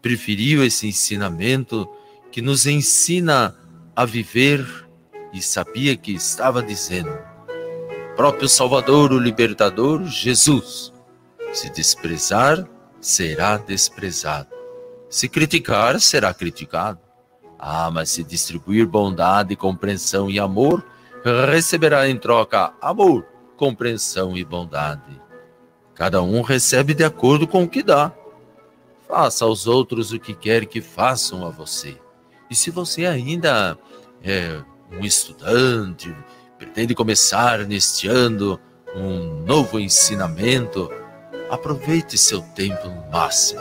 preferiu 0.00 0.64
esse 0.64 0.86
ensinamento 0.86 1.88
que 2.30 2.42
nos 2.42 2.66
ensina 2.66 3.56
a 3.94 4.04
viver 4.04 4.66
e 5.32 5.40
sabia 5.40 5.96
que 5.96 6.12
estava 6.12 6.62
dizendo: 6.62 7.16
próprio 8.16 8.48
Salvador, 8.48 9.12
o 9.12 9.18
Libertador, 9.18 10.04
Jesus. 10.04 10.92
Se 11.52 11.70
desprezar, 11.70 12.66
será 13.00 13.56
desprezado. 13.56 14.48
Se 15.08 15.28
criticar, 15.28 16.00
será 16.00 16.34
criticado. 16.34 16.98
Ah, 17.58 17.90
mas 17.90 18.10
se 18.10 18.22
distribuir 18.22 18.86
bondade, 18.86 19.56
compreensão 19.56 20.30
e 20.30 20.38
amor, 20.38 20.84
receberá 21.50 22.08
em 22.08 22.18
troca 22.18 22.72
amor, 22.80 23.26
compreensão 23.56 24.36
e 24.36 24.44
bondade. 24.44 25.20
Cada 25.94 26.22
um 26.22 26.42
recebe 26.42 26.92
de 26.92 27.04
acordo 27.04 27.46
com 27.46 27.64
o 27.64 27.68
que 27.68 27.82
dá. 27.82 28.12
Faça 29.08 29.44
aos 29.44 29.66
outros 29.66 30.12
o 30.12 30.18
que 30.18 30.34
quer 30.34 30.66
que 30.66 30.80
façam 30.80 31.46
a 31.46 31.50
você. 31.50 31.96
E 32.50 32.54
se 32.54 32.70
você 32.70 33.06
ainda 33.06 33.78
é 34.22 34.60
um 34.92 35.04
estudante, 35.04 36.14
pretende 36.58 36.94
começar 36.94 37.60
neste 37.60 38.08
ano 38.08 38.58
um 38.94 39.44
novo 39.44 39.78
ensinamento, 39.78 40.90
aproveite 41.50 42.18
seu 42.18 42.42
tempo 42.54 42.88
no 42.88 43.10
máximo. 43.10 43.60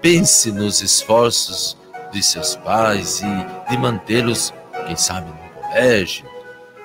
Pense 0.00 0.50
nos 0.50 0.82
esforços 0.82 1.76
de 2.12 2.22
seus 2.22 2.56
pais 2.56 3.20
e 3.20 3.70
de 3.70 3.78
mantê-los, 3.78 4.52
quem 4.86 4.96
sabe, 4.96 5.28
no 5.28 5.62
colégio. 5.62 6.26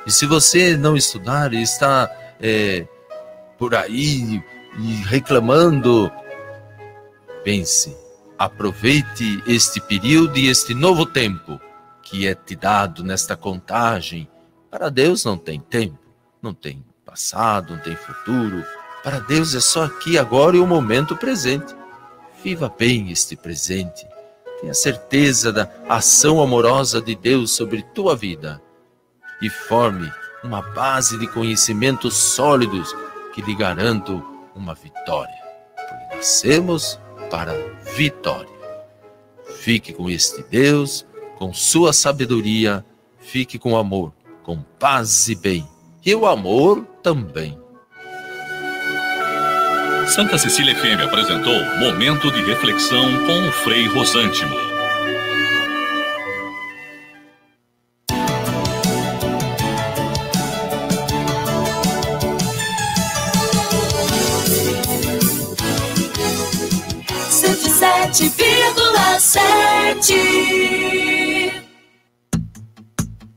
E 0.06 0.12
se 0.12 0.26
você 0.26 0.78
não 0.78 0.96
estudar 0.96 1.54
e 1.54 1.62
está 1.62 2.10
é, 2.40 2.88
por 3.58 3.76
aí 3.76 4.44
reclamando, 5.06 6.12
pense, 7.44 7.96
aproveite 8.38 9.44
este 9.46 9.82
período 9.82 10.38
e 10.38 10.48
este 10.48 10.74
novo 10.74 11.06
tempo 11.06 11.60
que 12.02 12.28
é 12.28 12.34
te 12.34 12.56
dado 12.56 13.04
nesta 13.04 13.36
contagem. 13.36 14.28
Para 14.72 14.90
Deus 14.90 15.24
não 15.24 15.38
tem 15.38 15.60
tempo, 15.60 16.00
não 16.42 16.54
tem 16.54 16.84
passado, 17.06 17.74
não 17.74 17.80
tem 17.82 17.96
futuro. 17.96 18.64
Para 19.04 19.20
Deus 19.20 19.54
é 19.54 19.60
só 19.60 19.84
aqui, 19.84 20.18
agora 20.18 20.58
e 20.58 20.60
o 20.60 20.68
momento 20.68 21.16
presente. 21.16 21.76
Viva 22.44 22.74
bem 22.76 23.12
este 23.12 23.36
presente. 23.36 24.08
Tenha 24.60 24.74
certeza 24.74 25.54
da 25.54 25.70
ação 25.88 26.42
amorosa 26.42 27.02
de 27.02 27.16
Deus 27.16 27.52
sobre 27.52 27.84
tua 27.94 28.16
vida 28.16 28.62
e 29.42 29.50
forme 29.50 30.12
uma 30.44 30.62
base 30.62 31.18
de 31.18 31.28
conhecimentos 31.28 32.16
sólidos 32.16 32.96
que 33.34 33.42
lhe 33.42 33.56
garantam 33.56 34.24
uma 34.56 34.74
vitória. 34.74 35.34
Porque 35.76 36.16
nascemos 36.16 37.00
para 37.30 37.54
vitória. 37.96 38.50
Fique 39.60 39.94
com 39.94 40.10
este 40.10 40.44
Deus, 40.44 41.06
com 41.38 41.54
sua 41.54 41.94
sabedoria, 41.94 42.86
fique 43.20 43.58
com 43.58 43.78
amor, 43.78 44.14
com 44.44 44.62
paz 44.80 45.28
e 45.30 45.36
bem. 45.36 45.68
E 46.06 46.16
o 46.16 46.26
amor 46.26 46.86
também. 47.04 47.58
Santa 50.08 50.38
Cecília 50.38 50.76
FM 50.76 51.04
apresentou 51.04 51.54
Momento 51.78 52.32
de 52.32 52.42
Reflexão 52.44 53.06
com 53.26 53.48
o 53.48 53.52
Frei 53.52 53.86
Rosântimo. 53.88 54.69
Sete 68.12 68.30
vírgula 68.30 69.20
sete. 69.20 70.14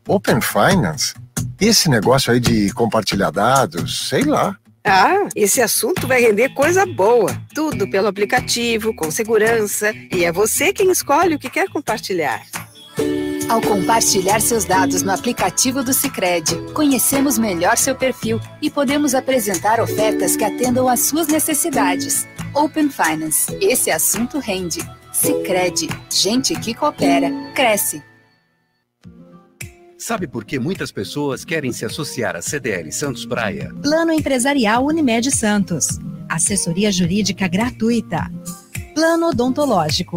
Open 0.09 0.41
Finance? 0.41 1.15
Esse 1.61 1.91
negócio 1.91 2.33
aí 2.33 2.41
de 2.41 2.73
compartilhar 2.73 3.31
dados, 3.31 4.09
sei 4.09 4.25
lá. 4.25 4.57
Ah, 4.85 5.29
esse 5.37 5.61
assunto 5.61 6.09
vai 6.09 6.23
render 6.23 6.49
coisa 6.55 6.85
boa. 6.87 7.31
Tudo 7.55 7.89
pelo 7.89 8.09
aplicativo, 8.09 8.97
com 8.97 9.11
segurança. 9.11 9.93
E 10.13 10.25
é 10.25 10.33
você 10.33 10.73
quem 10.73 10.91
escolhe 10.91 11.35
o 11.35 11.39
que 11.39 11.51
quer 11.51 11.69
compartilhar. 11.69 12.43
Ao 13.49 13.61
compartilhar 13.61 14.41
seus 14.41 14.65
dados 14.65 15.03
no 15.03 15.13
aplicativo 15.13 15.85
do 15.85 15.93
Sicredi, 15.93 16.57
conhecemos 16.73 17.39
melhor 17.39 17.77
seu 17.77 17.95
perfil 17.95 18.41
e 18.63 18.71
podemos 18.71 19.15
apresentar 19.15 19.79
ofertas 19.81 20.35
que 20.37 20.45
atendam 20.45 20.89
às 20.89 21.01
suas 21.01 21.27
necessidades. 21.29 22.27
Open 22.55 22.91
Finance. 22.91 23.57
Esse 23.61 23.91
assunto 23.91 24.39
rende. 24.39 24.81
Sicredi. 25.13 25.89
Gente 26.11 26.55
que 26.55 26.75
coopera 26.75 27.31
cresce. 27.55 28.03
Sabe 29.97 30.27
por 30.27 30.45
que 30.45 30.59
muitas 30.59 30.91
pessoas 30.91 31.45
querem 31.45 31.73
se 31.73 31.85
associar 31.85 32.35
à 32.35 32.43
CDL 32.43 32.91
Santos 32.91 33.25
Praia? 33.25 33.73
Plano 33.83 34.13
Empresarial 34.13 34.85
Unimed 34.85 35.31
Santos. 35.31 35.99
Assessoria 36.29 36.91
Jurídica 36.91 37.47
Gratuita. 37.47 38.31
Plano 38.95 39.29
Odontológico. 39.29 40.17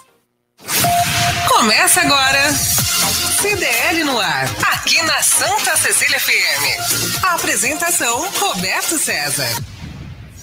Começa 1.47 2.01
agora. 2.01 2.51
CDL 2.51 4.03
no 4.03 4.19
ar, 4.19 4.45
aqui 4.73 5.01
na 5.03 5.21
Santa 5.21 5.75
Cecília 5.75 6.19
FM. 6.19 7.23
A 7.23 7.35
apresentação 7.35 8.29
Roberto 8.31 8.97
César. 8.97 9.49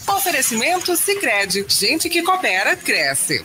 Oferecimento 0.08 0.96
Sicredi, 0.96 1.64
gente 1.68 2.08
que 2.08 2.22
coopera 2.22 2.76
cresce. 2.76 3.44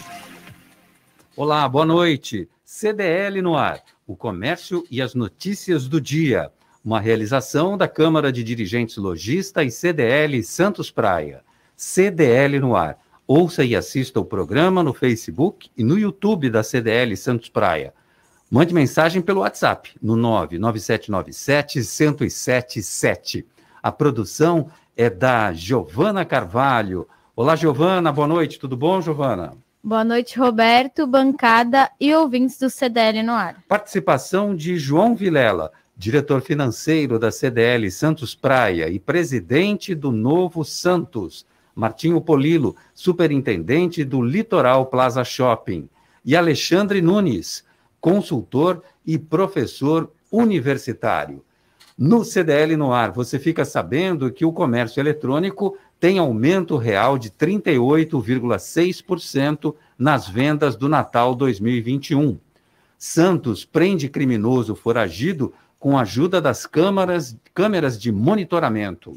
Olá, 1.35 1.67
boa 1.67 1.85
noite. 1.85 2.49
CDL 2.63 3.41
no 3.41 3.55
ar, 3.55 3.83
o 4.07 4.15
comércio 4.15 4.83
e 4.89 5.01
as 5.01 5.13
notícias 5.13 5.87
do 5.87 6.01
dia. 6.01 6.51
Uma 6.83 6.99
realização 6.99 7.77
da 7.77 7.87
Câmara 7.87 8.31
de 8.31 8.43
Dirigentes 8.43 8.97
Logista 8.97 9.63
e 9.63 9.69
CDL 9.69 10.41
Santos 10.43 10.89
Praia. 10.89 11.43
CDL 11.75 12.59
no 12.59 12.75
ar. 12.75 12.97
Ouça 13.25 13.63
e 13.63 13.73
assista 13.73 14.19
o 14.19 14.25
programa 14.25 14.83
no 14.83 14.93
Facebook 14.93 15.69
e 15.77 15.83
no 15.83 15.97
YouTube 15.97 16.49
da 16.49 16.61
CDL 16.61 17.15
Santos 17.15 17.47
Praia. 17.47 17.93
Mande 18.51 18.73
mensagem 18.73 19.21
pelo 19.21 19.39
WhatsApp 19.39 19.91
no 20.01 20.17
99797 20.17 21.79
1077. 21.79 23.47
A 23.81 23.91
produção 23.93 24.69
é 24.95 25.09
da 25.09 25.53
Giovana 25.53 26.25
Carvalho. 26.25 27.07
Olá, 27.33 27.55
Giovana, 27.55 28.11
boa 28.11 28.27
noite. 28.27 28.59
Tudo 28.59 28.75
bom, 28.75 29.01
Giovana? 29.01 29.53
Boa 29.81 30.03
noite, 30.03 30.37
Roberto, 30.37 31.07
bancada 31.07 31.89
e 31.99 32.13
ouvintes 32.13 32.59
do 32.59 32.69
CDL 32.69 33.23
no 33.23 33.31
ar. 33.31 33.55
Participação 33.69 34.53
de 34.53 34.77
João 34.77 35.15
Vilela, 35.15 35.71
diretor 35.95 36.41
financeiro 36.41 37.17
da 37.17 37.31
CDL 37.31 37.89
Santos 37.89 38.35
Praia 38.35 38.89
e 38.89 38.99
presidente 38.99 39.95
do 39.95 40.11
Novo 40.11 40.65
Santos. 40.65 41.45
Martinho 41.75 42.21
Polilo, 42.21 42.75
superintendente 42.93 44.03
do 44.03 44.21
Litoral 44.21 44.85
Plaza 44.87 45.23
Shopping. 45.23 45.89
E 46.25 46.35
Alexandre 46.35 47.01
Nunes, 47.01 47.63
consultor 47.99 48.83
e 49.05 49.17
professor 49.17 50.11
universitário. 50.31 51.43
No 51.97 52.23
CDL 52.23 52.75
no 52.75 52.91
ar, 52.91 53.11
você 53.11 53.37
fica 53.37 53.63
sabendo 53.63 54.31
que 54.31 54.43
o 54.43 54.51
comércio 54.51 54.99
eletrônico 54.99 55.77
tem 55.99 56.17
aumento 56.19 56.75
real 56.75 57.17
de 57.17 57.29
38,6% 57.29 59.75
nas 59.97 60.27
vendas 60.27 60.75
do 60.75 60.89
Natal 60.89 61.33
2021. 61.35 62.37
Santos 62.97 63.63
prende 63.63 64.09
criminoso 64.09 64.75
foragido 64.75 65.53
com 65.79 65.97
a 65.97 66.01
ajuda 66.01 66.41
das 66.41 66.65
câmaras, 66.65 67.37
câmeras 67.53 67.97
de 67.99 68.11
monitoramento. 68.11 69.15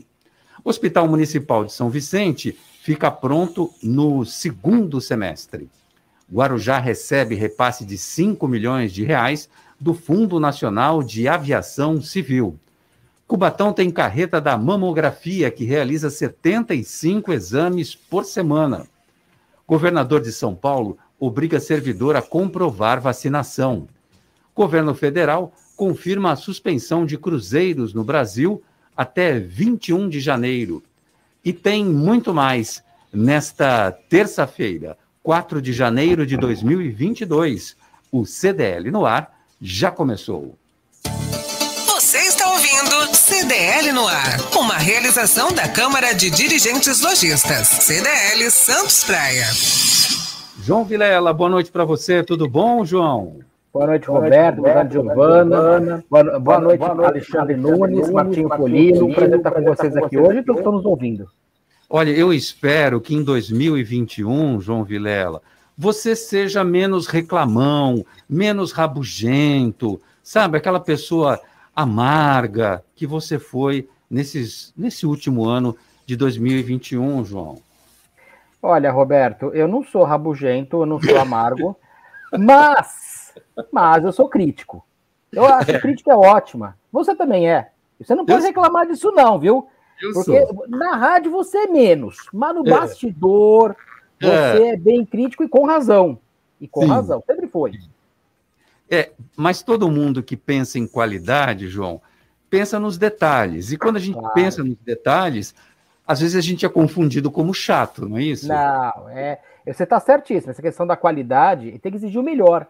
O 0.67 0.69
Hospital 0.69 1.07
Municipal 1.07 1.65
de 1.65 1.73
São 1.73 1.89
Vicente 1.89 2.59
fica 2.83 3.09
pronto 3.09 3.73
no 3.81 4.25
segundo 4.25 5.01
semestre. 5.01 5.71
Guarujá 6.29 6.81
recebe 6.81 7.37
repasse 7.37 7.85
de 7.85 7.97
5 7.97 8.49
milhões 8.49 8.93
de 8.93 9.05
reais 9.05 9.49
do 9.79 9.95
Fundo 9.95 10.41
Nacional 10.41 11.05
de 11.05 11.29
Aviação 11.29 12.03
Civil. 12.03 12.59
Cubatão 13.29 13.73
tem 13.73 13.93
carreta 13.93 14.41
da 14.41 14.59
mamografia 14.59 15.53
que 15.53 15.65
realiza 15.65 16.11
75 16.11 17.33
exames 17.33 17.95
por 17.95 18.25
semana. 18.25 18.89
Governador 19.69 20.21
de 20.21 20.33
São 20.33 20.53
Paulo 20.53 20.99
obriga 21.17 21.61
servidor 21.61 22.17
a 22.17 22.23
comprovar 22.23 23.01
vacinação. 23.01 23.87
Governo 24.53 24.97
federal 24.97 25.53
confirma 25.77 26.33
a 26.33 26.37
suspensão 26.37 27.07
de 27.07 27.17
cruzeiros 27.17 27.95
no 27.95 28.03
Brasil 28.03 28.61
até 28.97 29.39
21 29.39 30.09
de 30.09 30.21
janeiro. 30.21 30.83
E 31.45 31.53
tem 31.53 31.85
muito 31.85 32.33
mais 32.33 32.83
nesta 33.13 33.93
terça-feira, 34.09 34.97
4 35.23 35.61
de 35.61 35.73
janeiro 35.73 36.27
de 36.27 36.37
2022. 36.37 37.77
O 38.11 38.25
CDL 38.25 38.91
no 38.91 39.05
ar 39.05 39.33
já 39.61 39.91
começou. 39.91 40.57
Você 41.87 42.19
está 42.19 42.49
ouvindo 42.51 43.15
CDL 43.15 43.93
no 43.93 44.07
ar, 44.07 44.39
uma 44.57 44.77
realização 44.77 45.53
da 45.53 45.69
Câmara 45.69 46.13
de 46.13 46.31
Dirigentes 46.31 47.01
Lojistas, 47.01 47.69
CDL 47.69 48.51
Santos 48.51 49.05
Praia. 49.05 49.47
João 50.63 50.85
Vilela, 50.85 51.33
boa 51.33 51.51
noite 51.51 51.71
para 51.71 51.85
você, 51.85 52.23
tudo 52.23 52.49
bom, 52.49 52.85
João? 52.85 53.46
Boa 53.77 53.89
noite, 53.89 54.09
Roberto. 54.09 54.63
Boa 54.63 54.75
noite, 54.75 54.93
Giovana. 54.95 56.05
Boa, 56.09 56.41
boa, 56.41 56.61
noite, 56.61 56.83
Alexandre 56.83 57.57
Nunes, 57.59 58.09
Martinho 58.09 58.49
Polino. 58.49 59.13
Prazer 59.13 59.37
estar 59.37 59.51
com 59.51 59.63
vocês 59.65 59.95
aqui 59.99 60.17
hoje 60.17 60.39
e 60.39 60.43
todos 60.43 60.61
estão 60.61 60.73
nos 60.73 60.87
ouvindo. 60.87 61.29
Olha, 61.91 62.09
eu 62.09 62.33
espero 62.33 63.03
que 63.03 63.15
em 63.15 63.23
2021, 63.23 64.63
João 64.63 64.83
Vilela, 64.83 65.43
você 65.77 66.17
seja 66.17 66.65
menos 66.65 67.07
reclamão, 67.07 68.03
menos 68.27 68.73
rabugento, 68.73 70.01
sabe? 70.23 70.57
Aquela 70.57 70.81
pessoa 70.81 71.39
amarga 71.75 72.83
que 72.95 73.07
você 73.07 73.39
foi 73.39 73.87
nesses, 74.11 74.73
nesse 74.75 75.05
último 75.05 75.45
ano 75.45 75.77
de 76.07 76.17
2021, 76.17 77.27
João. 77.27 77.59
Olha, 78.63 78.91
Roberto, 78.91 79.51
eu 79.53 79.69
não 79.69 79.85
sou 79.85 80.03
rabugento, 80.03 80.81
eu 80.81 80.87
não 80.87 80.99
sou 80.99 81.19
amargo, 81.19 81.77
mas 82.41 83.16
mas 83.73 84.05
eu 84.05 84.13
sou 84.13 84.29
crítico. 84.29 84.85
Eu 85.33 85.45
acho 85.45 85.67
que 85.67 85.79
crítica 85.79 86.13
é 86.13 86.17
ótima. 86.17 86.77
Você 86.93 87.15
também 87.15 87.49
é. 87.49 87.71
Você 87.99 88.15
não 88.15 88.25
pode 88.25 88.41
eu 88.41 88.47
reclamar 88.47 88.87
disso, 88.87 89.11
não, 89.13 89.39
viu? 89.39 89.69
Eu 90.01 90.13
Porque 90.13 90.47
sou. 90.47 90.65
na 90.69 90.97
rádio 90.97 91.31
você 91.31 91.59
é 91.59 91.67
menos, 91.67 92.29
mas 92.33 92.55
no 92.55 92.67
é. 92.67 92.71
bastidor 92.71 93.75
é. 94.21 94.27
você 94.27 94.63
é. 94.63 94.69
é 94.69 94.77
bem 94.77 95.05
crítico 95.05 95.43
e 95.43 95.49
com 95.49 95.67
razão. 95.67 96.19
E 96.61 96.69
com 96.69 96.83
Sim. 96.83 96.89
razão, 96.89 97.23
sempre 97.27 97.49
foi. 97.49 97.73
É, 98.91 99.11
mas 99.37 99.63
todo 99.63 99.91
mundo 99.91 100.23
que 100.23 100.37
pensa 100.37 100.79
em 100.79 100.87
qualidade, 100.87 101.69
João, 101.69 102.01
pensa 102.49 102.79
nos 102.79 102.97
detalhes. 102.97 103.73
E 103.73 103.77
quando 103.77 103.97
a 103.97 104.01
gente 104.01 104.19
claro. 104.19 104.35
pensa 104.35 104.63
nos 104.63 104.77
detalhes, 104.79 105.55
às 106.07 106.21
vezes 106.21 106.37
a 106.37 106.41
gente 106.41 106.65
é 106.65 106.69
confundido 106.69 107.31
como 107.31 107.53
chato, 107.53 108.09
não 108.09 108.17
é 108.17 108.23
isso? 108.23 108.49
Não, 108.49 109.09
é. 109.11 109.41
Você 109.67 109.83
está 109.83 109.99
certíssimo. 109.99 110.53
Essa 110.53 110.63
questão 110.63 110.87
da 110.87 110.97
qualidade 110.97 111.77
tem 111.81 111.91
que 111.91 111.99
exigir 111.99 112.21
o 112.21 112.25
melhor. 112.25 112.67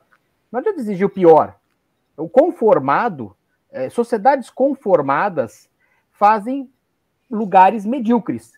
Não 0.50 0.60
adianta 0.60 0.80
exigir 0.80 1.06
o 1.06 1.10
pior. 1.10 1.56
O 2.16 2.28
conformado, 2.28 3.36
é, 3.70 3.90
sociedades 3.90 4.50
conformadas 4.50 5.68
fazem 6.10 6.70
lugares 7.30 7.84
medíocres. 7.84 8.52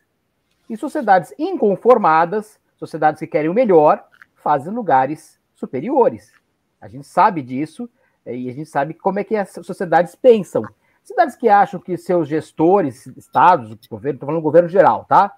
E 0.69 0.77
sociedades 0.77 1.33
inconformadas, 1.39 2.61
sociedades 2.77 3.19
que 3.19 3.27
querem 3.27 3.51
o 3.51 3.55
melhor, 3.55 4.07
fazem 4.37 4.73
lugares 4.73 5.39
superiores. 5.55 6.33
A 6.81 6.87
gente 6.87 7.07
sabe 7.07 7.43
disso 7.43 7.89
é, 8.25 8.37
e 8.37 8.49
a 8.49 8.53
gente 8.53 8.69
sabe 8.69 8.95
como 8.95 9.19
é 9.19 9.25
que 9.25 9.35
as 9.35 9.51
sociedades 9.51 10.15
pensam. 10.15 10.63
Cidades 11.03 11.35
que 11.35 11.49
acham 11.49 11.81
que 11.81 11.97
seus 11.97 12.29
gestores, 12.29 13.07
estados, 13.07 13.75
governo, 13.87 14.17
estou 14.17 14.27
falando 14.27 14.41
do 14.41 14.45
governo 14.45 14.69
geral, 14.69 15.07
tá? 15.07 15.35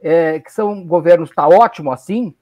É, 0.00 0.38
que 0.38 0.52
são 0.52 0.86
governos 0.86 1.30
tá 1.30 1.48
ótimo 1.48 1.90
assim, 1.90 2.34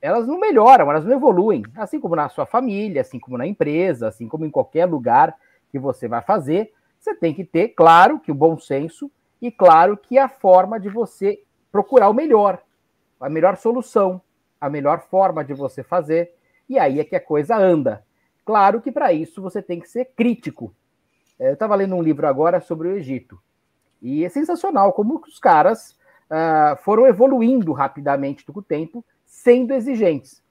elas 0.00 0.26
não 0.26 0.38
melhoram, 0.38 0.90
elas 0.90 1.04
não 1.04 1.12
evoluem, 1.12 1.62
assim 1.76 1.98
como 1.98 2.16
na 2.16 2.28
sua 2.28 2.46
família, 2.46 3.00
assim 3.00 3.18
como 3.18 3.38
na 3.38 3.46
empresa, 3.46 4.08
assim 4.08 4.28
como 4.28 4.44
em 4.44 4.50
qualquer 4.50 4.86
lugar 4.86 5.36
que 5.70 5.78
você 5.78 6.06
vai 6.06 6.22
fazer, 6.22 6.72
você 6.98 7.14
tem 7.14 7.34
que 7.34 7.44
ter, 7.44 7.68
claro, 7.68 8.18
que 8.18 8.30
o 8.30 8.34
bom 8.34 8.58
senso 8.58 9.10
e 9.40 9.50
claro 9.50 9.96
que 9.96 10.18
a 10.18 10.28
forma 10.28 10.78
de 10.78 10.88
você 10.88 11.42
procurar 11.70 12.08
o 12.08 12.14
melhor, 12.14 12.62
a 13.20 13.28
melhor 13.28 13.56
solução, 13.56 14.20
a 14.60 14.68
melhor 14.70 15.00
forma 15.00 15.44
de 15.44 15.54
você 15.54 15.82
fazer, 15.82 16.34
e 16.68 16.78
aí 16.78 17.00
é 17.00 17.04
que 17.04 17.16
a 17.16 17.20
coisa 17.20 17.56
anda. 17.56 18.04
Claro 18.44 18.80
que 18.80 18.90
para 18.90 19.12
isso 19.12 19.42
você 19.42 19.60
tem 19.60 19.80
que 19.80 19.88
ser 19.88 20.06
crítico. 20.16 20.74
É, 21.38 21.48
eu 21.48 21.54
estava 21.54 21.74
lendo 21.74 21.94
um 21.94 22.02
livro 22.02 22.26
agora 22.26 22.60
sobre 22.60 22.88
o 22.88 22.96
Egito, 22.96 23.38
e 24.00 24.24
é 24.24 24.28
sensacional 24.28 24.92
como 24.92 25.22
os 25.26 25.38
caras 25.38 25.96
uh, 26.30 26.76
foram 26.82 27.06
evoluindo 27.06 27.72
rapidamente 27.72 28.44
com 28.44 28.58
o 28.58 28.62
tempo, 28.62 29.04
sendo 29.46 29.72
exigentes, 29.72 30.42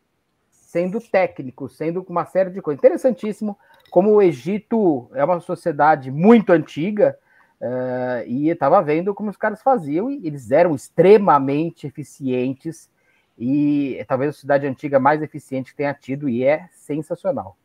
sendo 0.50 1.01
técnicos, 1.01 1.75
sendo 1.75 2.06
uma 2.07 2.24
série 2.24 2.50
de 2.50 2.62
coisas. 2.62 2.80
Interessantíssimo 2.80 3.57
como 3.92 4.12
o 4.12 4.21
Egito 4.21 5.09
é 5.13 5.21
uma 5.21 5.42
sociedade 5.42 6.09
muito 6.09 6.53
antiga, 6.53 7.18
uh, 7.59 8.25
e 8.25 8.47
estava 8.47 8.81
vendo 8.81 9.13
como 9.13 9.30
os 9.30 9.36
caras 9.36 9.62
faziam, 9.62 10.09
e 10.09 10.25
eles 10.25 10.50
eram 10.50 10.74
extremamente 10.74 11.86
eficientes, 11.86 12.89
e 13.38 14.01
talvez 14.07 14.30
a 14.30 14.31
sociedade 14.31 14.65
antiga 14.65 14.98
mais 14.98 15.21
eficiente 15.21 15.71
que 15.71 15.77
tenha 15.77 15.94
tido, 15.94 16.30
e 16.30 16.45
é 16.45 16.69
sensacional. 16.71 17.57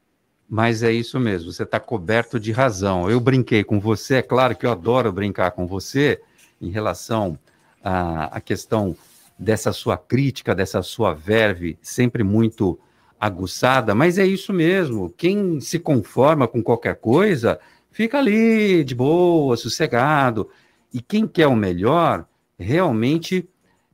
Mas 0.49 0.83
é 0.83 0.91
isso 0.91 1.21
mesmo, 1.21 1.53
você 1.53 1.63
está 1.63 1.79
coberto 1.79 2.41
de 2.41 2.51
razão. 2.51 3.09
Eu 3.09 3.21
brinquei 3.21 3.63
com 3.63 3.79
você, 3.79 4.17
é 4.17 4.23
claro 4.23 4.57
que 4.57 4.67
eu 4.67 4.73
adoro 4.73 5.13
brincar 5.13 5.53
com 5.53 5.65
você 5.65 6.21
em 6.61 6.71
relação 6.71 7.39
à 7.85 8.41
questão 8.41 8.97
dessa 9.41 9.73
sua 9.73 9.97
crítica, 9.97 10.55
dessa 10.55 10.83
sua 10.83 11.15
verve, 11.15 11.79
sempre 11.81 12.23
muito 12.23 12.79
aguçada, 13.19 13.95
mas 13.95 14.19
é 14.19 14.27
isso 14.27 14.53
mesmo. 14.53 15.09
Quem 15.17 15.59
se 15.61 15.79
conforma 15.79 16.47
com 16.47 16.63
qualquer 16.63 16.97
coisa, 16.97 17.59
fica 17.91 18.19
ali 18.19 18.85
de 18.85 18.95
boa, 18.95 19.57
sossegado. 19.57 20.51
E 20.93 21.01
quem 21.01 21.27
quer 21.27 21.47
o 21.47 21.57
melhor, 21.57 22.27
realmente 22.59 23.49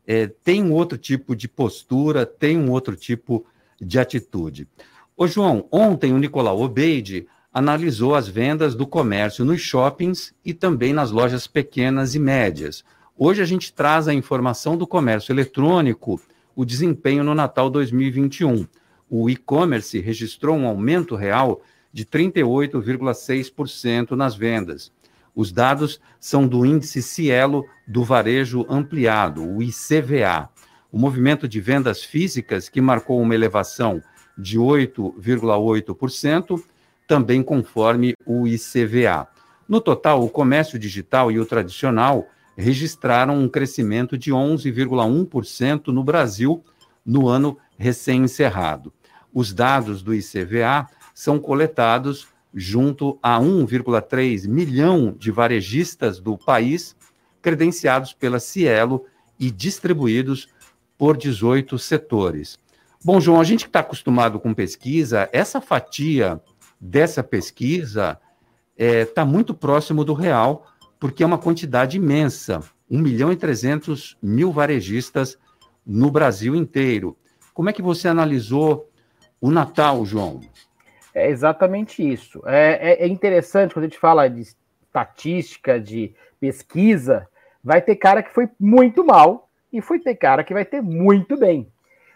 é, 0.05 0.27
tem 0.27 0.65
um 0.65 0.73
outro 0.73 0.99
tipo 0.99 1.37
de 1.37 1.47
postura, 1.47 2.27
tem 2.27 2.59
um 2.59 2.69
outro 2.69 2.97
tipo 2.97 3.47
de 3.81 4.01
atitude. 4.01 4.67
Ô, 5.17 5.29
João, 5.29 5.69
ontem 5.71 6.13
o 6.13 6.19
Nicolau 6.19 6.61
Obeide 6.61 7.29
analisou 7.53 8.17
as 8.17 8.27
vendas 8.27 8.75
do 8.75 8.87
comércio 8.87 9.45
nos 9.45 9.61
shoppings 9.61 10.35
e 10.45 10.53
também 10.53 10.93
nas 10.93 11.13
lojas 11.13 11.47
pequenas 11.47 12.17
e 12.17 12.19
médias. 12.19 12.85
Hoje 13.19 13.41
a 13.41 13.47
gente 13.47 13.73
traz 13.73 14.09
a 14.09 14.15
informação 14.15 14.77
do 14.77 14.87
comércio 14.87 15.33
eletrônico, 15.33 16.21
o 16.55 16.67
desempenho 16.67 17.25
no 17.25 17.35
Natal 17.35 17.71
2021. 17.71 18.67
O 19.09 19.31
e-commerce 19.31 19.99
registrou 20.01 20.55
um 20.55 20.67
aumento 20.67 21.17
real 21.17 21.63
de 21.91 22.05
38,6% 22.05 24.11
nas 24.11 24.35
vendas. 24.35 24.93
Os 25.35 25.51
dados 25.51 25.99
são 26.21 26.47
do 26.47 26.67
índice 26.67 27.03
Cielo 27.03 27.65
do 27.89 28.05
varejo 28.05 28.67
ampliado, 28.69 29.49
o 29.49 29.63
ICVA. 29.63 30.51
O 30.93 30.99
movimento 30.99 31.49
de 31.49 31.59
vendas 31.59 32.05
físicas, 32.05 32.69
que 32.69 32.83
marcou 32.83 33.19
uma 33.19 33.35
elevação 33.35 34.03
de 34.37 34.59
8,8%, 34.59 36.63
também 37.09 37.43
conforme 37.43 38.13
o 38.27 38.47
ICVA. 38.47 39.27
No 39.67 39.81
total, 39.81 40.23
o 40.23 40.29
comércio 40.29 40.79
digital 40.79 41.33
e 41.33 41.41
o 41.41 41.47
tradicional 41.47 42.29
registraram 42.57 43.39
um 43.39 43.49
crescimento 43.49 44.17
de 44.17 44.33
11,1% 44.33 45.89
no 45.89 46.03
Brasil 46.03 46.65
no 47.05 47.29
ano 47.29 47.59
recém-encerrado. 47.79 48.93
Os 49.33 49.53
dados 49.53 50.03
do 50.03 50.15
ICVA 50.15 50.89
são 51.15 51.39
coletados 51.39 52.27
junto 52.55 53.19
a 53.23 53.39
1,3 53.39 54.49
milhão 54.49 55.15
de 55.17 55.31
varejistas 55.31 56.19
do 56.19 56.39
país, 56.39 56.97
credenciados 57.43 58.15
pela 58.15 58.41
Cielo 58.41 59.05
e 59.39 59.51
distribuídos 59.51 60.49
por 60.97 61.17
18 61.17 61.79
setores. 61.79 62.59
Bom, 63.05 63.21
João, 63.21 63.41
a 63.41 63.45
gente 63.45 63.65
que 63.65 63.69
está 63.69 63.81
acostumado 63.81 64.41
com 64.41 64.55
pesquisa, 64.55 65.29
essa 65.33 65.61
fatia 65.61 66.41
dessa 66.81 67.23
pesquisa 67.23 68.19
está 68.77 68.85
é, 68.85 69.05
tá 69.05 69.25
muito 69.25 69.55
próximo 69.55 70.05
do 70.05 70.15
real, 70.15 70.67
porque 70.99 71.23
é 71.23 71.27
uma 71.27 71.39
quantidade 71.39 71.97
imensa 71.97 72.61
1 72.91 73.01
milhão 73.01 73.33
e 73.33 73.37
300 73.37 74.17
mil 74.23 74.53
varejistas 74.53 75.39
no 75.85 76.11
Brasil 76.11 76.55
inteiro. 76.55 77.17
Como 77.53 77.71
é 77.71 77.73
que 77.73 77.83
você 77.83 78.09
analisou 78.09 78.91
o 79.41 79.51
Natal, 79.51 80.05
João? 80.05 80.41
É 81.15 81.31
exatamente 81.31 82.07
isso. 82.07 82.43
É, 82.47 82.93
é, 82.93 83.05
é 83.05 83.09
interessante 83.09 83.73
quando 83.73 83.85
a 83.85 83.89
gente 83.89 83.99
fala 83.99 84.29
de 84.29 84.43
estatística, 84.43 85.81
de 85.81 86.15
pesquisa, 86.39 87.27
vai 87.63 87.81
ter 87.81 87.97
cara 87.97 88.23
que 88.23 88.33
foi 88.33 88.49
muito 88.59 89.05
mal 89.05 89.49
e 89.73 89.81
foi 89.81 89.99
ter 89.99 90.15
cara 90.15 90.45
que 90.45 90.55
vai 90.55 90.65
ter 90.65 90.83
muito 90.83 91.37
bem. 91.37 91.71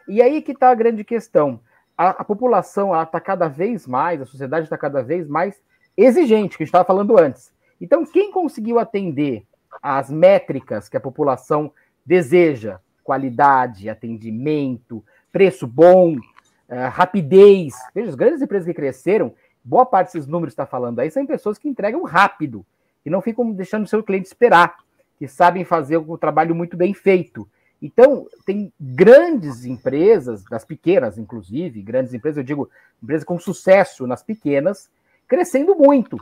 E 0.09 0.23
aí 0.23 0.43
que 0.43 0.53
está 0.53 0.71
a 0.71 0.75
grande 0.75 1.05
questão. 1.05 1.61
A, 1.97 2.11
a 2.11 2.25
população 2.25 3.01
está 3.01 3.21
cada 3.21 3.49
vez 3.49 3.87
mais, 3.87 4.21
a 4.21 4.27
sociedade 4.27 4.65
está 4.65 4.77
cada 4.77 5.03
vez 5.03 5.29
mais 5.29 5.61
exigente, 5.97 6.57
que 6.57 6.63
a 6.63 6.65
gente 6.65 6.71
estava 6.71 6.85
falando 6.85 7.19
antes. 7.19 7.53
Então, 7.81 8.05
quem 8.05 8.31
conseguiu 8.31 8.79
atender 8.79 9.45
às 9.83 10.11
métricas 10.11 10.89
que 10.89 10.97
a 10.97 11.01
população 11.01 11.73
deseja, 12.05 12.81
qualidade, 13.03 13.89
atendimento, 13.89 15.05
preço 15.33 15.67
bom, 15.67 16.17
uh, 16.17 16.91
rapidez. 16.91 17.75
Veja, 17.95 18.09
as 18.11 18.15
grandes 18.15 18.43
empresas 18.43 18.67
que 18.67 18.75
cresceram, 18.75 19.35
boa 19.65 19.87
parte 19.87 20.13
desses 20.13 20.27
números 20.27 20.53
que 20.53 20.61
está 20.61 20.67
falando 20.67 20.99
aí 20.99 21.11
são 21.11 21.25
pessoas 21.27 21.59
que 21.59 21.69
entregam 21.69 22.03
rápido 22.05 22.65
e 23.05 23.11
não 23.11 23.23
ficam 23.23 23.51
deixando 23.53 23.85
o 23.85 23.89
seu 23.89 24.03
cliente 24.03 24.27
esperar, 24.27 24.77
que 25.19 25.27
sabem 25.27 25.65
fazer 25.65 25.97
o 25.97 26.19
trabalho 26.19 26.55
muito 26.55 26.77
bem 26.77 26.93
feito. 26.93 27.49
Então, 27.83 28.27
tem 28.45 28.71
grandes 28.79 29.65
empresas, 29.65 30.45
das 30.45 30.65
pequenas, 30.65 31.17
inclusive, 31.17 31.81
grandes 31.81 32.13
empresas, 32.13 32.37
eu 32.37 32.45
digo, 32.45 32.71
empresas 33.03 33.25
com 33.25 33.39
sucesso 33.39 34.07
nas 34.07 34.23
pequenas, 34.23 34.91
crescendo 35.27 35.75
muito. 35.75 36.19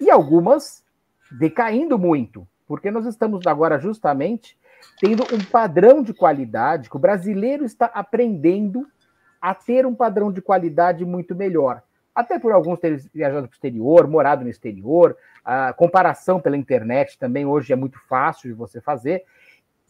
E 0.00 0.10
algumas 0.10 0.82
decaindo 1.30 1.98
muito, 1.98 2.46
porque 2.66 2.90
nós 2.90 3.06
estamos 3.06 3.46
agora 3.46 3.78
justamente 3.78 4.58
tendo 5.00 5.22
um 5.34 5.44
padrão 5.44 6.02
de 6.02 6.12
qualidade 6.12 6.88
que 6.88 6.96
o 6.96 7.00
brasileiro 7.00 7.64
está 7.64 7.86
aprendendo 7.86 8.86
a 9.40 9.54
ter 9.54 9.86
um 9.86 9.94
padrão 9.94 10.32
de 10.32 10.40
qualidade 10.40 11.04
muito 11.04 11.34
melhor. 11.34 11.82
Até 12.14 12.38
por 12.38 12.52
alguns 12.52 12.78
terem 12.78 12.98
viajado 13.12 13.46
para 13.46 13.52
o 13.52 13.54
exterior, 13.54 14.08
morado 14.08 14.42
no 14.42 14.50
exterior, 14.50 15.16
a 15.44 15.72
comparação 15.72 16.40
pela 16.40 16.56
internet 16.56 17.18
também 17.18 17.44
hoje 17.44 17.72
é 17.72 17.76
muito 17.76 17.98
fácil 18.08 18.48
de 18.48 18.54
você 18.54 18.80
fazer 18.80 19.24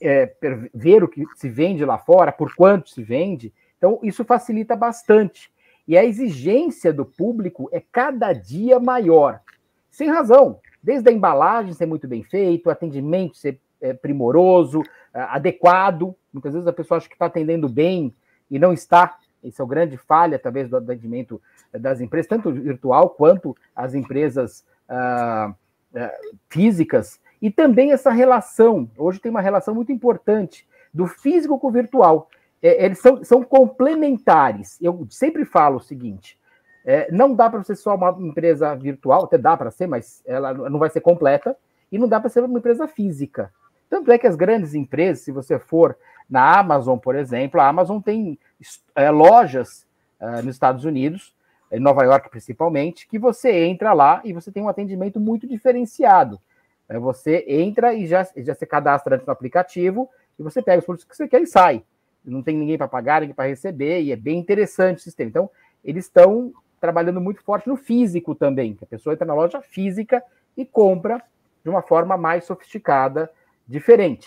é, 0.00 0.31
ver 0.75 1.02
o 1.02 1.09
que 1.09 1.25
se 1.35 1.49
vende 1.49 1.85
lá 1.85 1.99
fora, 1.99 2.33
por 2.33 2.55
quanto 2.55 2.90
se 2.90 3.02
vende. 3.02 3.52
Então, 3.78 3.99
isso 4.02 4.25
facilita 4.25 4.76
bastante. 4.76 5.50
E 5.87 5.97
a 5.97 6.05
exigência 6.05 6.93
do 6.93 7.05
público 7.05 7.69
é 7.73 7.81
cada 7.81 8.33
dia 8.33 8.81
maior. 8.81 9.40
Sem 9.90 10.09
razão. 10.09 10.61
Desde 10.87 11.11
a 11.11 11.12
embalagem 11.12 11.73
ser 11.73 11.85
muito 11.85 12.07
bem 12.07 12.23
feito, 12.23 12.66
o 12.66 12.71
atendimento 12.71 13.37
ser 13.37 13.59
é, 13.81 13.93
primoroso, 13.93 14.85
adequado. 15.12 16.14
Muitas 16.33 16.52
vezes 16.52 16.69
a 16.69 16.73
pessoa 16.73 16.99
acha 16.99 17.09
que 17.09 17.16
está 17.16 17.26
atendendo 17.26 17.69
bem 17.69 18.14
e 18.49 18.57
não 18.57 18.73
está. 18.73 19.19
Isso 19.43 19.61
é 19.61 19.64
o 19.64 19.69
grande 19.69 19.97
falha, 19.97 20.38
talvez, 20.38 20.69
do 20.69 20.76
atendimento 20.76 21.43
das 21.73 22.00
empresas, 22.00 22.28
tanto 22.28 22.52
virtual 22.52 23.11
quanto 23.11 23.57
as 23.75 23.95
empresas 23.95 24.64
ah, 24.88 25.52
ah, 25.93 26.12
físicas. 26.49 27.21
E 27.43 27.50
também 27.50 27.90
essa 27.90 28.12
relação, 28.12 28.88
hoje 28.97 29.19
tem 29.19 29.28
uma 29.28 29.40
relação 29.40 29.75
muito 29.75 29.90
importante 29.90 30.69
do 30.95 31.09
físico 31.09 31.59
com 31.59 31.66
o 31.66 31.73
virtual. 31.73 32.31
É, 32.62 32.85
eles 32.85 33.00
são, 33.00 33.25
são 33.25 33.43
complementares. 33.43 34.81
Eu 34.81 35.05
sempre 35.11 35.45
falo 35.45 35.78
o 35.78 35.83
seguinte: 35.83 36.38
é, 36.87 37.11
não 37.11 37.35
dá 37.35 37.50
para 37.50 37.64
ser 37.64 37.75
só 37.75 37.97
uma 37.97 38.16
empresa 38.21 38.73
virtual, 38.76 39.25
até 39.25 39.37
dá 39.37 39.57
para 39.57 39.73
ser, 39.73 39.88
mas 39.88 40.23
ela 40.25 40.55
não 40.55 40.78
vai 40.78 40.88
ser 40.88 41.00
completa, 41.00 41.57
e 41.90 41.99
não 41.99 42.07
dá 42.07 42.21
para 42.21 42.31
ser 42.31 42.45
uma 42.45 42.59
empresa 42.59 42.87
física. 42.87 43.52
Tanto 43.90 44.11
é 44.12 44.19
que 44.19 44.26
as 44.26 44.37
grandes 44.37 44.73
empresas, 44.73 45.25
se 45.25 45.33
você 45.33 45.59
for 45.59 45.97
na 46.31 46.59
Amazon, 46.59 46.97
por 46.97 47.16
exemplo, 47.16 47.61
a 47.61 47.69
Amazon 47.69 48.00
tem 48.00 48.38
é, 48.95 49.11
lojas 49.11 49.85
é, 50.21 50.43
nos 50.43 50.55
Estados 50.55 50.85
Unidos, 50.85 51.35
em 51.73 51.81
Nova 51.81 52.05
York 52.05 52.31
principalmente, 52.31 53.09
que 53.09 53.19
você 53.19 53.64
entra 53.64 53.93
lá 53.93 54.21
e 54.25 54.33
você 54.33 54.52
tem 54.52 54.62
um 54.62 54.69
atendimento 54.69 55.19
muito 55.19 55.47
diferenciado. 55.47 56.40
É, 56.88 56.99
você 56.99 57.45
entra 57.49 57.95
e 57.95 58.07
já, 58.07 58.26
já 58.37 58.55
se 58.55 58.64
cadastra 58.64 59.21
no 59.25 59.33
aplicativo 59.33 60.09
e 60.38 60.43
você 60.43 60.62
pega 60.62 60.78
os 60.78 60.85
produtos 60.85 61.09
que 61.09 61.16
você 61.16 61.26
quer 61.26 61.43
e 61.43 61.47
sai. 61.47 61.83
Não 62.25 62.43
tem 62.43 62.57
ninguém 62.57 62.78
para 62.78 62.88
pagar, 62.88 63.21
ninguém 63.21 63.35
para 63.35 63.49
receber, 63.49 64.02
e 64.02 64.11
é 64.12 64.16
bem 64.16 64.38
interessante 64.38 64.99
o 64.99 65.02
sistema. 65.02 65.31
Então, 65.31 65.50
eles 65.85 66.07
estão 66.07 66.52
trabalhando 66.80 67.21
muito 67.21 67.42
forte 67.42 67.68
no 67.68 67.76
físico 67.76 68.35
também, 68.35 68.76
a 68.80 68.87
pessoa 68.87 69.14
entra 69.14 69.26
na 69.26 69.35
loja 69.35 69.61
física 69.61 70.23
e 70.56 70.64
compra 70.64 71.23
de 71.62 71.71
uma 71.71 71.83
forma 71.83 72.16
mais 72.16 72.45
sofisticada, 72.45 73.30
diferente. 73.66 74.26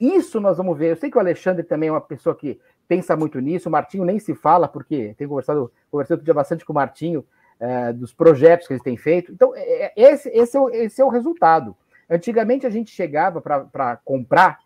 Isso 0.00 0.40
nós 0.40 0.56
vamos 0.56 0.78
ver. 0.78 0.92
Eu 0.92 0.96
sei 0.96 1.10
que 1.10 1.16
o 1.16 1.20
Alexandre 1.20 1.62
também 1.62 1.88
é 1.88 1.92
uma 1.92 2.00
pessoa 2.00 2.34
que 2.34 2.58
pensa 2.86 3.14
muito 3.14 3.38
nisso, 3.40 3.68
o 3.68 3.72
Martinho 3.72 4.04
nem 4.04 4.18
se 4.18 4.34
fala, 4.34 4.66
porque 4.66 5.14
tenho 5.18 5.28
conversado, 5.28 5.70
conversei 5.90 6.14
outro 6.14 6.24
dia 6.24 6.32
bastante 6.32 6.64
com 6.64 6.72
o 6.72 6.74
Martinho 6.74 7.24
é, 7.60 7.92
dos 7.92 8.14
projetos 8.14 8.66
que 8.66 8.72
eles 8.72 8.82
têm 8.82 8.96
feito. 8.96 9.30
Então, 9.30 9.52
é, 9.54 9.86
é 9.86 9.92
esse, 9.96 10.28
esse, 10.30 10.56
é 10.56 10.60
o, 10.60 10.70
esse 10.70 11.00
é 11.02 11.04
o 11.04 11.08
resultado. 11.08 11.76
Antigamente 12.08 12.66
a 12.66 12.70
gente 12.70 12.90
chegava 12.90 13.42
para 13.42 14.00
comprar, 14.02 14.60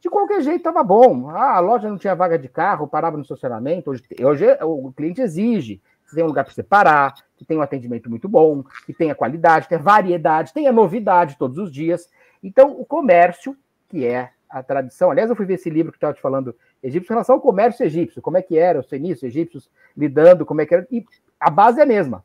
de 0.00 0.08
qualquer 0.08 0.40
jeito 0.40 0.58
estava 0.58 0.82
bom. 0.82 1.28
Ah, 1.28 1.56
a 1.56 1.60
loja 1.60 1.88
não 1.88 1.98
tinha 1.98 2.14
vaga 2.14 2.38
de 2.38 2.48
carro, 2.48 2.88
parava 2.88 3.16
no 3.16 3.22
estacionamento. 3.22 3.90
Hoje, 3.90 4.02
hoje 4.22 4.46
o 4.62 4.92
cliente 4.92 5.20
exige 5.20 5.82
que 6.06 6.14
tem 6.14 6.24
um 6.24 6.28
lugar 6.28 6.44
para 6.44 6.54
você 6.54 6.62
parar, 6.62 7.14
que 7.36 7.44
tem 7.44 7.58
um 7.58 7.62
atendimento 7.62 8.08
muito 8.08 8.28
bom, 8.28 8.62
que 8.84 8.92
tenha 8.92 9.14
qualidade, 9.14 9.68
tenha 9.68 9.80
variedade, 9.80 10.52
tenha 10.52 10.72
novidade 10.72 11.36
todos 11.38 11.58
os 11.58 11.70
dias. 11.70 12.08
Então, 12.42 12.78
o 12.78 12.84
comércio, 12.84 13.56
que 13.88 14.04
é 14.04 14.30
a 14.48 14.62
tradição. 14.62 15.10
Aliás, 15.10 15.28
eu 15.28 15.36
fui 15.36 15.46
ver 15.46 15.54
esse 15.54 15.68
livro 15.68 15.92
que 15.92 15.96
estava 15.96 16.14
te 16.14 16.20
falando, 16.20 16.54
egípcio, 16.82 17.12
em 17.12 17.14
relação 17.14 17.34
ao 17.34 17.40
comércio 17.40 17.84
egípcio, 17.84 18.22
como 18.22 18.36
é 18.36 18.42
que 18.42 18.56
era, 18.56 18.80
os 18.80 18.88
fenícios 18.88 19.24
egípcios 19.24 19.68
lidando, 19.96 20.46
como 20.46 20.60
é 20.60 20.66
que 20.66 20.74
era. 20.74 20.86
E 20.90 21.04
a 21.40 21.50
base 21.50 21.80
é 21.80 21.82
a 21.82 21.86
mesma. 21.86 22.24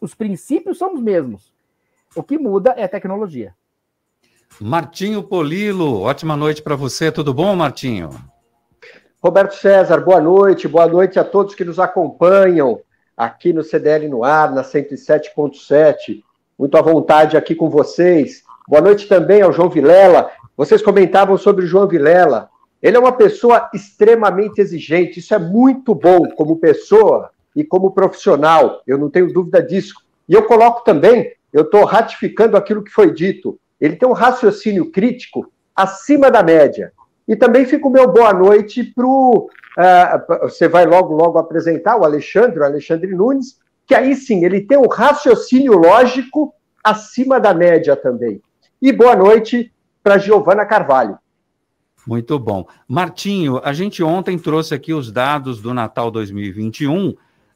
os 0.00 0.14
princípios 0.14 0.78
são 0.78 0.94
os 0.94 1.00
mesmos. 1.00 1.52
O 2.14 2.22
que 2.22 2.38
muda 2.38 2.74
é 2.76 2.84
a 2.84 2.88
tecnologia. 2.88 3.54
Martinho 4.60 5.22
Polilo, 5.22 6.00
ótima 6.00 6.36
noite 6.36 6.60
para 6.60 6.74
você, 6.74 7.12
tudo 7.12 7.32
bom, 7.32 7.54
Martinho? 7.54 8.10
Roberto 9.22 9.54
César, 9.54 10.00
boa 10.00 10.18
noite, 10.18 10.66
boa 10.66 10.86
noite 10.86 11.18
a 11.18 11.24
todos 11.24 11.54
que 11.54 11.62
nos 11.62 11.78
acompanham 11.78 12.80
aqui 13.14 13.52
no 13.52 13.62
CDL 13.62 14.08
no 14.08 14.24
ar, 14.24 14.50
na 14.50 14.62
107.7. 14.62 16.22
Muito 16.58 16.78
à 16.78 16.80
vontade 16.80 17.36
aqui 17.36 17.54
com 17.54 17.68
vocês. 17.68 18.42
Boa 18.66 18.80
noite 18.80 19.06
também 19.06 19.42
ao 19.42 19.52
João 19.52 19.68
Vilela. 19.68 20.30
Vocês 20.56 20.80
comentavam 20.80 21.36
sobre 21.36 21.66
o 21.66 21.68
João 21.68 21.86
Vilela. 21.86 22.48
Ele 22.80 22.96
é 22.96 23.00
uma 23.00 23.12
pessoa 23.12 23.68
extremamente 23.74 24.58
exigente, 24.58 25.18
isso 25.18 25.34
é 25.34 25.38
muito 25.38 25.94
bom 25.94 26.26
como 26.30 26.56
pessoa 26.56 27.28
e 27.54 27.62
como 27.62 27.90
profissional, 27.90 28.80
eu 28.86 28.96
não 28.96 29.10
tenho 29.10 29.30
dúvida 29.30 29.62
disso. 29.62 29.96
E 30.26 30.32
eu 30.32 30.44
coloco 30.44 30.82
também, 30.82 31.30
eu 31.52 31.60
estou 31.60 31.84
ratificando 31.84 32.56
aquilo 32.56 32.82
que 32.82 32.90
foi 32.90 33.12
dito, 33.12 33.60
ele 33.78 33.96
tem 33.96 34.08
um 34.08 34.12
raciocínio 34.12 34.90
crítico 34.90 35.52
acima 35.76 36.30
da 36.30 36.42
média. 36.42 36.90
E 37.30 37.36
também 37.36 37.64
fica 37.64 37.86
o 37.86 37.90
meu 37.92 38.12
boa 38.12 38.34
noite 38.34 38.82
para 38.82 39.06
o. 39.06 39.48
Uh, 39.78 40.48
você 40.48 40.66
vai 40.66 40.84
logo, 40.84 41.14
logo 41.14 41.38
apresentar 41.38 41.96
o 41.96 42.04
Alexandre, 42.04 42.58
o 42.58 42.64
Alexandre 42.64 43.14
Nunes, 43.14 43.56
que 43.86 43.94
aí 43.94 44.16
sim, 44.16 44.44
ele 44.44 44.62
tem 44.62 44.76
um 44.76 44.88
raciocínio 44.88 45.74
lógico 45.74 46.52
acima 46.82 47.38
da 47.38 47.54
média 47.54 47.94
também. 47.94 48.42
E 48.82 48.90
boa 48.90 49.14
noite 49.14 49.72
para 50.02 50.18
Giovana 50.18 50.66
Carvalho. 50.66 51.16
Muito 52.04 52.36
bom. 52.36 52.66
Martinho, 52.88 53.60
a 53.62 53.72
gente 53.72 54.02
ontem 54.02 54.36
trouxe 54.36 54.74
aqui 54.74 54.92
os 54.92 55.12
dados 55.12 55.62
do 55.62 55.72
Natal 55.72 56.10
2021, 56.10 57.14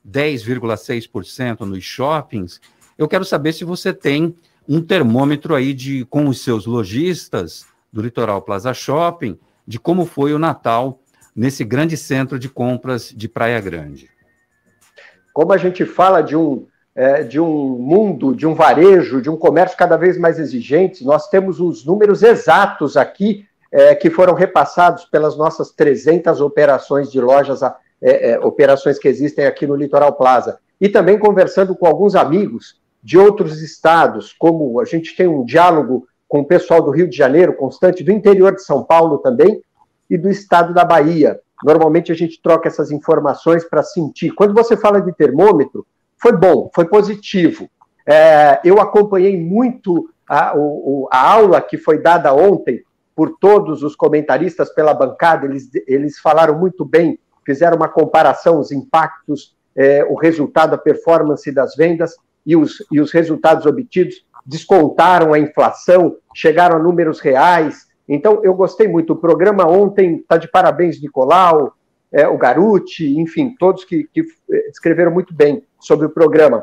10,6% 0.09 1.63
nos 1.63 1.83
shoppings. 1.83 2.61
Eu 2.97 3.09
quero 3.09 3.25
saber 3.25 3.53
se 3.53 3.65
você 3.65 3.93
tem 3.93 4.37
um 4.69 4.81
termômetro 4.81 5.53
aí 5.53 5.75
de 5.75 6.05
com 6.05 6.29
os 6.29 6.45
seus 6.45 6.65
lojistas 6.65 7.67
do 7.93 8.01
Litoral 8.01 8.41
Plaza 8.41 8.73
Shopping 8.73 9.37
de 9.67 9.79
como 9.79 10.05
foi 10.05 10.35
o 10.35 10.39
Natal 10.39 11.01
nesse 11.35 11.65
grande 11.65 11.97
centro 11.97 12.39
de 12.39 12.49
compras 12.49 13.13
de 13.15 13.29
Praia 13.29 13.61
Grande. 13.61 14.09
Como 15.33 15.53
a 15.53 15.57
gente 15.57 15.85
fala 15.85 16.23
de 16.23 16.37
um 16.37 16.67
é, 16.95 17.25
de 17.25 17.41
um 17.41 17.77
mundo, 17.77 18.35
de 18.35 18.47
um 18.47 18.55
varejo, 18.55 19.21
de 19.21 19.29
um 19.29 19.37
comércio 19.37 19.77
cada 19.77 19.97
vez 19.97 20.17
mais 20.17 20.39
exigente, 20.39 21.05
nós 21.05 21.29
temos 21.29 21.59
os 21.59 21.85
números 21.85 22.23
exatos 22.23 22.97
aqui 22.97 23.47
é, 23.73 23.95
que 23.95 24.09
foram 24.09 24.35
repassados 24.35 25.05
pelas 25.07 25.37
nossas 25.37 25.73
300 25.73 26.41
operações 26.41 27.11
de 27.11 27.21
lojas, 27.21 27.63
é, 27.63 27.75
é, 28.01 28.39
operações 28.39 28.99
que 28.99 29.09
existem 29.09 29.45
aqui 29.47 29.67
no 29.67 29.75
Litoral 29.75 30.13
Plaza. 30.13 30.59
E 30.81 30.89
também 30.89 31.19
conversando 31.19 31.75
com 31.75 31.87
alguns 31.87 32.15
amigos 32.15 32.81
de 33.03 33.19
outros 33.19 33.61
estados, 33.61 34.33
como 34.33 34.81
a 34.81 34.85
gente 34.85 35.17
tem 35.17 35.27
um 35.27 35.45
diálogo 35.45 36.07
com 36.35 36.41
o 36.41 36.45
pessoal 36.45 36.83
do 36.83 36.91
Rio 36.91 37.09
de 37.09 37.17
Janeiro 37.17 37.55
constante, 37.55 38.03
do 38.03 38.11
interior 38.11 38.53
de 38.57 38.65
São 38.65 38.83
Paulo 38.83 39.19
também, 39.19 39.63
e 40.11 40.19
do 40.19 40.29
estado 40.29 40.75
da 40.75 40.85
Bahia. 40.85 41.39
Normalmente 41.63 42.11
a 42.11 42.15
gente 42.17 42.43
troca 42.43 42.67
essas 42.67 42.91
informações 42.91 43.63
para 43.63 43.85
sentir. 43.85 44.33
Quando 44.33 44.53
você 44.53 44.77
fala 44.77 45.01
de 45.01 45.13
termômetro, 45.13 45.87
foi 46.21 46.33
bom, 46.33 46.69
foi 46.75 46.87
positivo. 46.87 47.71
É, 48.05 48.59
eu 48.65 48.81
acompanhei 48.81 49.41
muito 49.41 50.11
a, 50.29 50.57
o, 50.57 51.09
a 51.09 51.35
aula 51.35 51.61
que 51.61 51.79
foi 51.79 52.03
dada 52.03 52.35
ontem 52.35 52.83
por 53.15 53.37
todos 53.39 53.85
os 53.85 53.95
comentaristas 53.95 54.75
pela 54.75 54.93
bancada, 54.93 55.47
eles, 55.47 55.71
eles 55.87 56.19
falaram 56.19 56.59
muito 56.59 56.85
bem, 56.85 57.17
fizeram 57.47 57.77
uma 57.77 57.89
comparação, 57.89 58.59
os 58.59 58.73
impactos, 58.73 59.55
é, 59.77 60.03
o 60.03 60.17
resultado, 60.17 60.75
a 60.75 60.79
performance 60.79 61.49
das 61.53 61.77
vendas 61.77 62.17
e 62.45 62.57
os, 62.57 62.85
e 62.91 63.01
os 63.01 63.13
resultados 63.13 63.67
obtidos 63.67 64.25
descontaram 64.45 65.33
a 65.33 65.39
inflação, 65.39 66.17
chegaram 66.35 66.77
a 66.77 66.83
números 66.83 67.21
reais. 67.21 67.87
Então, 68.09 68.41
eu 68.45 68.55
gostei 68.55 68.87
muito. 68.87 69.15
O 69.15 69.17
programa 69.17 69.67
ontem 69.67 70.17
está 70.17 70.37
de 70.37 70.49
parabéns, 70.49 71.01
Nicolau, 71.01 71.75
é, 72.13 72.29
o 72.29 72.39
Garuti, 72.39 73.19
enfim, 73.19 73.55
todos 73.59 73.85
que, 73.85 74.09
que 74.13 74.25
escreveram 74.69 75.11
muito 75.11 75.35
bem 75.35 75.65
sobre 75.81 76.07
o 76.07 76.11
programa. 76.11 76.63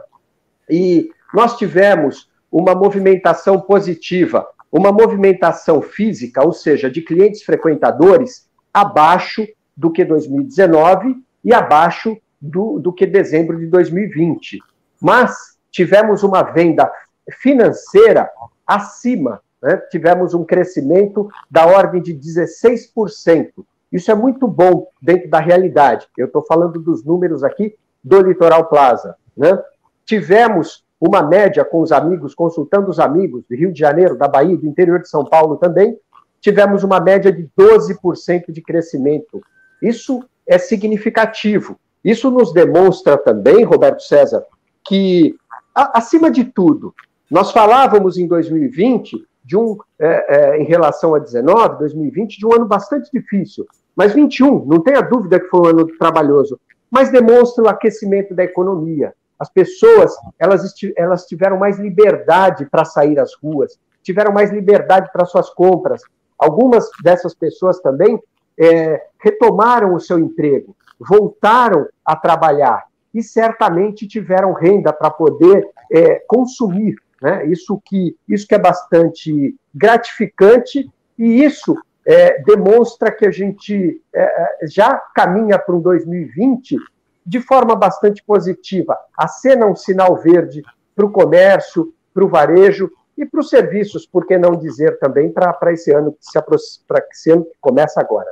E 0.69 1.09
nós 1.33 1.57
tivemos 1.57 2.29
uma 2.51 2.75
movimentação 2.75 3.59
positiva, 3.59 4.47
uma 4.71 4.91
movimentação 4.91 5.81
física, 5.81 6.45
ou 6.45 6.53
seja, 6.53 6.89
de 6.89 7.01
clientes 7.01 7.43
frequentadores, 7.43 8.49
abaixo 8.73 9.45
do 9.75 9.91
que 9.91 10.05
2019 10.05 11.15
e 11.43 11.53
abaixo 11.53 12.17
do, 12.39 12.79
do 12.79 12.93
que 12.93 13.05
dezembro 13.05 13.57
de 13.57 13.67
2020. 13.67 14.59
Mas 15.01 15.57
tivemos 15.69 16.23
uma 16.23 16.43
venda 16.43 16.91
financeira 17.31 18.29
acima, 18.65 19.41
né? 19.61 19.77
tivemos 19.89 20.33
um 20.33 20.43
crescimento 20.43 21.29
da 21.49 21.65
ordem 21.65 22.01
de 22.01 22.13
16%. 22.13 23.51
Isso 23.91 24.09
é 24.09 24.15
muito 24.15 24.47
bom 24.47 24.87
dentro 25.01 25.29
da 25.29 25.39
realidade. 25.39 26.07
Eu 26.17 26.27
estou 26.27 26.41
falando 26.45 26.79
dos 26.79 27.03
números 27.03 27.43
aqui 27.43 27.75
do 28.03 28.21
Litoral 28.21 28.65
Plaza. 28.65 29.15
Né? 29.35 29.61
Tivemos 30.05 30.83
uma 30.99 31.21
média 31.21 31.65
com 31.65 31.81
os 31.81 31.91
amigos, 31.91 32.35
consultando 32.35 32.89
os 32.89 32.99
amigos 32.99 33.43
do 33.49 33.55
Rio 33.55 33.73
de 33.73 33.79
Janeiro, 33.79 34.17
da 34.17 34.27
Bahia, 34.27 34.55
do 34.55 34.67
interior 34.67 35.01
de 35.01 35.09
São 35.09 35.25
Paulo 35.25 35.57
também, 35.57 35.97
tivemos 36.39 36.83
uma 36.83 36.99
média 36.99 37.31
de 37.31 37.47
12% 37.57 38.51
de 38.51 38.61
crescimento. 38.61 39.41
Isso 39.81 40.23
é 40.47 40.57
significativo. 40.57 41.79
Isso 42.03 42.31
nos 42.31 42.51
demonstra 42.51 43.17
também, 43.17 43.63
Roberto 43.63 44.01
César, 44.01 44.43
que, 44.85 45.35
acima 45.73 46.31
de 46.31 46.43
tudo, 46.43 46.93
nós 47.31 47.51
falávamos 47.51 48.17
em 48.17 48.27
2020 48.27 49.25
de 49.43 49.55
um, 49.55 49.77
é, 49.97 50.35
é, 50.35 50.61
em 50.61 50.65
relação 50.65 51.15
a 51.15 51.19
19, 51.19 51.79
2020, 51.79 52.37
de 52.37 52.45
um 52.45 52.53
ano 52.53 52.65
bastante 52.65 53.09
difícil. 53.11 53.65
Mas 53.95 54.13
21, 54.13 54.65
não 54.65 54.81
tenha 54.81 55.01
dúvida 55.01 55.39
que 55.39 55.47
foi 55.47 55.61
um 55.61 55.65
ano 55.67 55.87
trabalhoso, 55.97 56.59
mas 56.89 57.09
demonstra 57.09 57.63
o 57.63 57.69
aquecimento 57.69 58.35
da 58.35 58.43
economia. 58.43 59.13
As 59.39 59.49
pessoas, 59.49 60.13
elas, 60.37 60.61
elas 60.97 61.25
tiveram 61.25 61.57
mais 61.57 61.79
liberdade 61.79 62.65
para 62.65 62.83
sair 62.83 63.17
às 63.17 63.33
ruas, 63.33 63.79
tiveram 64.03 64.33
mais 64.33 64.51
liberdade 64.51 65.09
para 65.13 65.25
suas 65.25 65.49
compras. 65.49 66.01
Algumas 66.37 66.89
dessas 67.01 67.33
pessoas 67.33 67.79
também 67.79 68.21
é, 68.59 69.05
retomaram 69.19 69.95
o 69.95 69.99
seu 70.01 70.19
emprego, 70.19 70.75
voltaram 70.99 71.87
a 72.05 72.13
trabalhar 72.13 72.83
e 73.13 73.23
certamente 73.23 74.07
tiveram 74.07 74.53
renda 74.53 74.91
para 74.91 75.09
poder 75.09 75.67
é, 75.91 76.23
consumir. 76.27 76.95
Né? 77.21 77.45
Isso, 77.45 77.79
que, 77.85 78.15
isso 78.27 78.47
que 78.47 78.55
é 78.55 78.59
bastante 78.59 79.55
gratificante 79.73 80.89
e 81.17 81.43
isso 81.43 81.75
é, 82.05 82.41
demonstra 82.41 83.11
que 83.11 83.25
a 83.25 83.31
gente 83.31 84.01
é, 84.13 84.21
é 84.21 84.67
já 84.67 84.95
caminha 85.15 85.59
para 85.59 85.75
um 85.75 85.81
2020 85.81 86.77
de 87.23 87.39
forma 87.39 87.75
bastante 87.75 88.23
positiva. 88.23 88.97
Acena 89.15 89.67
um 89.67 89.75
sinal 89.75 90.17
verde 90.17 90.63
para 90.95 91.05
o 91.05 91.11
comércio, 91.11 91.93
para 92.13 92.25
o 92.25 92.29
varejo 92.29 92.89
e 93.15 93.25
para 93.25 93.39
os 93.39 93.49
serviços, 93.49 94.07
por 94.07 94.25
que 94.25 94.37
não 94.37 94.55
dizer 94.55 94.97
também 94.97 95.31
para 95.31 95.71
esse 95.71 95.91
ano 95.91 96.13
que 96.13 96.25
se 96.25 96.41
para 96.87 97.05
esse 97.11 97.31
ano 97.31 97.45
que 97.45 97.55
começa 97.61 98.01
agora. 98.01 98.29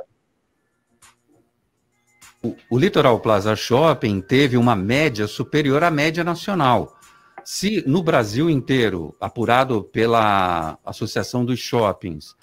O, 2.42 2.56
o 2.70 2.78
Litoral 2.78 3.20
Plaza 3.20 3.54
Shopping 3.54 4.20
teve 4.20 4.56
uma 4.56 4.74
média 4.74 5.26
superior 5.26 5.84
à 5.84 5.90
média 5.90 6.24
nacional. 6.24 6.96
Se 7.52 7.82
no 7.84 8.00
Brasil 8.00 8.48
inteiro, 8.48 9.12
apurado 9.20 9.82
pela 9.82 10.78
Associação 10.84 11.44
dos 11.44 11.58
Shoppings, 11.58 12.36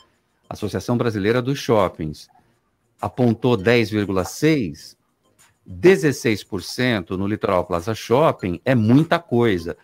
Associação 0.49 0.97
Brasileira 0.97 1.41
dos 1.41 1.59
Shoppings, 1.59 2.27
apontou 2.99 3.57
10,6, 3.57 4.97
16% 5.65 7.11
no 7.11 7.25
Litoral 7.25 7.63
Plaza 7.63 7.95
Shopping 7.95 8.59
é 8.65 8.75
muita 8.75 9.17
coisa. 9.17 9.77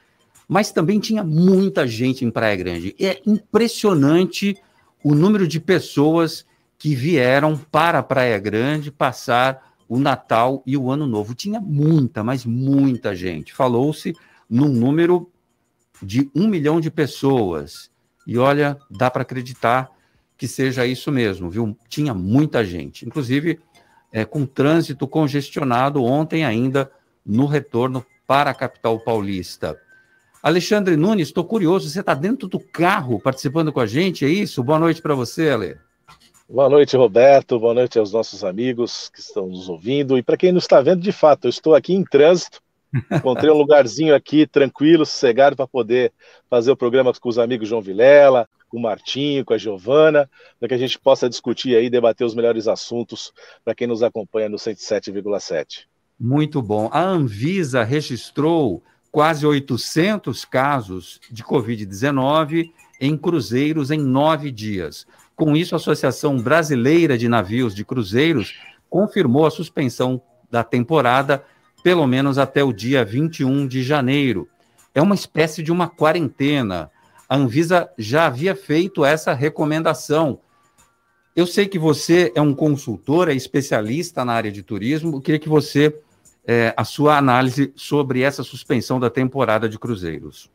Mas 0.46 0.74
também 0.74 1.00
tinha 1.00 1.24
muita 1.24 1.88
gente 1.88 2.26
em 2.26 2.30
Praia 2.30 2.58
Grande. 2.58 2.94
É 3.00 3.22
impressionante 3.26 4.58
o 5.02 5.16
número 5.16 5.48
de 5.48 5.58
pessoas 5.58 6.46
que 6.78 6.94
vieram 6.94 7.58
para 7.72 8.04
Praia 8.04 8.38
Grande 8.40 8.92
passar 8.92 9.74
o 9.88 9.98
Natal 9.98 10.62
e 10.66 10.76
o 10.76 10.92
Ano 10.92 11.08
Novo. 11.08 11.34
Tinha 11.34 11.62
muita, 11.62 12.26
mas 12.26 12.46
muita 12.46 13.16
gente. 13.16 13.54
Falou-se 13.54 14.14
num 14.54 14.70
número 14.70 15.32
de 16.00 16.30
um 16.36 16.48
milhão 16.48 16.80
de 16.80 16.92
pessoas. 16.92 17.90
E 18.28 18.38
olha, 18.38 18.78
dá 18.88 19.10
para 19.10 19.24
acreditar 19.24 19.90
que 20.38 20.48
seja 20.48 20.86
isso 20.86 21.12
mesmo, 21.12 21.50
viu? 21.50 21.76
Tinha 21.90 22.14
muita 22.14 22.64
gente, 22.64 23.04
inclusive 23.04 23.60
é, 24.12 24.24
com 24.24 24.46
trânsito 24.46 25.08
congestionado 25.08 26.04
ontem 26.04 26.46
ainda 26.46 26.92
no 27.26 27.48
retorno 27.48 28.06
para 28.28 28.52
a 28.52 28.54
capital 28.54 29.00
paulista. 29.00 29.76
Alexandre 30.44 30.96
Nunes, 30.96 31.30
estou 31.30 31.46
curioso, 31.46 31.90
você 31.90 32.02
está 32.02 32.14
dentro 32.14 32.48
do 32.48 32.60
carro 32.60 33.20
participando 33.20 33.74
com 33.74 33.80
a 33.80 33.88
gente, 33.88 34.24
é 34.24 34.30
isso? 34.30 34.64
Boa 34.64 34.78
noite 34.78 35.02
para 35.02 35.16
você, 35.16 35.50
Ale. 35.50 35.78
Boa 36.48 36.70
noite, 36.70 36.96
Roberto. 36.96 37.60
Boa 37.60 37.74
noite 37.74 37.98
aos 37.98 38.14
nossos 38.14 38.44
amigos 38.44 39.10
que 39.10 39.20
estão 39.20 39.48
nos 39.48 39.68
ouvindo. 39.68 40.16
E 40.16 40.22
para 40.22 40.38
quem 40.38 40.52
não 40.52 40.60
está 40.60 40.80
vendo, 40.80 41.02
de 41.02 41.12
fato, 41.12 41.46
eu 41.46 41.50
estou 41.50 41.74
aqui 41.74 41.96
em 41.96 42.04
trânsito. 42.04 42.62
Encontrei 43.12 43.50
um 43.50 43.58
lugarzinho 43.58 44.14
aqui 44.14 44.46
tranquilo, 44.46 45.06
sossegado, 45.06 45.56
para 45.56 45.68
poder 45.68 46.12
fazer 46.50 46.72
o 46.72 46.78
programa 46.78 47.12
com 47.14 47.30
os 47.30 47.40
amigos 47.40 47.68
João 47.68 47.82
Vilela, 47.82 48.48
com 48.70 48.78
o 48.78 48.82
Martinho, 48.82 49.46
com 49.46 49.54
a 49.54 49.58
Giovana, 49.58 50.30
para 50.60 50.68
que 50.68 50.74
a 50.74 50.78
gente 50.78 50.98
possa 51.00 51.30
discutir 51.30 51.76
aí, 51.76 51.90
debater 51.90 52.26
os 52.26 52.36
melhores 52.36 52.68
assuntos 52.68 53.32
para 53.64 53.76
quem 53.76 53.88
nos 53.88 54.02
acompanha 54.02 54.50
no 54.50 54.58
107,7. 54.58 55.86
Muito 56.20 56.62
bom. 56.62 56.90
A 56.92 57.02
Anvisa 57.02 57.84
registrou 57.84 58.82
quase 59.12 59.46
800 59.46 60.44
casos 60.46 61.20
de 61.32 61.44
Covid-19 61.44 62.72
em 63.00 63.16
cruzeiros 63.16 63.92
em 63.92 64.00
nove 64.00 64.50
dias. 64.50 65.06
Com 65.36 65.56
isso, 65.56 65.76
a 65.76 65.78
Associação 65.78 66.38
Brasileira 66.40 67.18
de 67.18 67.28
Navios 67.28 67.76
de 67.76 67.86
Cruzeiros 67.86 68.56
confirmou 68.90 69.46
a 69.46 69.52
suspensão 69.52 70.22
da 70.50 70.64
temporada, 70.64 71.44
pelo 71.84 72.08
menos 72.08 72.38
até 72.38 72.64
o 72.64 72.72
dia 72.72 73.04
21 73.04 73.68
de 73.68 73.84
janeiro. 73.84 74.48
É 74.96 75.02
uma 75.02 75.14
espécie 75.14 75.62
de 75.62 75.72
uma 75.72 75.90
quarentena. 75.90 76.90
A 77.28 77.36
Anvisa 77.36 77.90
já 77.98 78.26
havia 78.26 78.56
feito 78.56 79.04
essa 79.04 79.34
recomendação. 79.34 80.40
Eu 81.36 81.46
sei 81.46 81.68
que 81.68 81.78
você 81.78 82.32
é 82.36 82.42
um 82.42 82.54
consultor, 82.54 83.28
é 83.28 83.34
especialista 83.34 84.24
na 84.24 84.34
área 84.34 84.52
de 84.52 84.64
turismo. 84.64 85.18
Eu 85.18 85.22
queria 85.22 85.40
que 85.40 85.50
você, 85.50 85.94
é, 86.48 86.74
a 86.78 86.86
sua 86.86 87.18
análise 87.18 87.74
sobre 87.76 88.22
essa 88.22 88.44
suspensão 88.44 89.00
da 89.00 89.10
temporada 89.10 89.68
de 89.68 89.78
cruzeiros. 89.78 90.50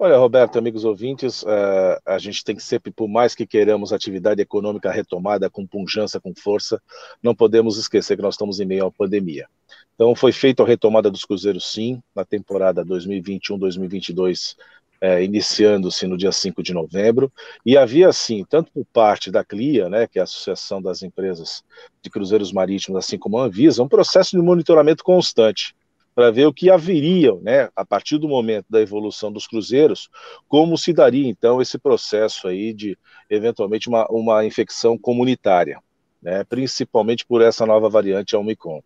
Olha, 0.00 0.16
Roberto, 0.16 0.56
amigos 0.56 0.84
ouvintes, 0.84 1.42
uh, 1.42 1.98
a 2.06 2.18
gente 2.18 2.44
tem 2.44 2.54
que 2.54 2.62
sempre, 2.62 2.92
por 2.92 3.08
mais 3.08 3.34
que 3.34 3.44
queiramos 3.44 3.92
atividade 3.92 4.40
econômica 4.40 4.92
retomada 4.92 5.50
com 5.50 5.66
punjança, 5.66 6.20
com 6.20 6.32
força, 6.32 6.80
não 7.20 7.34
podemos 7.34 7.76
esquecer 7.76 8.14
que 8.14 8.22
nós 8.22 8.34
estamos 8.34 8.60
em 8.60 8.64
meio 8.64 8.86
à 8.86 8.92
pandemia. 8.92 9.48
Então, 9.98 10.14
foi 10.14 10.30
feita 10.30 10.62
a 10.62 10.66
retomada 10.66 11.10
dos 11.10 11.24
cruzeiros, 11.24 11.72
sim, 11.72 12.00
na 12.14 12.24
temporada 12.24 12.84
2021-2022, 12.84 14.54
é, 15.00 15.24
iniciando-se 15.24 16.06
no 16.06 16.16
dia 16.16 16.30
5 16.30 16.62
de 16.62 16.72
novembro, 16.72 17.32
e 17.66 17.76
havia, 17.76 18.12
sim, 18.12 18.46
tanto 18.48 18.70
por 18.70 18.84
parte 18.92 19.28
da 19.28 19.42
CLIA, 19.42 19.88
né, 19.88 20.06
que 20.06 20.20
é 20.20 20.22
a 20.22 20.24
Associação 20.24 20.80
das 20.80 21.02
Empresas 21.02 21.64
de 22.00 22.08
Cruzeiros 22.08 22.52
Marítimos, 22.52 23.04
assim 23.04 23.18
como 23.18 23.38
a 23.38 23.46
Anvisa, 23.46 23.82
um 23.82 23.88
processo 23.88 24.36
de 24.36 24.42
monitoramento 24.42 25.02
constante 25.02 25.74
para 26.14 26.30
ver 26.30 26.46
o 26.46 26.52
que 26.52 26.70
haveria, 26.70 27.34
né, 27.42 27.68
a 27.74 27.84
partir 27.84 28.18
do 28.18 28.28
momento 28.28 28.66
da 28.70 28.80
evolução 28.80 29.32
dos 29.32 29.48
cruzeiros, 29.48 30.08
como 30.48 30.78
se 30.78 30.92
daria 30.92 31.28
então 31.28 31.60
esse 31.60 31.76
processo 31.76 32.46
aí 32.46 32.72
de 32.72 32.96
eventualmente 33.28 33.88
uma, 33.88 34.06
uma 34.08 34.44
infecção 34.44 34.96
comunitária, 34.96 35.80
né, 36.22 36.44
principalmente 36.44 37.26
por 37.26 37.42
essa 37.42 37.66
nova 37.66 37.88
variante 37.88 38.36
Omicron. 38.36 38.80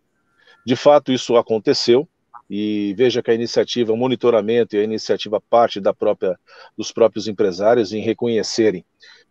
De 0.65 0.75
fato, 0.75 1.11
isso 1.11 1.35
aconteceu 1.35 2.07
e 2.49 2.93
veja 2.97 3.21
que 3.21 3.31
a 3.31 3.33
iniciativa, 3.33 3.95
monitoramento 3.95 4.75
e 4.75 4.79
a 4.79 4.83
iniciativa 4.83 5.41
parte 5.41 5.79
da 5.79 5.93
própria 5.93 6.37
dos 6.77 6.91
próprios 6.91 7.27
empresários 7.27 7.93
em 7.93 8.01
reconhecerem 8.01 8.85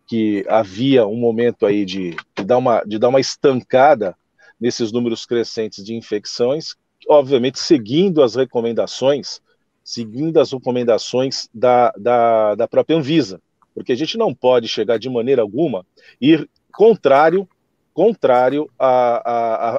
que 0.07 0.45
havia 0.49 1.07
um 1.07 1.15
momento 1.15 1.65
aí 1.65 1.85
de, 1.85 2.15
de 2.35 2.43
dar 2.43 2.57
uma 2.57 2.83
de 2.83 2.99
dar 2.99 3.09
uma 3.09 3.19
estancada 3.19 4.15
nesses 4.59 4.91
números 4.91 5.25
crescentes 5.25 5.83
de 5.83 5.95
infecções 5.95 6.75
obviamente, 7.07 7.59
seguindo 7.59 8.21
as 8.21 8.35
recomendações, 8.35 9.41
seguindo 9.83 10.39
as 10.39 10.51
recomendações 10.51 11.49
da, 11.53 11.91
da, 11.97 12.55
da 12.55 12.67
própria 12.67 12.97
Anvisa, 12.97 13.41
porque 13.73 13.91
a 13.91 13.95
gente 13.95 14.17
não 14.17 14.33
pode 14.33 14.67
chegar 14.67 14.97
de 14.97 15.09
maneira 15.09 15.41
alguma 15.41 15.85
ir 16.19 16.49
contrário 16.71 17.47
contrário 17.93 18.67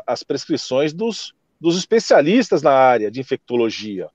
às 0.06 0.22
prescrições 0.22 0.92
dos, 0.92 1.34
dos 1.60 1.76
especialistas 1.76 2.62
na 2.62 2.72
área 2.72 3.10
de 3.10 3.20
infectologia. 3.20 4.08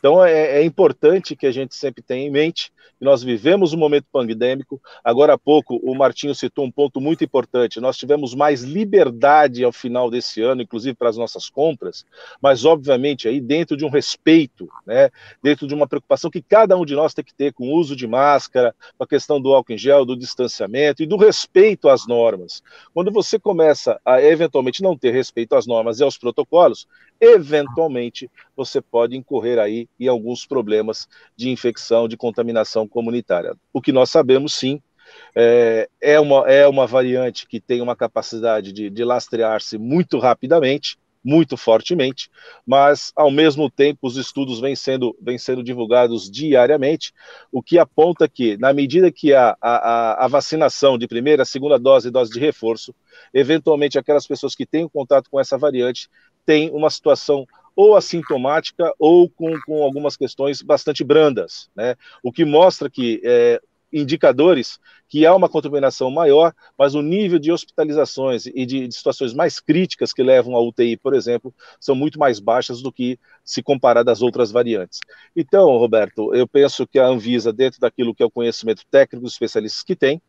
Então 0.00 0.24
é, 0.24 0.58
é, 0.58 0.64
importante 0.64 1.36
que 1.36 1.46
a 1.46 1.52
gente 1.52 1.74
sempre 1.74 2.02
tenha 2.02 2.26
em 2.26 2.30
mente 2.30 2.72
que 2.98 3.04
nós 3.04 3.22
vivemos 3.22 3.72
um 3.72 3.78
momento 3.78 4.06
pandêmico. 4.10 4.80
Agora 5.04 5.34
há 5.34 5.38
pouco 5.38 5.76
o 5.76 5.94
Martinho 5.94 6.34
citou 6.34 6.64
um 6.64 6.70
ponto 6.70 7.00
muito 7.00 7.22
importante. 7.22 7.80
Nós 7.80 7.96
tivemos 7.96 8.34
mais 8.34 8.62
liberdade 8.62 9.62
ao 9.62 9.72
final 9.72 10.10
desse 10.10 10.40
ano, 10.42 10.62
inclusive 10.62 10.94
para 10.94 11.10
as 11.10 11.16
nossas 11.18 11.50
compras, 11.50 12.04
mas 12.40 12.64
obviamente 12.64 13.28
aí 13.28 13.40
dentro 13.40 13.76
de 13.76 13.84
um 13.84 13.90
respeito, 13.90 14.68
né, 14.86 15.10
dentro 15.42 15.66
de 15.66 15.74
uma 15.74 15.86
preocupação 15.86 16.30
que 16.30 16.42
cada 16.42 16.76
um 16.76 16.84
de 16.84 16.94
nós 16.94 17.14
tem 17.14 17.24
que 17.24 17.34
ter 17.34 17.52
com 17.52 17.68
o 17.68 17.76
uso 17.78 17.94
de 17.94 18.06
máscara, 18.06 18.74
com 18.96 19.04
a 19.04 19.06
questão 19.06 19.40
do 19.40 19.52
álcool 19.52 19.74
em 19.74 19.78
gel, 19.78 20.04
do 20.04 20.16
distanciamento 20.16 21.02
e 21.02 21.06
do 21.06 21.16
respeito 21.16 21.88
às 21.88 22.06
normas. 22.06 22.62
Quando 22.94 23.12
você 23.12 23.38
começa 23.38 24.00
a 24.04 24.22
eventualmente 24.22 24.82
não 24.82 24.96
ter 24.96 25.12
respeito 25.12 25.54
às 25.54 25.66
normas 25.66 26.00
e 26.00 26.04
aos 26.04 26.16
protocolos, 26.16 26.86
eventualmente 27.20 28.30
você 28.56 28.80
pode 28.80 29.16
incorrer 29.16 29.58
aí 29.58 29.88
em 29.98 30.08
alguns 30.08 30.46
problemas 30.46 31.06
de 31.36 31.50
infecção, 31.50 32.08
de 32.08 32.16
contaminação 32.16 32.88
comunitária. 32.88 33.54
O 33.72 33.80
que 33.80 33.92
nós 33.92 34.10
sabemos 34.10 34.54
sim 34.54 34.80
é, 35.34 35.88
é, 36.00 36.20
uma, 36.20 36.50
é 36.50 36.66
uma 36.66 36.86
variante 36.86 37.46
que 37.46 37.60
tem 37.60 37.80
uma 37.80 37.96
capacidade 37.96 38.72
de, 38.72 38.88
de 38.88 39.04
lastrear-se 39.04 39.76
muito 39.76 40.18
rapidamente, 40.18 40.96
muito 41.22 41.56
fortemente, 41.56 42.30
mas 42.66 43.12
ao 43.14 43.30
mesmo 43.30 43.70
tempo 43.70 43.98
os 44.02 44.16
estudos 44.16 44.58
vêm 44.58 44.74
sendo, 44.74 45.14
vêm 45.20 45.36
sendo 45.36 45.62
divulgados 45.62 46.30
diariamente, 46.30 47.12
o 47.52 47.62
que 47.62 47.78
aponta 47.78 48.26
que, 48.26 48.56
na 48.56 48.72
medida 48.72 49.12
que 49.12 49.34
a, 49.34 49.54
a, 49.60 50.24
a 50.24 50.28
vacinação 50.28 50.96
de 50.96 51.06
primeira, 51.06 51.44
segunda 51.44 51.78
dose 51.78 52.08
e 52.08 52.10
dose 52.10 52.32
de 52.32 52.40
reforço, 52.40 52.94
eventualmente 53.34 53.98
aquelas 53.98 54.26
pessoas 54.26 54.54
que 54.54 54.64
têm 54.64 54.88
contato 54.88 55.28
com 55.30 55.38
essa 55.38 55.58
variante 55.58 56.08
têm 56.44 56.70
uma 56.70 56.90
situação 56.90 57.46
ou 57.74 57.96
assintomática 57.96 58.92
ou 58.98 59.28
com, 59.28 59.58
com 59.66 59.82
algumas 59.82 60.16
questões 60.16 60.60
bastante 60.60 61.02
brandas, 61.02 61.70
né? 61.74 61.96
O 62.22 62.32
que 62.32 62.44
mostra 62.44 62.90
que 62.90 63.20
é, 63.24 63.60
indicadores 63.92 64.78
que 65.08 65.26
há 65.26 65.34
uma 65.34 65.48
contaminação 65.48 66.10
maior, 66.10 66.54
mas 66.78 66.94
o 66.94 67.02
nível 67.02 67.38
de 67.38 67.50
hospitalizações 67.50 68.46
e 68.46 68.64
de, 68.64 68.86
de, 68.86 68.94
situações 68.94 69.34
mais 69.34 69.58
críticas 69.58 70.12
que 70.12 70.22
levam 70.22 70.54
à 70.54 70.60
UTI, 70.60 70.96
por 70.96 71.14
exemplo, 71.14 71.52
são 71.80 71.96
muito 71.96 72.18
mais 72.18 72.38
baixas 72.38 72.80
do 72.80 72.92
que 72.92 73.18
se 73.44 73.60
comparar 73.62 74.04
das 74.04 74.22
outras 74.22 74.52
variantes. 74.52 75.00
Então, 75.34 75.66
Roberto, 75.76 76.32
eu 76.34 76.46
penso 76.46 76.86
que 76.86 76.98
a 76.98 77.06
Anvisa, 77.06 77.52
dentro 77.52 77.80
daquilo 77.80 78.14
que 78.14 78.22
é 78.22 78.26
o 78.26 78.30
conhecimento 78.30 78.84
técnico 78.88 79.24
dos 79.24 79.32
especialistas 79.32 79.82
que 79.82 79.96
tem, 79.96 80.22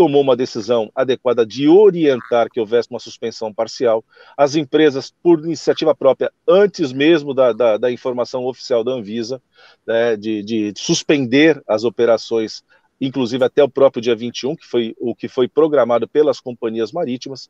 tomou 0.00 0.22
uma 0.22 0.34
decisão 0.34 0.90
adequada 0.94 1.44
de 1.44 1.68
orientar 1.68 2.48
que 2.48 2.58
houvesse 2.58 2.88
uma 2.90 2.98
suspensão 2.98 3.52
parcial. 3.52 4.02
As 4.34 4.54
empresas, 4.54 5.12
por 5.22 5.44
iniciativa 5.44 5.94
própria, 5.94 6.32
antes 6.48 6.90
mesmo 6.90 7.34
da, 7.34 7.52
da, 7.52 7.76
da 7.76 7.92
informação 7.92 8.46
oficial 8.46 8.82
da 8.82 8.92
Anvisa, 8.92 9.42
né, 9.86 10.16
de, 10.16 10.42
de 10.42 10.72
suspender 10.74 11.62
as 11.68 11.84
operações 11.84 12.64
inclusive 12.98 13.42
até 13.42 13.62
o 13.62 13.68
próprio 13.68 14.02
dia 14.02 14.14
21, 14.14 14.56
que 14.56 14.66
foi 14.66 14.94
o 14.98 15.14
que 15.14 15.26
foi 15.26 15.48
programado 15.48 16.06
pelas 16.06 16.38
companhias 16.38 16.92
marítimas, 16.92 17.48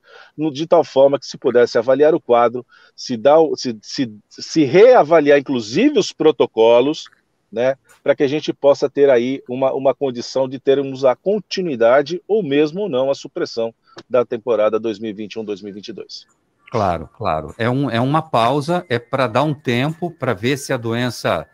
de 0.52 0.64
tal 0.64 0.84
forma 0.84 1.18
que 1.18 1.26
se 1.26 1.36
pudesse 1.36 1.76
avaliar 1.76 2.14
o 2.14 2.20
quadro, 2.20 2.64
se, 2.94 3.16
dá, 3.16 3.34
se, 3.56 3.76
se, 3.82 4.12
se 4.28 4.62
reavaliar 4.62 5.40
inclusive 5.40 5.98
os 5.98 6.12
protocolos, 6.12 7.08
né, 7.50 7.76
para 8.02 8.14
que 8.14 8.22
a 8.22 8.28
gente 8.28 8.52
possa 8.52 8.88
ter 8.88 9.10
aí 9.10 9.42
uma, 9.48 9.72
uma 9.72 9.94
condição 9.94 10.48
de 10.48 10.58
termos 10.58 11.04
a 11.04 11.16
continuidade 11.16 12.22
ou 12.28 12.42
mesmo 12.42 12.88
não 12.88 13.10
a 13.10 13.14
supressão 13.14 13.74
da 14.08 14.24
temporada 14.24 14.80
2021-2022. 14.80 16.26
Claro, 16.70 17.08
claro. 17.16 17.54
É, 17.58 17.68
um, 17.68 17.90
é 17.90 18.00
uma 18.00 18.22
pausa, 18.22 18.86
é 18.88 18.98
para 18.98 19.26
dar 19.26 19.42
um 19.42 19.54
tempo 19.54 20.10
para 20.10 20.32
ver 20.32 20.56
se 20.56 20.72
a 20.72 20.76
doença 20.76 21.46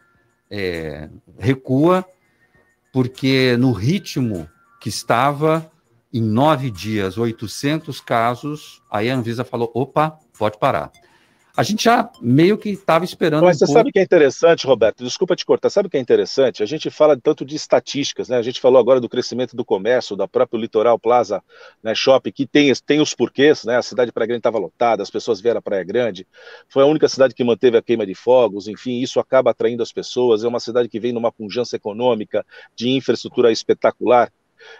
é, 0.50 1.08
recua 1.38 2.04
porque 2.96 3.58
no 3.58 3.72
ritmo 3.72 4.48
que 4.80 4.88
estava, 4.88 5.70
em 6.10 6.22
nove 6.22 6.70
dias, 6.70 7.18
800 7.18 8.00
casos, 8.00 8.82
aí 8.90 9.10
a 9.10 9.14
Anvisa 9.14 9.44
falou: 9.44 9.70
opa, 9.74 10.18
pode 10.38 10.58
parar. 10.58 10.90
A 11.56 11.62
gente 11.62 11.84
já 11.84 12.10
meio 12.20 12.58
que 12.58 12.68
estava 12.68 13.04
esperando. 13.04 13.42
Mas 13.42 13.56
um 13.56 13.58
você 13.60 13.66
pouco... 13.66 13.78
sabe 13.78 13.90
o 13.90 13.92
que 13.92 13.98
é 13.98 14.02
interessante, 14.02 14.66
Roberto? 14.66 15.02
Desculpa 15.02 15.34
te 15.34 15.46
cortar. 15.46 15.70
Sabe 15.70 15.88
o 15.88 15.90
que 15.90 15.96
é 15.96 16.00
interessante? 16.00 16.62
A 16.62 16.66
gente 16.66 16.90
fala 16.90 17.18
tanto 17.18 17.46
de 17.46 17.56
estatísticas, 17.56 18.28
né? 18.28 18.36
A 18.36 18.42
gente 18.42 18.60
falou 18.60 18.78
agora 18.78 19.00
do 19.00 19.08
crescimento 19.08 19.56
do 19.56 19.64
comércio, 19.64 20.14
da 20.14 20.28
própria 20.28 20.58
Litoral 20.58 20.98
Plaza 20.98 21.42
né, 21.82 21.94
Shopping, 21.94 22.30
que 22.30 22.46
tem, 22.46 22.70
tem 22.84 23.00
os 23.00 23.14
porquês, 23.14 23.64
né? 23.64 23.78
A 23.78 23.82
cidade 23.82 24.08
de 24.08 24.12
Praia 24.12 24.28
Grande 24.28 24.40
estava 24.40 24.58
lotada, 24.58 25.02
as 25.02 25.10
pessoas 25.10 25.40
vieram 25.40 25.58
à 25.58 25.62
Praia 25.62 25.82
Grande. 25.82 26.26
Foi 26.68 26.82
a 26.82 26.86
única 26.86 27.08
cidade 27.08 27.34
que 27.34 27.42
manteve 27.42 27.78
a 27.78 27.82
queima 27.82 28.04
de 28.04 28.14
fogos, 28.14 28.68
enfim, 28.68 29.00
isso 29.00 29.18
acaba 29.18 29.50
atraindo 29.50 29.82
as 29.82 29.92
pessoas. 29.92 30.44
É 30.44 30.48
uma 30.48 30.60
cidade 30.60 30.88
que 30.90 31.00
vem 31.00 31.12
numa 31.12 31.32
pujança 31.32 31.74
econômica, 31.74 32.44
de 32.74 32.90
infraestrutura 32.90 33.50
espetacular 33.50 34.30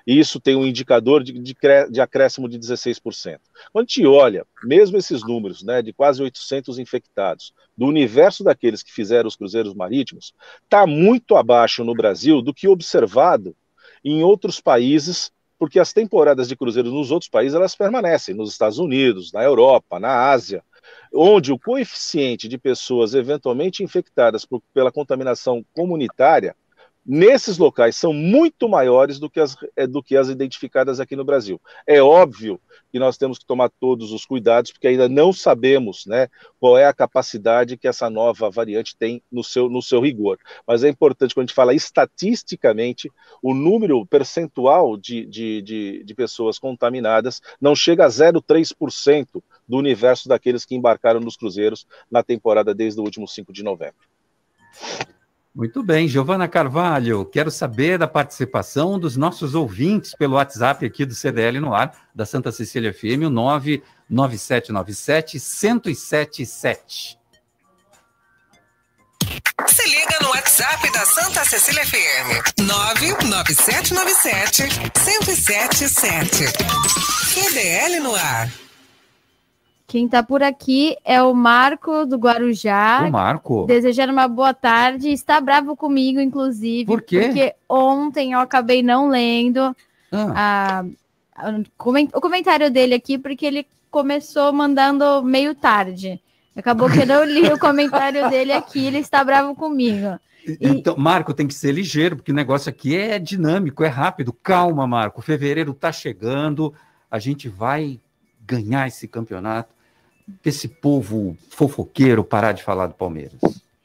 e 0.07 0.19
isso 0.19 0.41
tem 0.41 0.57
um 0.57 0.67
indicador 0.67 1.23
de, 1.23 1.33
de, 1.33 1.57
de 1.91 2.01
acréscimo 2.01 2.49
de 2.49 2.59
16%. 2.59 3.39
Quando 3.73 3.85
a 3.85 3.89
gente 3.89 4.07
olha, 4.07 4.47
mesmo 4.65 4.97
esses 4.97 5.23
números, 5.23 5.63
né, 5.63 5.83
de 5.83 5.93
quase 5.93 6.23
800 6.23 6.79
infectados, 6.79 7.53
do 7.77 7.87
universo 7.87 8.43
daqueles 8.43 8.83
que 8.83 8.93
fizeram 8.93 9.29
os 9.29 9.37
cruzeiros 9.37 9.75
marítimos, 9.75 10.33
está 10.65 10.87
muito 10.87 11.37
abaixo 11.37 11.85
no 11.85 11.95
Brasil 11.95 12.41
do 12.41 12.55
que 12.55 12.69
observado 12.69 13.55
em 14.05 14.23
outros 14.23 14.61
países, 14.61 15.33
porque 15.59 15.79
as 15.79 15.93
temporadas 15.93 16.49
de 16.49 16.57
cruzeiros 16.57 16.93
nos 16.93 17.11
outros 17.11 17.29
países 17.29 17.55
elas 17.55 17.75
permanecem, 17.75 18.35
nos 18.35 18.51
Estados 18.51 18.79
Unidos, 18.79 19.33
na 19.33 19.43
Europa, 19.43 19.99
na 19.99 20.31
Ásia, 20.31 20.63
onde 21.13 21.53
o 21.53 21.59
coeficiente 21.59 22.49
de 22.49 22.59
pessoas 22.59 23.15
eventualmente 23.15 23.83
infectadas 23.83 24.45
por, 24.45 24.63
pela 24.73 24.93
contaminação 24.93 25.65
comunitária 25.75 26.55
nesses 27.07 27.57
locais 27.57 27.95
são 27.95 28.13
muito 28.13 28.69
maiores 28.69 29.19
do 29.19 29.31
que, 29.31 29.39
as, 29.39 29.57
é, 29.77 29.87
do 29.87 30.03
que 30.03 30.17
as 30.17 30.29
identificadas 30.29 30.99
aqui 30.99 31.15
no 31.15 31.25
Brasil. 31.25 31.61
É 31.87 32.03
óbvio 32.03 32.61
que 32.91 32.99
nós 32.99 33.17
temos 33.17 33.39
que 33.39 33.47
tomar 33.47 33.69
todos 33.69 34.11
os 34.13 34.25
cuidados, 34.25 34.73
porque 34.73 34.89
ainda 34.89 35.09
não 35.09 35.33
sabemos 35.33 36.05
né, 36.07 36.29
qual 36.59 36.77
é 36.77 36.87
a 36.87 36.93
capacidade 36.93 37.77
que 37.77 37.87
essa 37.87 38.11
nova 38.11 38.51
variante 38.51 38.97
tem 38.97 39.23
no 39.31 39.45
seu, 39.45 39.69
no 39.69 39.81
seu 39.81 40.01
rigor. 40.01 40.39
Mas 40.67 40.83
é 40.83 40.89
importante, 40.89 41.35
quando 41.35 41.45
a 41.45 41.47
gente 41.47 41.55
fala 41.55 41.75
estatisticamente, 41.75 43.11
o 43.43 43.55
número 43.55 44.05
percentual 44.07 44.97
de, 44.97 45.27
de, 45.27 45.63
de, 45.63 46.05
de 46.05 46.15
pessoas 46.15 46.59
contaminadas 46.59 47.41
não 47.61 47.75
chega 47.75 48.05
a 48.05 48.09
0,3% 48.09 49.43
do 49.69 49.77
universo 49.77 50.29
daqueles 50.29 50.65
que 50.65 50.75
embarcaram 50.75 51.21
nos 51.21 51.37
cruzeiros 51.37 51.87
na 52.11 52.23
temporada 52.23 52.75
desde 52.75 53.01
o 53.01 53.05
último 53.05 53.29
5 53.29 53.53
de 53.53 53.63
novembro. 53.63 54.07
Muito 55.57 55.83
bem, 55.83 56.07
Giovana 56.07 56.47
Carvalho, 56.47 57.25
quero 57.25 57.51
saber 57.51 57.97
da 57.97 58.07
participação 58.07 58.99
dos 58.99 59.17
nossos 59.17 59.55
ouvintes 59.55 60.15
pelo 60.15 60.35
WhatsApp 60.35 60.85
aqui 60.85 61.07
do 61.07 61.15
CDL 61.15 61.61
no 61.61 61.73
ar, 61.73 61.97
da 62.15 62.27
Santa 62.27 62.53
Cecília 62.53 62.93
FM, 62.93 63.25
o 63.25 63.31
99797 63.31 65.39
1077. 65.39 67.19
Se 69.67 69.89
liga 69.89 70.19
no 70.21 70.29
WhatsApp 70.29 70.93
da 70.93 71.07
Santa 71.07 71.43
Cecília 71.47 71.87
FM, 71.87 72.61
99797 72.61 74.65
1077. 75.07 76.45
CDL 77.33 78.01
no 78.01 78.15
ar. 78.15 78.66
Quem 79.87 80.07
está 80.07 80.21
por 80.21 80.43
aqui 80.43 80.97
é 81.05 81.23
o 81.23 81.33
Marco 81.33 82.05
do 82.05 82.17
Guarujá. 82.17 83.05
O 83.07 83.13
Marco. 83.13 83.67
Desejando 83.67 84.13
uma 84.13 84.27
boa 84.27 84.53
tarde. 84.53 85.11
Está 85.11 85.41
bravo 85.41 85.77
comigo, 85.77 86.19
inclusive. 86.19 86.85
Por 86.85 87.03
quê? 87.03 87.21
Porque 87.21 87.55
ontem 87.69 88.33
eu 88.33 88.41
acabei 88.41 88.83
não 88.83 89.09
lendo 89.09 89.61
ah. 90.11 90.85
a, 91.37 91.49
a, 91.49 91.51
o 92.13 92.21
comentário 92.21 92.69
dele 92.69 92.95
aqui, 92.95 93.17
porque 93.17 93.47
ele 93.47 93.67
começou 93.89 94.53
mandando 94.53 95.23
meio 95.23 95.55
tarde. 95.55 96.21
Acabou 96.57 96.91
que 96.91 97.03
eu 97.03 97.07
não 97.07 97.25
li 97.25 97.47
o 97.53 97.59
comentário 97.59 98.27
dele 98.31 98.53
aqui, 98.53 98.87
ele 98.87 98.99
está 98.99 99.23
bravo 99.23 99.55
comigo. 99.55 100.19
Então, 100.61 100.97
Marco, 100.97 101.33
tem 101.33 101.47
que 101.47 101.55
ser 101.55 101.73
ligeiro, 101.73 102.17
porque 102.17 102.33
o 102.33 102.35
negócio 102.35 102.71
aqui 102.71 102.97
é 102.97 103.19
dinâmico, 103.21 103.85
é 103.85 103.89
rápido. 103.89 104.33
Calma, 104.33 104.87
Marco. 104.87 105.23
Fevereiro 105.23 105.73
está 105.73 105.93
chegando, 105.93 106.75
a 107.09 107.19
gente 107.21 107.49
vai 107.49 108.01
ganhar 108.45 108.87
esse 108.87 109.07
campeonato 109.07 109.76
esse 110.45 110.69
povo 110.69 111.37
fofoqueiro 111.51 112.25
parar 112.25 112.53
de 112.53 112.63
falar 112.63 112.87
do 112.87 112.95
Palmeiras? 112.95 113.39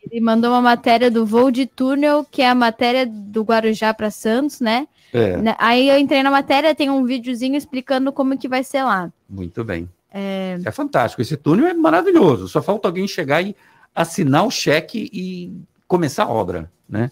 Ele 0.09 0.19
mandou 0.19 0.51
uma 0.51 0.61
matéria 0.61 1.11
do 1.11 1.25
voo 1.25 1.51
de 1.51 1.65
túnel, 1.65 2.25
que 2.29 2.41
é 2.41 2.49
a 2.49 2.55
matéria 2.55 3.05
do 3.05 3.43
Guarujá 3.43 3.93
para 3.93 4.09
Santos, 4.09 4.59
né? 4.59 4.87
É. 5.13 5.35
Aí 5.57 5.89
eu 5.89 5.97
entrei 5.97 6.23
na 6.23 6.31
matéria, 6.31 6.73
tem 6.73 6.89
um 6.89 7.05
videozinho 7.05 7.55
explicando 7.55 8.11
como 8.11 8.37
que 8.37 8.47
vai 8.47 8.63
ser 8.63 8.83
lá. 8.83 9.11
Muito 9.29 9.63
bem. 9.63 9.89
É... 10.11 10.59
é 10.63 10.71
fantástico. 10.71 11.21
Esse 11.21 11.37
túnel 11.37 11.67
é 11.67 11.73
maravilhoso. 11.73 12.47
Só 12.47 12.61
falta 12.61 12.87
alguém 12.87 13.07
chegar 13.07 13.41
e 13.41 13.55
assinar 13.93 14.45
o 14.45 14.51
cheque 14.51 15.09
e 15.13 15.53
começar 15.87 16.23
a 16.23 16.29
obra, 16.29 16.71
né? 16.89 17.11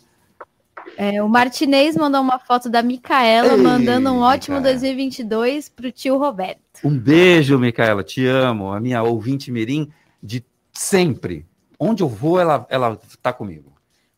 É, 1.01 1.23
o 1.23 1.29
Martinez 1.29 1.95
mandou 1.95 2.19
uma 2.19 2.37
foto 2.37 2.69
da 2.69 2.83
Micaela 2.83 3.53
Ei, 3.53 3.57
mandando 3.57 4.11
um 4.11 4.19
ótimo 4.19 4.57
Micaela. 4.57 4.77
2022 4.77 5.69
para 5.69 5.87
o 5.87 5.91
tio 5.93 6.17
Roberto. 6.17 6.59
Um 6.83 6.99
beijo, 6.99 7.57
Micaela, 7.57 8.03
te 8.03 8.25
amo. 8.25 8.73
A 8.73 8.81
minha 8.81 9.01
ouvinte 9.01 9.49
mirim 9.49 9.89
de 10.21 10.43
sempre. 10.73 11.45
Onde 11.79 12.03
eu 12.03 12.09
vou, 12.09 12.37
ela 12.37 12.67
ela 12.69 12.99
tá 13.21 13.31
comigo. 13.31 13.71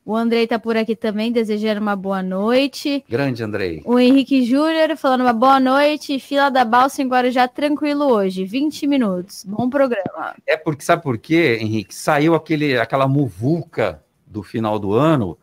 O 0.03 0.15
Andrei 0.15 0.47
tá 0.47 0.57
por 0.57 0.75
aqui 0.75 0.95
também, 0.95 1.31
desejando 1.31 1.79
uma 1.79 1.95
boa 1.95 2.23
noite. 2.23 3.05
Grande, 3.07 3.43
Andrei. 3.43 3.83
O 3.85 3.99
Henrique 3.99 4.43
Júnior 4.43 4.97
falando 4.97 5.21
uma 5.21 5.33
boa 5.33 5.59
noite. 5.59 6.17
Fila 6.17 6.49
da 6.49 6.65
Balsa 6.65 7.03
em 7.03 7.07
Guarujá 7.07 7.47
tranquilo 7.47 8.05
hoje, 8.05 8.43
20 8.43 8.87
minutos. 8.87 9.45
Bom 9.45 9.69
programa. 9.69 10.33
É 10.47 10.57
porque, 10.57 10.83
sabe 10.83 11.03
por 11.03 11.19
quê, 11.19 11.59
Henrique? 11.61 11.93
Saiu 11.93 12.33
aquele, 12.33 12.79
aquela 12.79 13.07
muvuca 13.07 14.03
do 14.25 14.41
final 14.41 14.79
do 14.79 14.93
ano 14.93 15.37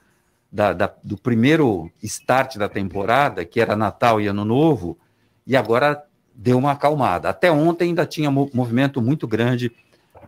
da, 0.50 0.72
da, 0.72 0.92
do 1.04 1.16
primeiro 1.16 1.90
start 2.02 2.56
da 2.56 2.68
temporada, 2.68 3.44
que 3.44 3.60
era 3.60 3.76
Natal 3.76 4.20
e 4.20 4.26
Ano 4.26 4.44
Novo, 4.44 4.98
e 5.46 5.56
agora 5.56 6.02
deu 6.34 6.58
uma 6.58 6.72
acalmada. 6.72 7.28
Até 7.28 7.50
ontem 7.50 7.86
ainda 7.88 8.06
tinha 8.06 8.30
movimento 8.30 9.02
muito 9.02 9.26
grande 9.26 9.72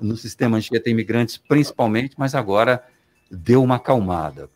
no 0.01 0.17
sistema 0.17 0.59
Anchieta 0.59 0.91
Imigrantes, 0.91 1.37
principalmente, 1.37 2.15
mas 2.19 2.35
agora 2.35 2.83
deu 3.31 3.63
uma 3.63 3.77
acalmada. 3.77 4.49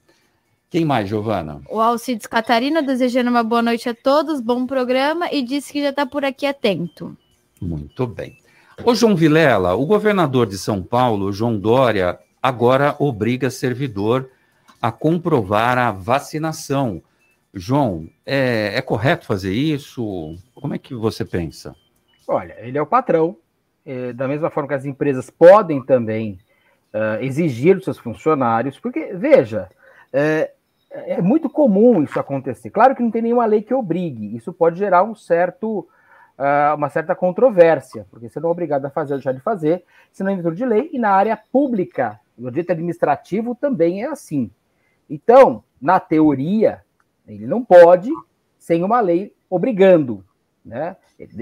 Quem 0.68 0.85
mais, 0.85 1.09
Giovana? 1.09 1.61
O 1.70 1.81
Alcides 1.81 2.27
Catarina 2.27 2.83
desejando 2.83 3.31
uma 3.31 3.44
boa 3.44 3.62
noite 3.62 3.88
a 3.88 3.94
todos, 3.94 4.40
bom 4.40 4.66
programa 4.66 5.29
e 5.31 5.40
disse 5.42 5.72
que 5.72 5.81
já 5.81 5.90
está 5.90 6.05
por 6.05 6.24
aqui 6.24 6.46
atento. 6.46 7.16
Muito 7.61 8.07
bem. 8.07 8.38
Ô 8.85 8.92
João 8.92 9.14
Vilela, 9.14 9.74
o 9.74 9.87
governador 9.87 10.48
de 10.48 10.59
São 10.59 10.83
Paulo, 10.83 11.33
João 11.33 11.57
Dória, 11.57 12.18
agora 12.42 12.96
obriga 12.98 13.50
servidor 13.50 14.29
a 14.85 14.92
comprovar 14.92 15.79
a 15.79 15.90
vacinação. 15.90 17.03
João, 17.55 18.07
é, 18.27 18.77
é 18.77 18.83
correto 18.83 19.25
fazer 19.25 19.51
isso? 19.51 20.37
Como 20.55 20.75
é 20.75 20.79
que 20.79 20.94
você 20.94 21.25
pensa? 21.25 21.75
Olha, 22.29 22.55
ele 22.59 22.77
é 22.77 22.83
o 22.83 22.87
patrão. 22.87 23.35
É, 23.87 24.12
da 24.12 24.29
mesma 24.29 24.51
forma 24.51 24.68
que 24.68 24.75
as 24.75 24.85
empresas 24.85 25.31
podem 25.31 25.83
também 25.83 26.38
uh, 26.92 27.25
exigir 27.25 27.77
dos 27.77 27.85
seus 27.85 27.97
funcionários, 27.97 28.79
porque, 28.79 29.14
veja, 29.14 29.70
é, 30.12 30.53
é, 30.90 31.23
muito 31.23 31.49
comum 31.49 32.03
isso 32.03 32.20
acontecer. 32.20 32.68
Claro 32.68 32.94
que 32.94 33.03
não 33.03 33.11
tem 33.11 33.23
nenhuma 33.23 33.47
lei 33.47 33.62
que 33.62 33.73
obrigue, 33.73 34.37
isso 34.37 34.53
pode 34.53 34.79
gerar 34.79 35.03
um 35.03 35.14
certo, 35.14 35.79
uh, 36.38 36.77
uma 36.77 36.90
certa 36.90 37.14
controvérsia, 37.14 38.07
porque 38.11 38.29
você 38.29 38.38
não 38.38 38.51
é 38.51 38.53
obrigado 38.53 38.85
a 38.85 38.90
fazer 38.90 39.14
ou 39.14 39.18
deixar 39.18 39.33
de 39.33 39.40
fazer, 39.40 39.83
se 40.12 40.23
não 40.23 40.31
é 40.31 40.35
virtude 40.35 40.59
de 40.59 40.66
lei, 40.66 40.90
e 40.92 40.99
na 40.99 41.11
área 41.11 41.38
pública, 41.51 42.20
no 42.37 42.51
direito 42.51 42.73
administrativo 42.73 43.55
também 43.55 44.03
é 44.03 44.09
assim. 44.09 44.51
Então, 45.09 45.62
na 45.81 46.01
teoria, 46.01 46.83
ele 47.27 47.47
não 47.47 47.64
pode 47.64 48.11
sem 48.59 48.83
uma 48.83 49.01
lei 49.01 49.35
obrigando, 49.49 50.25
né? 50.64 50.97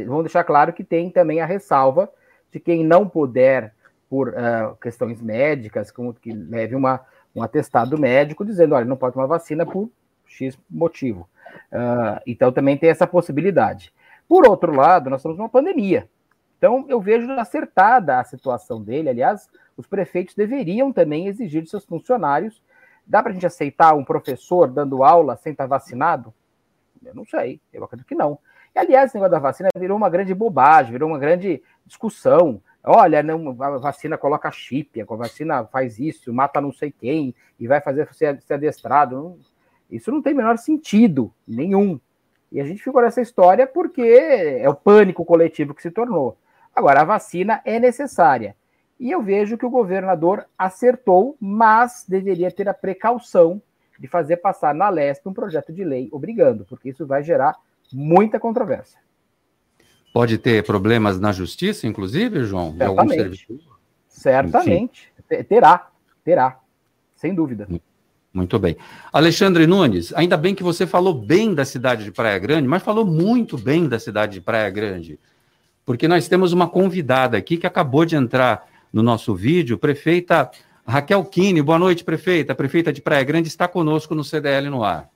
Vamos 0.07 0.25
deixar 0.25 0.45
claro 0.45 0.73
que 0.73 0.85
tem 0.85 1.11
também 1.11 1.41
a 1.41 1.47
ressalva 1.47 2.11
de 2.51 2.61
quem 2.61 2.85
não 2.85 3.09
puder, 3.09 3.73
por 4.13 4.29
uh, 4.29 4.77
questões 4.77 5.23
médicas, 5.23 5.91
como 5.91 6.13
que 6.13 6.31
leve 6.31 6.75
uma, 6.75 7.01
um 7.35 7.43
atestado 7.43 7.99
médico 7.99 8.45
dizendo, 8.45 8.75
olha, 8.75 8.85
não 8.85 8.95
pode 8.95 9.15
tomar 9.15 9.25
vacina 9.25 9.65
por 9.65 9.89
X 10.27 10.59
motivo. 10.69 11.27
Uh, 11.73 12.21
então 12.27 12.53
também 12.53 12.77
tem 12.77 12.91
essa 12.91 13.07
possibilidade. 13.07 13.91
Por 14.29 14.47
outro 14.47 14.77
lado, 14.77 15.09
nós 15.09 15.21
estamos 15.21 15.39
numa 15.39 15.49
pandemia. 15.49 16.07
Então 16.59 16.85
eu 16.91 17.01
vejo 17.01 17.33
acertada 17.33 18.21
a 18.21 18.25
situação 18.25 18.83
dele. 18.83 19.09
Aliás, 19.09 19.49
os 19.79 19.87
prefeitos 19.87 20.35
deveriam 20.35 20.93
também 20.93 21.27
exigir 21.27 21.63
de 21.63 21.71
seus 21.71 21.87
funcionários. 21.87 22.61
Dá 23.07 23.23
para 23.23 23.31
a 23.31 23.35
gente 23.35 23.47
aceitar 23.47 23.95
um 23.95 24.05
professor 24.05 24.69
dando 24.69 25.03
aula 25.03 25.37
sem 25.37 25.53
estar 25.53 25.67
vacinado? 25.67 26.33
Eu 27.05 27.15
não 27.15 27.25
sei, 27.25 27.61
eu 27.73 27.85
acredito 27.85 28.07
que 28.07 28.15
não. 28.15 28.39
E, 28.75 28.79
aliás, 28.79 29.07
esse 29.07 29.17
negócio 29.17 29.33
da 29.33 29.39
vacina 29.39 29.69
virou 29.77 29.97
uma 29.97 30.09
grande 30.09 30.35
bobagem, 30.35 30.93
virou 30.93 31.09
uma 31.09 31.19
grande 31.19 31.63
discussão. 31.85 32.63
Olha, 32.83 33.23
não, 33.23 33.51
a 33.63 33.79
vacina 33.79 34.17
coloca 34.17 34.51
chip, 34.51 35.01
a 35.01 35.05
vacina 35.05 35.65
faz 35.67 35.99
isso, 35.99 36.33
mata 36.33 36.61
não 36.61 36.73
sei 36.73 36.91
quem, 36.91 37.35
e 37.59 37.69
vai 37.69 37.81
fazer 37.81 38.07
você 38.07 38.39
ser 38.41 38.55
adestrado. 38.55 39.39
Isso 39.91 40.11
não 40.11 40.23
tem 40.23 40.33
o 40.33 40.37
menor 40.37 40.57
sentido, 40.57 41.33
nenhum. 41.47 42.01
E 42.51 42.61
a 42.61 42.65
gente 42.65 42.83
ficou 42.83 43.03
nessa 43.03 43.21
história 43.21 43.67
porque 43.67 44.03
é 44.03 44.69
o 44.69 44.75
pânico 44.75 45.25
coletivo 45.25 45.75
que 45.75 45.83
se 45.83 45.91
tornou. 45.91 46.37
Agora, 46.75 47.03
a 47.03 47.05
vacina 47.05 47.61
é 47.65 47.79
necessária. 47.79 48.57
E 49.03 49.11
eu 49.11 49.21
vejo 49.21 49.59
que 49.59 49.67
o 49.67 49.71
governador 49.71 50.47
acertou, 50.57 51.37
mas 51.41 52.05
deveria 52.09 52.53
ter 52.53 52.69
a 52.69 52.73
precaução 52.73 53.61
de 53.99 54.07
fazer 54.07 54.37
passar 54.37 54.73
na 54.73 54.89
leste 54.89 55.29
um 55.29 55.35
projeto 55.35 55.73
de 55.73 55.83
lei 55.83 56.09
obrigando, 56.13 56.65
porque 56.65 56.91
isso 56.91 57.05
vai 57.05 57.21
gerar 57.21 57.57
muita 57.93 58.39
controvérsia. 58.39 59.01
Pode 60.15 60.39
ter 60.39 60.65
problemas 60.65 61.19
na 61.19 61.33
justiça, 61.33 61.85
inclusive, 61.89 62.45
João? 62.45 62.77
Certamente. 62.77 63.49
Certamente. 64.07 65.13
Terá, 65.49 65.89
terá, 66.25 66.61
sem 67.17 67.35
dúvida. 67.35 67.67
Muito 68.33 68.57
bem. 68.57 68.77
Alexandre 69.13 69.67
Nunes, 69.67 70.15
ainda 70.15 70.37
bem 70.37 70.55
que 70.55 70.63
você 70.63 70.87
falou 70.87 71.13
bem 71.13 71.53
da 71.53 71.65
cidade 71.65 72.05
de 72.05 72.13
Praia 72.13 72.39
Grande, 72.39 72.69
mas 72.69 72.85
falou 72.85 73.05
muito 73.05 73.59
bem 73.59 73.89
da 73.89 73.99
cidade 73.99 74.35
de 74.35 74.41
Praia 74.41 74.71
Grande, 74.71 75.19
porque 75.85 76.07
nós 76.07 76.29
temos 76.29 76.53
uma 76.53 76.69
convidada 76.69 77.37
aqui 77.37 77.57
que 77.57 77.67
acabou 77.67 78.05
de 78.05 78.15
entrar 78.15 78.71
no 78.93 79.03
nosso 79.03 79.35
vídeo, 79.35 79.79
prefeita 79.79 80.51
Raquel 80.87 81.25
Kine. 81.25 81.63
Boa 81.63 81.79
noite, 81.79 82.05
prefeita. 82.05 82.53
A 82.53 82.57
prefeita 82.57 82.93
de 82.93 83.01
Praia 83.01 83.25
Grande 83.25 83.49
está 83.49 83.67
conosco 83.67 84.15
no 84.15 84.23
CDL 84.23 84.69
no 84.69 84.85
ar. 84.85 85.09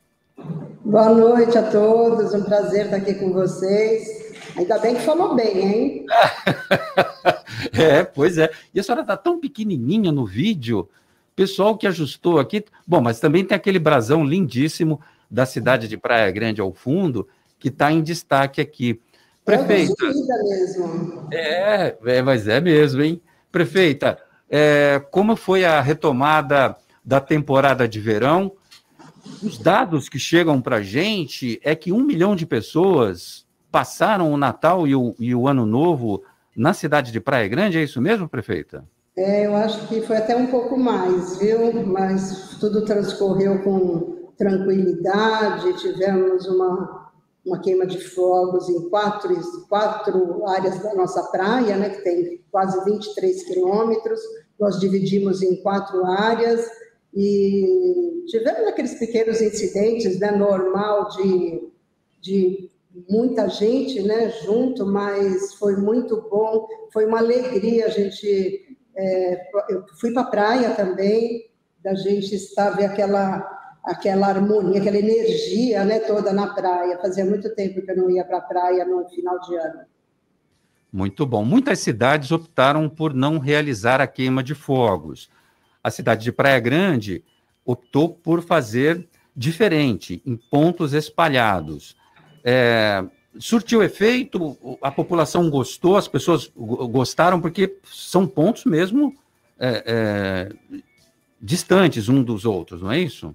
Boa 0.84 1.12
noite 1.12 1.58
a 1.58 1.70
todos, 1.70 2.32
um 2.32 2.42
prazer 2.42 2.86
estar 2.86 2.96
aqui 2.96 3.14
com 3.14 3.32
vocês. 3.32 4.34
Ainda 4.56 4.78
bem 4.78 4.94
que 4.94 5.02
falou 5.02 5.34
bem, 5.34 5.58
hein? 5.58 6.06
é, 7.74 8.04
pois 8.04 8.38
é. 8.38 8.50
E 8.72 8.80
a 8.80 8.82
senhora 8.82 9.02
está 9.02 9.16
tão 9.16 9.38
pequenininha 9.38 10.10
no 10.10 10.24
vídeo, 10.24 10.88
pessoal 11.34 11.76
que 11.76 11.86
ajustou 11.86 12.38
aqui. 12.38 12.64
Bom, 12.86 13.00
mas 13.02 13.20
também 13.20 13.44
tem 13.44 13.56
aquele 13.56 13.78
brasão 13.78 14.24
lindíssimo 14.24 15.00
da 15.30 15.44
cidade 15.44 15.88
de 15.88 15.96
Praia 15.96 16.30
Grande 16.30 16.60
ao 16.60 16.72
fundo, 16.72 17.28
que 17.58 17.68
está 17.68 17.92
em 17.92 18.00
destaque 18.00 18.60
aqui. 18.60 19.00
Prefeita. 19.44 20.04
É, 20.04 20.42
mesmo. 20.42 21.28
É, 21.32 21.96
é, 22.06 22.22
mas 22.22 22.48
é 22.48 22.60
mesmo, 22.60 23.02
hein? 23.02 23.20
Prefeita, 23.56 24.18
é, 24.50 25.02
como 25.10 25.34
foi 25.34 25.64
a 25.64 25.80
retomada 25.80 26.76
da 27.02 27.22
temporada 27.22 27.88
de 27.88 27.98
verão? 27.98 28.52
Os 29.42 29.56
dados 29.56 30.10
que 30.10 30.18
chegam 30.18 30.60
para 30.60 30.76
a 30.76 30.82
gente 30.82 31.58
é 31.64 31.74
que 31.74 31.90
um 31.90 32.04
milhão 32.04 32.36
de 32.36 32.44
pessoas 32.44 33.46
passaram 33.72 34.30
o 34.30 34.36
Natal 34.36 34.86
e 34.86 34.94
o, 34.94 35.14
e 35.18 35.34
o 35.34 35.48
Ano 35.48 35.64
Novo 35.64 36.22
na 36.54 36.74
cidade 36.74 37.10
de 37.10 37.18
Praia 37.18 37.48
Grande, 37.48 37.78
é 37.78 37.82
isso 37.82 37.98
mesmo, 37.98 38.28
prefeita? 38.28 38.84
É, 39.16 39.46
eu 39.46 39.56
acho 39.56 39.88
que 39.88 40.02
foi 40.02 40.18
até 40.18 40.36
um 40.36 40.48
pouco 40.48 40.76
mais, 40.76 41.38
viu? 41.38 41.82
Mas 41.86 42.58
tudo 42.60 42.84
transcorreu 42.84 43.62
com 43.62 44.32
tranquilidade, 44.36 45.80
tivemos 45.80 46.46
uma, 46.46 47.05
uma 47.46 47.60
queima 47.60 47.86
de 47.86 48.00
fogos 48.00 48.68
em 48.68 48.88
quatro, 48.88 49.34
quatro 49.68 50.46
áreas 50.48 50.82
da 50.82 50.94
nossa 50.94 51.22
praia, 51.30 51.76
né, 51.76 51.90
que 51.90 52.02
tem 52.02 52.44
quase 52.50 52.84
23 52.84 53.44
quilômetros, 53.44 54.20
nós 54.58 54.80
dividimos 54.80 55.42
em 55.42 55.62
quatro 55.62 56.04
áreas, 56.04 56.68
e 57.14 58.24
tivemos 58.26 58.68
aqueles 58.68 58.98
pequenos 58.98 59.40
incidentes, 59.40 60.18
né, 60.18 60.32
normal 60.32 61.08
de, 61.10 61.68
de 62.20 62.70
muita 63.08 63.48
gente, 63.48 64.02
né, 64.02 64.30
junto, 64.44 64.84
mas 64.84 65.54
foi 65.54 65.76
muito 65.76 66.20
bom, 66.28 66.66
foi 66.92 67.06
uma 67.06 67.18
alegria 67.18 67.86
a 67.86 67.90
gente, 67.90 68.76
é, 68.96 69.46
eu 69.70 69.84
fui 70.00 70.12
para 70.12 70.22
a 70.22 70.30
praia 70.30 70.70
também, 70.74 71.46
da 71.82 71.94
gente 71.94 72.34
estar, 72.34 72.70
ver 72.70 72.86
aquela, 72.86 73.55
aquela 73.86 74.26
harmonia, 74.26 74.80
aquela 74.80 74.98
energia, 74.98 75.84
né, 75.84 76.00
toda 76.00 76.32
na 76.32 76.48
praia, 76.48 76.98
fazia 76.98 77.24
muito 77.24 77.54
tempo 77.54 77.80
que 77.80 77.90
eu 77.90 77.96
não 77.96 78.10
ia 78.10 78.24
para 78.24 78.38
a 78.38 78.42
praia 78.42 78.84
no 78.84 79.08
final 79.08 79.40
de 79.40 79.56
ano. 79.56 79.80
Muito 80.92 81.24
bom. 81.24 81.44
Muitas 81.44 81.78
cidades 81.78 82.32
optaram 82.32 82.88
por 82.88 83.14
não 83.14 83.38
realizar 83.38 84.00
a 84.00 84.06
queima 84.06 84.42
de 84.42 84.54
fogos 84.54 85.30
a 85.86 85.90
cidade 85.90 86.24
de 86.24 86.32
Praia 86.32 86.58
Grande 86.58 87.22
optou 87.64 88.08
por 88.08 88.42
fazer 88.42 89.06
diferente, 89.36 90.20
em 90.26 90.36
pontos 90.36 90.92
espalhados. 90.92 91.96
É, 92.42 93.04
surtiu 93.38 93.84
efeito, 93.84 94.58
a 94.82 94.90
população 94.90 95.48
gostou, 95.48 95.96
as 95.96 96.08
pessoas 96.08 96.50
gostaram, 96.56 97.40
porque 97.40 97.78
são 97.84 98.26
pontos 98.26 98.64
mesmo 98.64 99.14
é, 99.60 99.84
é, 99.86 100.82
distantes 101.40 102.08
um 102.08 102.20
dos 102.20 102.44
outros, 102.44 102.82
não 102.82 102.90
é 102.90 102.98
isso? 102.98 103.32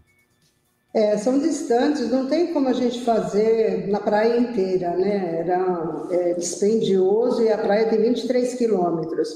É, 0.93 1.17
são 1.17 1.39
distantes, 1.39 2.09
não 2.09 2.27
tem 2.27 2.53
como 2.53 2.67
a 2.67 2.73
gente 2.73 3.05
fazer 3.05 3.87
na 3.87 3.99
praia 3.99 4.37
inteira, 4.37 4.95
né? 4.97 5.39
Era 5.39 6.07
é, 6.11 6.33
dispendioso 6.33 7.41
e 7.41 7.49
a 7.49 7.57
praia 7.57 7.89
tem 7.89 8.01
23 8.01 8.55
quilômetros 8.55 9.29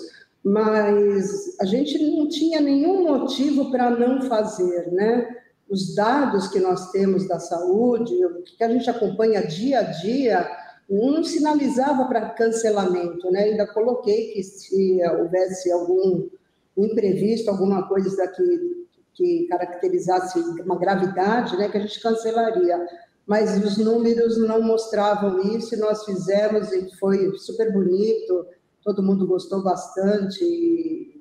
mas 0.46 1.60
a 1.60 1.66
gente 1.66 1.98
não 1.98 2.30
tinha 2.30 2.62
nenhum 2.62 3.04
motivo 3.04 3.72
para 3.72 3.90
não 3.90 4.22
fazer, 4.30 4.92
né? 4.92 5.28
Os 5.68 5.96
dados 5.96 6.48
que 6.50 6.60
nós 6.60 6.92
temos 6.92 7.28
da 7.28 7.40
saúde, 7.40 8.14
o 8.24 8.44
que 8.44 8.64
a 8.64 8.70
gente 8.70 8.88
acompanha 8.88 9.48
dia 9.48 9.80
a 9.80 9.82
dia, 9.82 10.48
não 10.88 11.24
sinalizava 11.24 12.06
para 12.06 12.30
cancelamento, 12.30 13.32
né? 13.32 13.46
Ainda 13.46 13.66
coloquei 13.66 14.34
que 14.34 14.44
se 14.44 15.00
houvesse 15.18 15.72
algum 15.72 16.30
imprevisto, 16.78 17.50
alguma 17.50 17.88
coisa 17.88 18.16
daqui 18.16 18.85
que 19.16 19.48
caracterizasse 19.48 20.40
uma 20.62 20.78
gravidade, 20.78 21.58
né, 21.58 21.70
que 21.70 21.78
a 21.78 21.82
gente 21.82 22.00
cancelaria. 22.02 22.86
Mas 23.26 23.58
os 23.64 23.78
números 23.78 24.38
não 24.38 24.62
mostravam 24.62 25.42
isso, 25.56 25.74
e 25.74 25.80
nós 25.80 26.06
fizemos 26.06 26.72
e 26.72 26.96
foi 27.00 27.36
super 27.38 27.74
bonito 27.74 28.46
todo 28.86 29.02
mundo 29.02 29.26
gostou 29.26 29.64
bastante. 29.64 31.20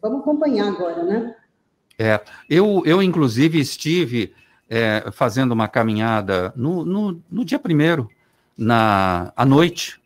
Vamos 0.00 0.20
acompanhar 0.20 0.68
agora, 0.68 1.02
né? 1.02 1.36
É, 1.98 2.20
eu, 2.48 2.82
eu 2.86 3.02
inclusive 3.02 3.60
estive 3.60 4.32
é, 4.68 5.10
fazendo 5.12 5.52
uma 5.52 5.68
caminhada 5.68 6.52
no, 6.56 6.82
no, 6.84 7.22
no 7.30 7.44
dia 7.44 7.58
primeiro, 7.58 8.08
na, 8.56 9.32
à 9.36 9.44
noite, 9.44 10.00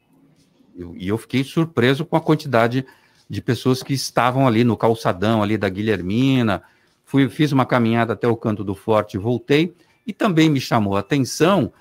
e 0.97 1.09
eu 1.09 1.17
fiquei 1.17 1.45
surpreso 1.45 2.05
com 2.05 2.17
a 2.17 2.21
quantidade 2.21 2.85
de 3.31 3.41
pessoas 3.41 3.83
que 3.83 3.95
estavam 3.95 4.47
ali 4.47 4.65
no 4.65 4.77
calçadão 4.77 5.43
ali 5.43 5.57
da 5.57 5.69
Guilhermina. 5.69 6.63
Fui, 7.09 7.27
fiz 7.31 7.53
uma 7.53 7.65
caminhada 7.65 8.13
até 8.13 8.29
o 8.29 8.37
canto 8.37 8.63
do 8.63 8.75
forte 8.75 9.15
e 9.15 9.19
voltei. 9.19 9.75
E 10.07 10.13
também 10.13 10.51
me 10.51 10.61
chamou 10.61 10.95
a 10.95 11.01
atenção 11.01 11.73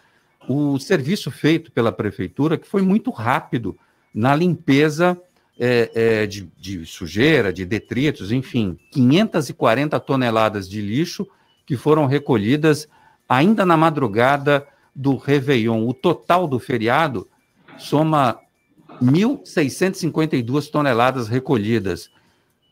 o 0.48 0.80
serviço 0.80 1.30
feito 1.30 1.70
pela 1.70 1.92
prefeitura, 1.92 2.58
que 2.58 2.66
foi 2.66 2.82
muito 2.82 3.12
rápido 3.12 3.78
na 4.14 4.34
limpeza 4.34 5.22
é, 5.60 5.92
é, 5.94 6.26
de, 6.26 6.50
de, 6.58 6.86
sujeira, 6.86 7.52
de 7.52 7.66
detritos, 7.66 8.32
enfim, 8.32 8.80
540 8.94 10.00
toneladas 10.00 10.70
de 10.70 10.80
lixo 10.80 11.28
que 11.66 11.76
foram 11.76 12.06
recolhidas 12.06 12.88
ainda 13.28 13.66
na 13.66 13.76
madrugada 13.76 14.66
do 14.96 15.18
Réveillon. 15.18 15.86
O 15.86 15.94
total 15.94 16.48
do 16.48 16.58
feriado 16.58 17.28
soma 17.78 18.40
1.652 19.04 20.72
toneladas 20.72 21.28
recolhidas. 21.28 22.10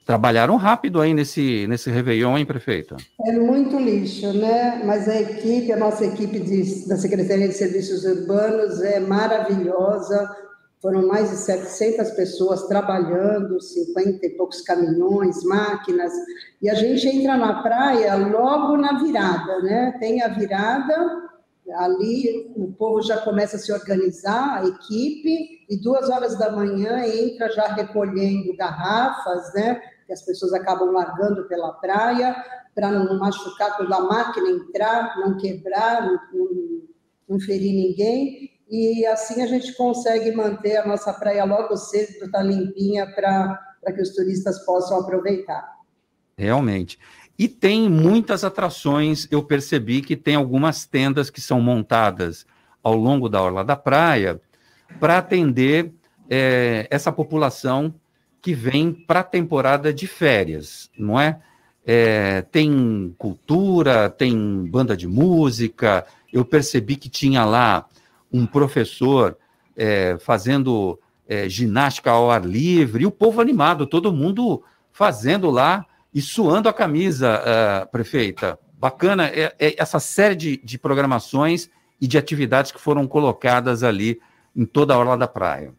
Trabalharam 0.06 0.56
rápido 0.56 1.02
aí 1.02 1.15
nesse, 1.15 1.65
nesse 1.65 1.89
Réveillon, 1.89 2.38
hein, 2.38 2.46
prefeita? 2.46 2.96
É 3.26 3.32
muito 3.39 3.76
lixo, 3.80 4.32
né? 4.34 4.84
Mas 4.86 5.10
a 5.10 5.20
equipe, 5.20 5.72
a 5.72 5.78
nossa 5.78 6.06
equipe 6.06 6.39
de, 6.39 6.88
da 6.88 6.96
Secretaria 6.96 7.48
de 7.48 7.56
Serviços 7.56 8.06
Urbanos 8.06 8.84
é 8.84 9.00
maravilhosa. 9.00 10.30
Foram 10.80 11.08
mais 11.08 11.32
de 11.32 11.38
700 11.38 12.12
pessoas 12.12 12.68
trabalhando, 12.68 13.60
50 13.60 14.24
e 14.28 14.30
poucos 14.38 14.62
caminhões, 14.62 15.44
máquinas. 15.44 16.13
E 16.62 16.70
a 16.70 16.76
gente 16.76 17.08
entra 17.08 17.36
na 17.36 17.63
praia 17.63 18.15
logo 18.15 18.78
na 18.78 19.00
virada, 19.00 19.60
né? 19.63 19.98
Tem 20.00 20.22
a 20.22 20.28
virada, 20.28 20.94
ali 21.78 22.54
o 22.56 22.72
povo 22.74 23.02
já 23.02 23.18
começa 23.18 23.56
a 23.56 23.60
se 23.60 23.74
organizar, 23.74 24.62
a 24.62 24.68
equipe, 24.68 25.65
e 25.68 25.78
duas 25.82 26.12
horas 26.12 26.38
da 26.38 26.52
manhã 26.52 27.04
entra 27.08 27.52
já 27.52 27.74
recolhendo 27.74 28.56
garrafas, 28.56 29.52
né? 29.56 29.82
Que 30.06 30.13
as 30.13 30.22
pessoas 30.24 30.54
acabam 30.54 30.91
largando 30.91 31.48
pela 31.48 31.74
praia, 31.74 32.36
para 32.74 32.91
não 32.91 33.18
machucar 33.20 33.76
quando 33.78 33.94
a 33.94 34.02
máquina 34.02 34.50
entrar, 34.50 35.18
não 35.18 35.38
quebrar, 35.38 36.06
não, 36.06 36.20
não, 36.34 36.82
não 37.30 37.39
ferir 37.39 37.74
ninguém 37.74 38.56
e 38.70 39.06
assim 39.06 39.41
a 39.41 39.48
gente 39.48 39.74
consegue 39.74 40.32
manter 40.32 40.78
a 40.78 40.88
nossa 40.88 41.13
praia 41.13 41.44
logo 41.46 41.76
cedo, 41.78 42.30
tá 42.32 42.41
limpinha 42.41 43.06
para 43.13 43.60
que 43.94 44.02
os 44.02 44.10
turistas 44.10 44.65
possam 44.65 45.00
aproveitar. 45.00 45.76
Realmente. 46.38 46.98
E 47.38 47.48
tem 47.48 47.89
muitas 47.89 48.44
atrações, 48.44 49.28
eu 49.30 49.44
percebi 49.44 50.02
que 50.02 50.15
tem 50.15 50.36
algumas 50.36 50.86
tendas 50.86 51.30
que 51.30 51.41
são 51.41 51.62
montadas 51.62 52.46
ao 52.82 52.96
longo 52.96 53.30
da 53.30 53.41
orla 53.41 53.63
da 53.63 53.76
praia 53.76 54.39
para 55.00 55.18
atender 55.18 55.94
é, 56.30 56.88
essa 56.89 57.12
população 57.12 57.94
que 58.45 58.53
vem 58.53 58.93
para 58.93 59.21
a 59.21 59.23
temporada 59.23 59.91
de 59.91 60.05
férias, 60.05 60.91
não 60.95 61.19
é? 61.19 61.39
é? 61.84 62.43
Tem 62.43 63.12
cultura, 63.17 64.08
tem 64.08 64.67
banda 64.67 64.95
de 64.95 65.08
música, 65.08 66.05
eu 66.31 66.45
percebi 66.45 66.95
que 66.95 67.10
tinha 67.10 67.43
lá 67.43 67.88
um 68.31 68.45
professor 68.45 69.36
é, 69.75 70.15
fazendo 70.19 70.99
é, 71.27 71.49
ginástica 71.49 72.12
ao 72.12 72.29
ar 72.29 72.45
livre, 72.45 73.01
e 73.01 73.08
o 73.08 73.12
povo 73.12 73.41
animado, 73.41 73.88
todo 73.88 74.13
mundo 74.13 74.62
fazendo 74.91 75.49
lá 75.49 75.84
e 76.13 76.21
suando 76.21 76.69
a 76.69 76.73
camisa, 76.73 77.41
uh, 77.41 77.91
prefeita. 77.91 78.60
Bacana 78.77 79.25
é, 79.25 79.55
é 79.58 79.75
essa 79.75 79.99
série 79.99 80.36
de, 80.36 80.58
de, 80.63 80.77
programações 80.77 81.67
e 81.99 82.05
de 82.05 82.15
atividades 82.15 82.71
que 82.71 82.79
foram 82.79 83.08
colocadas 83.08 83.81
ali 83.81 84.21
em 84.55 84.65
toda 84.65 84.93
a 84.93 84.99
orla 84.99 85.17
da 85.17 85.27
praia. 85.27 85.73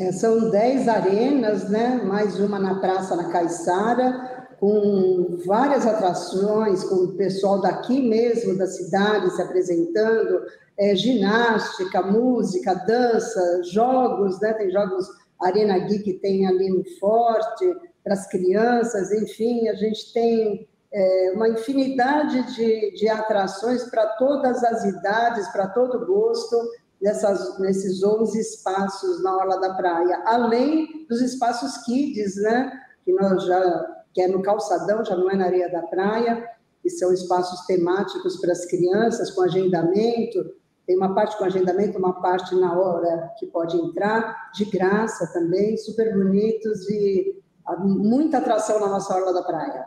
É, 0.00 0.12
são 0.12 0.48
10 0.50 0.86
arenas, 0.86 1.68
né? 1.68 2.00
mais 2.04 2.38
uma 2.38 2.58
na 2.58 2.78
Praça 2.78 3.16
na 3.16 3.32
Caiçara, 3.32 4.46
com 4.60 5.38
várias 5.44 5.86
atrações, 5.86 6.84
com 6.84 6.94
o 6.96 7.16
pessoal 7.16 7.60
daqui 7.60 8.00
mesmo, 8.00 8.56
da 8.56 8.66
cidade, 8.66 9.34
se 9.34 9.42
apresentando, 9.42 10.42
é, 10.78 10.94
ginástica, 10.94 12.00
música, 12.02 12.74
dança, 12.74 13.62
jogos, 13.72 14.40
né? 14.40 14.52
Tem 14.52 14.70
jogos 14.70 15.06
Arena 15.40 15.78
Geek 15.78 16.14
tem 16.14 16.46
ali 16.46 16.70
no 16.70 16.84
Forte, 17.00 17.64
para 18.04 18.14
as 18.14 18.28
crianças, 18.28 19.10
enfim, 19.12 19.68
a 19.68 19.74
gente 19.74 20.12
tem 20.12 20.68
é, 20.92 21.32
uma 21.34 21.48
infinidade 21.48 22.54
de, 22.54 22.92
de 22.92 23.08
atrações 23.08 23.84
para 23.84 24.06
todas 24.16 24.62
as 24.62 24.84
idades, 24.84 25.48
para 25.48 25.68
todo 25.68 26.06
gosto, 26.06 26.56
nessas, 27.00 27.58
nesses 27.58 28.02
11 28.02 28.38
espaços 28.38 29.22
na 29.22 29.36
Orla 29.36 29.60
da 29.60 29.74
Praia, 29.74 30.22
além 30.26 31.06
dos 31.08 31.20
espaços 31.20 31.78
kids, 31.84 32.36
né? 32.36 32.72
Que 33.04 33.12
nós 33.12 33.44
já 33.44 33.98
que 34.14 34.22
é 34.22 34.26
no 34.28 34.42
calçadão, 34.42 35.04
já 35.04 35.14
não 35.14 35.30
é 35.30 35.36
na 35.36 35.44
areia 35.44 35.70
da 35.70 35.82
praia, 35.82 36.44
que 36.82 36.90
são 36.90 37.12
espaços 37.12 37.64
temáticos 37.66 38.40
para 38.40 38.52
as 38.52 38.64
crianças, 38.64 39.30
com 39.30 39.42
agendamento, 39.42 40.44
tem 40.88 40.96
uma 40.96 41.14
parte 41.14 41.36
com 41.36 41.44
agendamento, 41.44 41.98
uma 41.98 42.20
parte 42.20 42.54
na 42.54 42.76
hora 42.76 43.30
que 43.38 43.46
pode 43.46 43.76
entrar, 43.76 44.50
de 44.54 44.64
graça 44.64 45.30
também, 45.32 45.76
super 45.76 46.16
bonitos 46.16 46.88
e 46.88 47.38
ah, 47.66 47.76
muita 47.76 48.38
atração 48.38 48.80
na 48.80 48.88
nossa 48.88 49.14
orla 49.14 49.34
da 49.34 49.42
praia. 49.42 49.86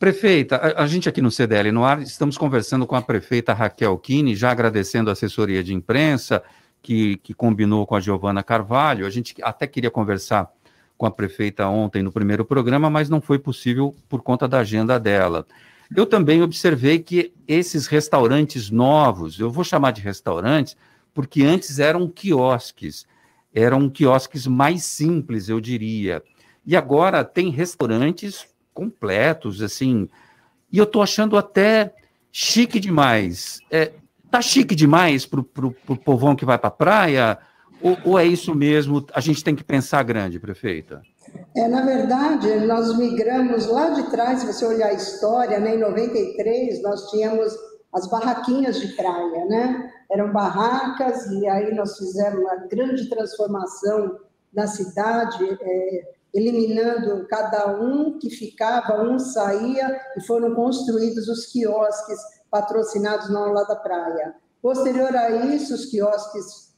Prefeita, 0.00 0.56
a, 0.56 0.84
a, 0.84 0.86
gente 0.86 1.10
aqui 1.10 1.20
no 1.20 1.30
CDL 1.30 1.70
no 1.70 1.84
ar 1.84 2.00
estamos 2.00 2.38
conversando 2.38 2.86
com 2.86 2.96
a 2.96 3.02
prefeita 3.02 3.52
Raquel 3.52 3.98
Kine, 3.98 4.34
já 4.34 4.50
agradecendo 4.50 5.10
a 5.10 5.12
assessoria 5.12 5.62
de 5.62 5.74
imprensa 5.74 6.42
que, 6.80 7.18
que 7.18 7.34
combinou 7.34 7.86
com 7.86 7.94
a 7.94 8.00
Giovana 8.00 8.42
Carvalho. 8.42 9.04
A 9.04 9.10
gente 9.10 9.34
até 9.42 9.66
queria 9.66 9.90
conversar 9.90 10.50
com 10.96 11.04
a 11.04 11.10
prefeita 11.10 11.68
ontem 11.68 12.02
no 12.02 12.10
primeiro 12.10 12.46
programa, 12.46 12.88
mas 12.88 13.10
não 13.10 13.20
foi 13.20 13.38
possível 13.38 13.94
por 14.08 14.22
conta 14.22 14.48
da 14.48 14.60
agenda 14.60 14.98
dela. 14.98 15.46
Eu 15.94 16.06
também 16.06 16.40
observei 16.40 17.00
que 17.00 17.34
esses 17.46 17.86
restaurantes 17.86 18.70
novos, 18.70 19.38
eu 19.38 19.50
vou 19.50 19.64
chamar 19.64 19.90
de 19.90 20.00
restaurantes, 20.00 20.78
porque 21.12 21.42
antes 21.42 21.78
eram 21.78 22.08
quiosques, 22.08 23.06
eram 23.54 23.90
quiosques 23.90 24.46
mais 24.46 24.82
simples, 24.82 25.50
eu 25.50 25.60
diria. 25.60 26.22
E 26.64 26.74
agora 26.74 27.22
tem 27.22 27.50
restaurantes 27.50 28.49
completos, 28.72 29.62
assim, 29.62 30.08
e 30.72 30.78
eu 30.78 30.84
estou 30.84 31.02
achando 31.02 31.36
até 31.36 31.92
chique 32.32 32.78
demais. 32.78 33.58
É, 33.70 33.92
tá 34.30 34.40
chique 34.40 34.74
demais 34.74 35.26
para 35.26 35.40
o 35.40 35.96
povão 35.96 36.36
que 36.36 36.44
vai 36.44 36.58
para 36.58 36.68
a 36.68 36.72
praia? 36.72 37.38
Ou, 37.82 37.96
ou 38.04 38.18
é 38.18 38.24
isso 38.24 38.54
mesmo? 38.54 39.04
A 39.12 39.20
gente 39.20 39.42
tem 39.42 39.56
que 39.56 39.64
pensar 39.64 40.02
grande, 40.02 40.38
prefeita? 40.38 41.02
É, 41.56 41.68
na 41.68 41.84
verdade, 41.84 42.66
nós 42.66 42.96
migramos 42.96 43.66
lá 43.66 43.90
de 43.90 44.10
trás, 44.10 44.40
se 44.40 44.46
você 44.46 44.64
olhar 44.64 44.88
a 44.88 44.92
história, 44.92 45.58
né, 45.58 45.74
em 45.76 45.78
93 45.78 46.82
nós 46.82 47.10
tínhamos 47.10 47.52
as 47.92 48.08
barraquinhas 48.08 48.80
de 48.80 48.88
praia, 48.94 49.44
né? 49.46 49.90
Eram 50.10 50.32
barracas 50.32 51.26
e 51.26 51.46
aí 51.48 51.74
nós 51.74 51.98
fizemos 51.98 52.40
uma 52.40 52.56
grande 52.68 53.08
transformação 53.08 54.16
na 54.52 54.66
cidade, 54.66 55.44
é, 55.60 56.14
eliminando 56.34 57.26
cada 57.28 57.80
um 57.80 58.18
que 58.18 58.30
ficava, 58.30 59.02
um 59.02 59.18
saía 59.18 60.00
e 60.16 60.24
foram 60.26 60.54
construídos 60.54 61.28
os 61.28 61.46
quiosques 61.46 62.18
patrocinados 62.50 63.30
na 63.30 63.40
orla 63.40 63.64
da 63.64 63.76
praia. 63.76 64.34
Posterior 64.62 65.14
a 65.16 65.30
isso, 65.30 65.74
os 65.74 65.86
quiosques 65.86 66.70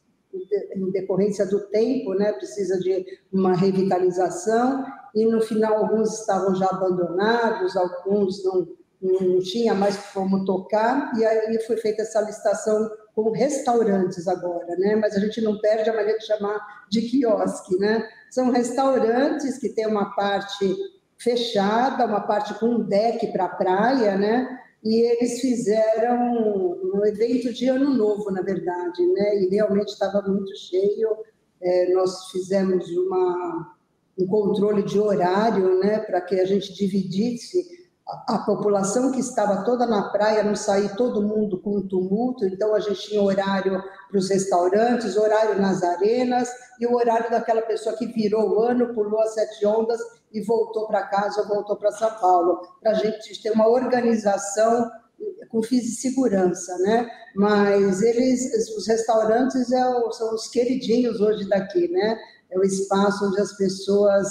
em 0.74 0.90
decorrência 0.90 1.44
do 1.46 1.60
tempo, 1.68 2.14
né, 2.14 2.32
precisa 2.32 2.78
de 2.78 3.04
uma 3.32 3.54
revitalização, 3.54 4.84
e 5.14 5.26
no 5.26 5.42
final 5.42 5.76
alguns 5.76 6.20
estavam 6.20 6.54
já 6.54 6.66
abandonados, 6.66 7.76
alguns 7.76 8.42
não, 8.42 8.68
não 9.02 9.38
tinha 9.40 9.74
mais 9.74 9.96
como 10.12 10.44
tocar, 10.46 11.12
e 11.18 11.24
aí 11.24 11.60
foi 11.66 11.76
feita 11.76 12.02
essa 12.02 12.20
licitação 12.22 12.90
com 13.14 13.30
restaurantes 13.30 14.26
agora, 14.26 14.74
né, 14.78 14.96
mas 14.96 15.14
a 15.14 15.20
gente 15.20 15.40
não 15.42 15.58
perde 15.58 15.90
a 15.90 15.94
maneira 15.94 16.18
de 16.18 16.26
chamar 16.26 16.58
de 16.88 17.02
quiosque, 17.02 17.76
né, 17.78 18.08
são 18.32 18.50
restaurantes 18.50 19.58
que 19.58 19.68
têm 19.68 19.86
uma 19.86 20.14
parte 20.14 20.74
fechada, 21.18 22.06
uma 22.06 22.22
parte 22.22 22.54
com 22.54 22.66
um 22.66 22.82
deck 22.82 23.30
para 23.30 23.46
praia, 23.46 24.16
né, 24.16 24.58
e 24.82 25.02
eles 25.02 25.38
fizeram 25.38 26.80
um 26.94 27.04
evento 27.04 27.52
de 27.52 27.68
ano 27.68 27.94
novo, 27.94 28.30
na 28.30 28.40
verdade, 28.40 29.06
né? 29.12 29.42
E 29.42 29.48
realmente 29.48 29.90
estava 29.90 30.20
muito 30.22 30.50
cheio. 30.56 31.08
É, 31.60 31.92
nós 31.92 32.30
fizemos 32.32 32.88
uma, 32.88 33.76
um 34.18 34.26
controle 34.26 34.82
de 34.82 34.98
horário, 34.98 35.78
né? 35.78 36.00
Para 36.00 36.20
que 36.20 36.40
a 36.40 36.44
gente 36.44 36.74
dividisse 36.74 37.81
a, 38.06 38.38
população 38.38 39.12
que 39.12 39.20
estava 39.20 39.64
toda 39.64 39.86
na 39.86 40.10
praia, 40.10 40.42
não 40.42 40.54
sair 40.54 40.94
todo 40.96 41.22
mundo 41.22 41.58
com 41.60 41.78
um 41.78 41.86
tumulto. 41.86 42.44
Então 42.44 42.74
a 42.74 42.80
gente 42.80 43.08
tinha 43.08 43.22
horário 43.22 43.82
para 44.08 44.18
os 44.18 44.28
restaurantes, 44.28 45.16
horário 45.16 45.60
nas 45.60 45.82
arenas 45.82 46.48
e 46.80 46.86
o 46.86 46.94
horário 46.94 47.30
daquela 47.30 47.62
pessoa 47.62 47.96
que 47.96 48.06
virou 48.06 48.50
o 48.50 48.60
ano, 48.60 48.94
pulou 48.94 49.20
as 49.20 49.34
sete 49.34 49.64
ondas 49.66 50.00
e 50.32 50.42
voltou 50.42 50.86
para 50.86 51.06
casa, 51.06 51.46
voltou 51.46 51.76
para 51.76 51.92
São 51.92 52.10
Paulo, 52.18 52.60
para 52.80 52.92
a 52.92 52.94
gente 52.94 53.40
ter 53.42 53.50
uma 53.50 53.68
organização 53.68 54.90
com 55.50 55.62
fins 55.62 55.82
de 55.82 55.90
segurança, 55.92 56.76
né? 56.78 57.08
Mas 57.36 58.02
eles, 58.02 58.76
os 58.76 58.86
restaurantes 58.88 59.70
é, 59.70 59.80
são 60.12 60.34
os 60.34 60.48
queridinhos 60.48 61.20
hoje 61.20 61.48
daqui, 61.48 61.88
né? 61.88 62.18
é 62.52 62.58
o 62.58 62.62
espaço 62.62 63.26
onde 63.26 63.40
as 63.40 63.56
pessoas 63.56 64.28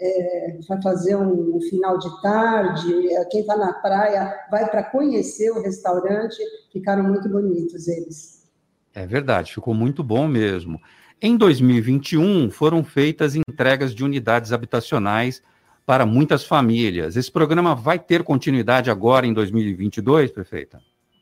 é, 0.00 0.58
vai 0.66 0.80
fazer 0.82 1.14
um, 1.16 1.56
um, 1.56 1.60
final 1.60 1.98
de 1.98 2.22
tarde, 2.22 3.12
é, 3.12 3.24
quem 3.26 3.42
está 3.42 3.56
na 3.56 3.72
praia 3.74 4.34
vai 4.50 4.68
para 4.68 4.82
conhecer 4.82 5.50
o 5.50 5.62
restaurante, 5.62 6.38
ficaram 6.72 7.04
muito 7.04 7.28
bonitos 7.28 7.86
eles. 7.86 8.48
É 8.94 9.06
verdade, 9.06 9.52
ficou 9.52 9.74
muito 9.74 10.02
bom 10.02 10.26
mesmo. 10.26 10.80
Em 11.20 11.36
2021, 11.36 12.50
foram 12.50 12.82
feitas 12.82 13.36
entregas 13.36 13.94
de 13.94 14.02
unidades 14.02 14.52
habitacionais 14.52 15.42
para 15.84 16.06
muitas 16.06 16.44
famílias. 16.44 17.16
Esse 17.16 17.30
programa 17.30 17.74
vai 17.74 17.98
ter 17.98 18.24
continuidade 18.24 18.90
agora 18.90 19.26
em 19.26 19.34
2022, 19.34 20.30
prefeita? 20.30 20.80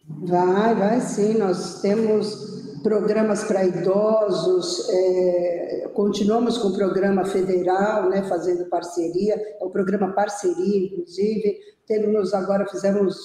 Vai, 0.08 0.74
vai 0.74 1.00
sim. 1.00 1.36
Nós 1.36 1.80
temos 1.80 2.80
programas 2.82 3.44
para 3.44 3.64
idosos, 3.64 4.88
é, 4.88 5.90
continuamos 5.94 6.56
com 6.58 6.68
o 6.68 6.76
programa 6.76 7.24
federal, 7.24 8.08
né, 8.08 8.22
fazendo 8.22 8.66
parceria, 8.66 9.34
é 9.34 9.64
o 9.64 9.70
programa 9.70 10.12
Parceria, 10.12 10.86
inclusive. 10.86 11.58
Temos 11.86 12.32
agora, 12.32 12.66
fizemos 12.66 13.16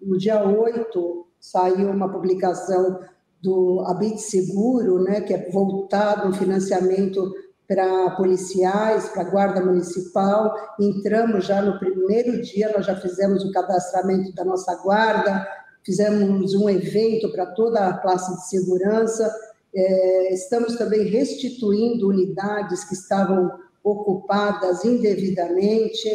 no 0.00 0.16
dia 0.16 0.42
8, 0.42 1.26
saiu 1.38 1.90
uma 1.90 2.10
publicação 2.10 3.00
do 3.42 3.84
Habite 3.86 4.20
Seguro, 4.20 5.02
né, 5.02 5.20
que 5.20 5.34
é 5.34 5.50
voltado 5.50 6.28
um 6.28 6.32
financiamento 6.32 7.32
para 7.66 8.10
policiais, 8.16 9.08
para 9.10 9.24
guarda 9.24 9.64
municipal. 9.64 10.52
Entramos 10.78 11.46
já 11.46 11.62
no 11.62 11.78
primeiro 11.78 12.40
dia, 12.42 12.72
nós 12.74 12.86
já 12.86 12.96
fizemos 12.96 13.44
o 13.44 13.52
cadastramento 13.52 14.34
da 14.34 14.44
nossa 14.44 14.74
guarda, 14.82 15.46
fizemos 15.84 16.54
um 16.54 16.68
evento 16.68 17.30
para 17.32 17.46
toda 17.46 17.86
a 17.86 17.98
classe 17.98 18.34
de 18.34 18.48
segurança. 18.48 19.32
É, 19.74 20.34
estamos 20.34 20.76
também 20.76 21.04
restituindo 21.04 22.08
unidades 22.08 22.84
que 22.84 22.94
estavam 22.94 23.50
ocupadas 23.82 24.84
indevidamente 24.84 26.08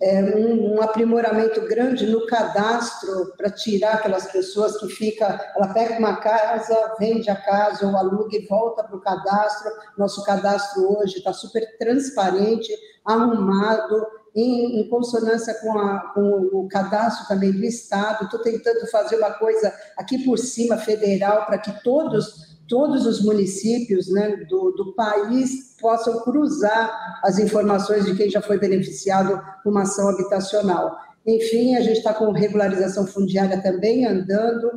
é, 0.00 0.22
um, 0.36 0.74
um, 0.74 0.82
aprimoramento 0.82 1.60
grande 1.62 2.06
no 2.06 2.26
cadastro 2.26 3.32
para 3.36 3.50
tirar 3.50 3.94
aquelas 3.94 4.30
pessoas 4.30 4.78
que 4.78 4.88
fica, 4.88 5.52
ela 5.56 5.72
pega 5.72 5.98
uma 5.98 6.16
casa, 6.16 6.94
vende 6.98 7.30
a 7.30 7.36
casa 7.36 7.86
ou 7.86 7.96
aluga 7.96 8.36
e 8.36 8.46
volta 8.46 8.84
para 8.84 8.96
o 8.96 9.00
cadastro. 9.00 9.72
Nosso 9.96 10.22
cadastro 10.24 10.98
hoje 10.98 11.16
está 11.16 11.32
super 11.32 11.78
transparente, 11.78 12.70
arrumado, 13.04 14.06
em, 14.36 14.80
em 14.80 14.88
consonância 14.90 15.54
com, 15.54 15.78
a, 15.78 16.12
com, 16.14 16.50
o 16.52 16.68
cadastro 16.68 17.26
também 17.26 17.50
do 17.50 17.64
Estado. 17.64 18.26
Estou 18.26 18.40
tentando 18.40 18.86
fazer 18.88 19.16
uma 19.16 19.30
coisa 19.30 19.72
aqui 19.96 20.22
por 20.22 20.38
cima, 20.38 20.76
federal, 20.76 21.46
para 21.46 21.58
que 21.58 21.82
todos 21.82 22.54
todos 22.68 23.06
os 23.06 23.22
municípios 23.22 24.08
né, 24.08 24.44
do, 24.48 24.72
do 24.72 24.92
país 24.94 25.76
possam 25.80 26.20
cruzar 26.24 27.20
as 27.22 27.38
informações 27.38 28.04
de 28.04 28.16
quem 28.16 28.28
já 28.28 28.42
foi 28.42 28.58
beneficiado 28.58 29.40
com 29.62 29.70
uma 29.70 29.82
ação 29.82 30.08
habitacional. 30.08 30.96
Enfim, 31.24 31.76
a 31.76 31.80
gente 31.80 31.98
está 31.98 32.12
com 32.12 32.32
regularização 32.32 33.06
fundiária 33.06 33.62
também 33.62 34.04
andando. 34.04 34.68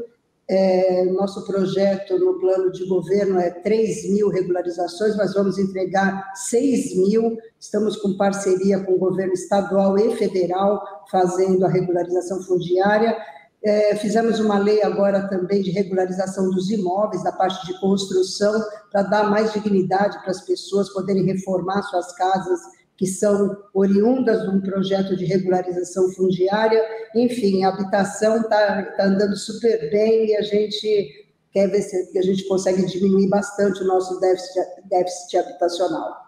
É, 0.52 1.06
nosso 1.06 1.46
projeto 1.46 2.18
no 2.18 2.40
plano 2.40 2.72
de 2.72 2.84
governo 2.88 3.40
é 3.40 3.52
3 3.52 4.10
mil 4.10 4.30
regularizações, 4.30 5.16
mas 5.16 5.36
vamos 5.36 5.60
entregar 5.60 6.34
6 6.34 6.98
mil. 6.98 7.38
Estamos 7.60 7.96
com 7.98 8.18
parceria 8.18 8.84
com 8.84 8.94
o 8.94 8.98
governo 8.98 9.34
estadual 9.34 9.96
e 10.00 10.16
federal 10.16 10.82
fazendo 11.12 11.66
a 11.66 11.70
regularização 11.70 12.42
fundiária. 12.42 13.16
É, 13.64 13.96
fizemos 13.98 14.40
uma 14.40 14.58
lei 14.58 14.82
agora 14.82 15.28
também 15.28 15.62
de 15.62 15.70
regularização 15.70 16.50
dos 16.50 16.72
imóveis, 16.72 17.24
da 17.24 17.32
parte 17.32 17.68
de 17.68 17.80
construção, 17.80 18.60
para 18.92 19.04
dar 19.04 19.30
mais 19.30 19.54
dignidade 19.54 20.18
para 20.22 20.32
as 20.32 20.42
pessoas 20.42 20.90
poderem 20.92 21.26
reformar 21.26 21.84
suas 21.84 22.12
casas 22.16 22.60
que 23.00 23.08
são 23.08 23.56
oriundas 23.74 24.42
de 24.42 24.50
um 24.50 24.60
projeto 24.60 25.16
de 25.16 25.24
regularização 25.24 26.12
fundiária. 26.12 26.84
Enfim, 27.16 27.64
a 27.64 27.70
habitação 27.70 28.42
está 28.42 28.84
tá 28.98 29.06
andando 29.06 29.38
super 29.38 29.90
bem 29.90 30.28
e 30.28 30.36
a 30.36 30.42
gente 30.42 31.30
quer 31.54 31.68
ver 31.68 31.82
se 31.82 32.18
a 32.18 32.22
gente 32.22 32.46
consegue 32.46 32.86
diminuir 32.86 33.30
bastante 33.30 33.82
o 33.84 33.88
nosso 33.88 34.20
déficit, 34.20 34.60
déficit 34.90 35.38
habitacional. 35.38 36.28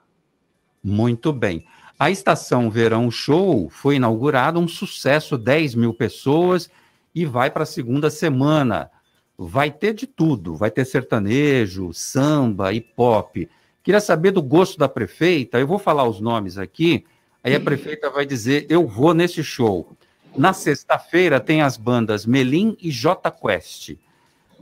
Muito 0.81 1.33
bem. 1.33 1.65
A 1.99 2.09
estação 2.09 2.71
Verão 2.71 3.11
Show 3.11 3.67
foi 3.69 3.97
inaugurada, 3.97 4.57
um 4.57 4.67
sucesso, 4.67 5.37
10 5.37 5.75
mil 5.75 5.93
pessoas 5.93 6.69
e 7.13 7.25
vai 7.25 7.51
para 7.51 7.63
a 7.63 7.65
segunda 7.65 8.09
semana. 8.09 8.89
Vai 9.37 9.71
ter 9.71 9.93
de 9.93 10.07
tudo, 10.07 10.55
vai 10.55 10.71
ter 10.71 10.85
sertanejo, 10.85 11.93
samba 11.93 12.71
e 12.71 12.79
pop. 12.79 13.49
Queria 13.83 13.99
saber 13.99 14.31
do 14.31 14.41
gosto 14.41 14.77
da 14.77 14.87
prefeita, 14.87 15.59
eu 15.59 15.67
vou 15.67 15.79
falar 15.79 16.07
os 16.07 16.19
nomes 16.19 16.57
aqui, 16.57 17.05
aí 17.43 17.55
a 17.55 17.59
prefeita 17.59 18.09
vai 18.09 18.25
dizer: 18.25 18.65
eu 18.69 18.87
vou 18.87 19.13
nesse 19.13 19.43
show. 19.43 19.95
Na 20.37 20.53
sexta-feira 20.53 21.39
tem 21.39 21.61
as 21.61 21.75
bandas 21.75 22.25
Melim 22.25 22.77
e 22.81 22.89
J 22.89 23.29
Quest. 23.31 23.97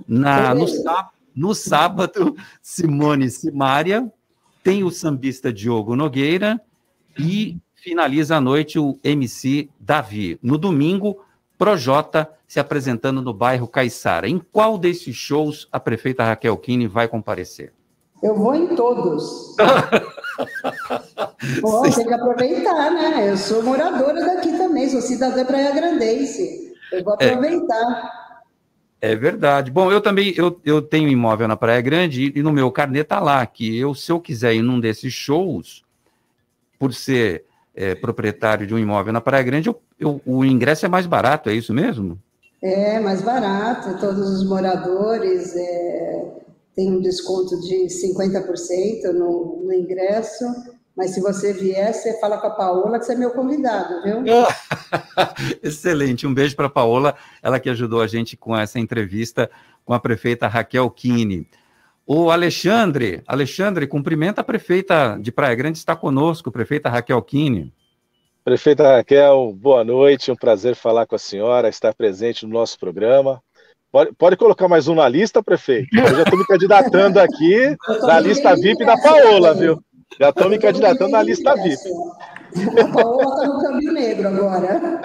Na, 0.07 0.55
no, 0.55 0.65
no 1.35 1.53
sábado, 1.53 2.35
Simone 2.61 3.29
Simária, 3.29 4.11
tem 4.63 4.83
o 4.83 4.89
sambista 4.89 5.53
Diogo 5.53 5.95
Nogueira 5.95 6.59
e 7.17 7.57
finaliza 7.75 8.37
a 8.37 8.41
noite 8.41 8.79
o 8.79 8.99
MC 9.03 9.69
Davi. 9.79 10.39
No 10.41 10.57
domingo, 10.57 11.23
Projota 11.59 12.31
se 12.47 12.57
apresentando 12.57 13.21
no 13.21 13.33
bairro 13.33 13.67
Caiçara. 13.67 14.29
Em 14.29 14.39
qual 14.39 14.77
desses 14.77 15.15
shows 15.15 15.67
a 15.71 15.79
prefeita 15.79 16.23
Raquel 16.23 16.55
Kine 16.57 16.87
vai 16.87 17.05
comparecer? 17.07 17.73
Eu 18.21 18.35
vou 18.35 18.55
em 18.55 18.75
todos. 18.75 19.55
Pô, 21.61 21.81
tem 21.83 22.05
que 22.05 22.13
aproveitar, 22.13 22.91
né? 22.91 23.29
Eu 23.29 23.37
sou 23.37 23.63
moradora 23.63 24.25
daqui 24.25 24.57
também, 24.57 24.89
sou 24.89 25.01
cidadã 25.01 25.45
Praia 25.45 25.73
Grandense. 25.73 26.73
Eu 26.91 27.03
vou 27.03 27.13
aproveitar. 27.13 28.19
É, 29.01 29.11
é 29.11 29.15
verdade. 29.15 29.71
Bom, 29.71 29.91
eu 29.91 30.01
também 30.01 30.33
eu, 30.35 30.59
eu 30.65 30.81
tenho 30.81 31.07
imóvel 31.07 31.47
na 31.47 31.55
Praia 31.55 31.81
Grande 31.81 32.33
e, 32.35 32.43
no 32.43 32.51
meu 32.51 32.71
carnê 32.71 33.03
tá 33.03 33.19
lá 33.19 33.45
que 33.45 33.77
eu, 33.77 33.95
se 33.95 34.11
eu 34.11 34.19
quiser 34.19 34.53
ir 34.53 34.61
num 34.61 34.79
desses 34.79 35.13
shows, 35.13 35.83
por 36.77 36.93
ser 36.93 37.45
é, 37.75 37.95
proprietário 37.95 38.67
de 38.67 38.73
um 38.73 38.79
imóvel 38.79 39.13
na 39.13 39.21
Praia 39.21 39.43
Grande, 39.43 39.69
eu, 39.69 39.81
eu, 39.99 40.21
o 40.25 40.43
ingresso 40.43 40.85
é 40.85 40.89
mais 40.89 41.05
barato, 41.05 41.49
é 41.49 41.53
isso 41.53 41.73
mesmo? 41.73 42.19
É, 42.61 42.99
mais 42.99 43.21
barato. 43.21 43.97
Todos 43.99 44.29
os 44.29 44.47
moradores 44.47 45.55
é, 45.55 46.39
têm 46.79 46.93
um 46.93 47.01
desconto 47.01 47.59
de 47.59 47.87
50% 47.87 49.11
no, 49.11 49.63
no 49.65 49.73
ingresso. 49.73 50.45
Mas 50.95 51.11
se 51.11 51.19
você 51.19 51.51
vier, 51.51 51.93
você 51.93 52.17
fala 52.21 52.37
com 52.37 52.47
a 52.47 52.51
Paola 52.51 52.97
que 52.97 53.05
você 53.05 53.13
é 53.13 53.17
meu 53.17 53.31
convidado, 53.31 54.01
viu? 54.01 54.23
Excelente. 55.61 56.25
Um 56.25 56.33
beijo 56.33 56.55
para 56.55 56.67
a 56.67 56.69
Paola, 56.69 57.15
ela 57.43 57.59
que 57.59 57.69
ajudou 57.69 58.01
a 58.01 58.07
gente 58.07 58.37
com 58.37 58.55
essa 58.55 58.79
entrevista 58.79 59.51
com 59.83 59.93
a 59.93 59.99
prefeita 59.99 60.47
Raquel 60.47 60.89
Kine. 60.89 61.47
O 62.07 62.31
Alexandre, 62.31 63.23
Alexandre, 63.27 63.85
cumprimenta 63.85 64.39
a 64.39 64.43
prefeita 64.43 65.17
de 65.21 65.31
Praia 65.33 65.55
Grande, 65.55 65.77
está 65.77 65.95
conosco, 65.97 66.51
prefeita 66.51 66.89
Raquel 66.89 67.21
Kine. 67.21 67.73
Prefeita 68.43 68.95
Raquel, 68.95 69.53
boa 69.53 69.83
noite, 69.83 70.31
um 70.31 70.35
prazer 70.35 70.75
falar 70.75 71.05
com 71.05 71.15
a 71.15 71.19
senhora, 71.19 71.67
estar 71.67 71.93
presente 71.93 72.45
no 72.45 72.53
nosso 72.53 72.79
programa. 72.79 73.43
Pode, 73.91 74.13
pode 74.13 74.37
colocar 74.37 74.67
mais 74.67 74.87
um 74.87 74.95
na 74.95 75.09
lista, 75.09 75.41
prefeito? 75.41 75.89
Eu 75.97 76.15
já 76.15 76.23
estou 76.23 76.37
me 76.37 76.45
candidatando 76.45 77.19
aqui 77.19 77.75
na 78.01 78.19
lista 78.19 78.55
VIP 78.55 78.85
da 78.85 78.95
Paola, 78.97 79.53
viu? 79.53 79.83
Já 80.19 80.29
estou 80.29 80.49
me 80.49 80.59
candidatando 80.59 81.11
na 81.11 81.23
lista 81.23 81.55
VIP. 81.55 81.89
A 82.79 82.87
Paola 82.93 83.23
está 83.23 83.47
no 83.47 83.61
câmbio 83.61 83.91
negro 83.91 84.27
agora. 84.27 85.01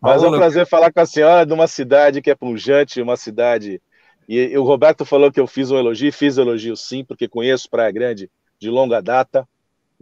Mas 0.00 0.22
é 0.22 0.28
um 0.28 0.32
prazer 0.32 0.66
falar 0.66 0.92
com 0.92 1.00
a 1.00 1.06
senhora 1.06 1.44
de 1.44 1.52
uma 1.52 1.66
cidade 1.66 2.22
que 2.22 2.30
é 2.30 2.34
pujante, 2.34 3.02
uma 3.02 3.16
cidade 3.16 3.80
e, 4.28 4.38
e, 4.38 4.58
o 4.58 4.62
Roberto 4.62 5.04
falou 5.04 5.30
que 5.30 5.40
eu 5.40 5.46
fiz 5.46 5.70
um 5.70 5.78
elogio, 5.78 6.12
fiz 6.12 6.38
elogio 6.38 6.76
sim, 6.76 7.04
porque 7.04 7.28
conheço 7.28 7.68
Praia 7.68 7.90
Grande 7.90 8.30
de 8.58 8.70
longa 8.70 9.00
data. 9.00 9.46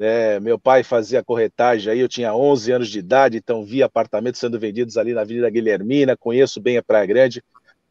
É, 0.03 0.41
meu 0.41 0.59
pai 0.59 0.83
fazia 0.83 1.23
corretagem 1.23 1.93
aí, 1.93 2.01
eu 2.01 2.09
tinha 2.09 2.35
11 2.35 2.73
anos 2.73 2.89
de 2.89 2.99
idade, 2.99 3.37
então 3.37 3.63
vi 3.63 3.83
apartamentos 3.83 4.41
sendo 4.41 4.59
vendidos 4.59 4.97
ali 4.97 5.13
na 5.13 5.21
Avenida 5.21 5.51
Guilhermina, 5.51 6.17
conheço 6.17 6.59
bem 6.59 6.79
a 6.79 6.83
Praia 6.83 7.05
Grande. 7.05 7.45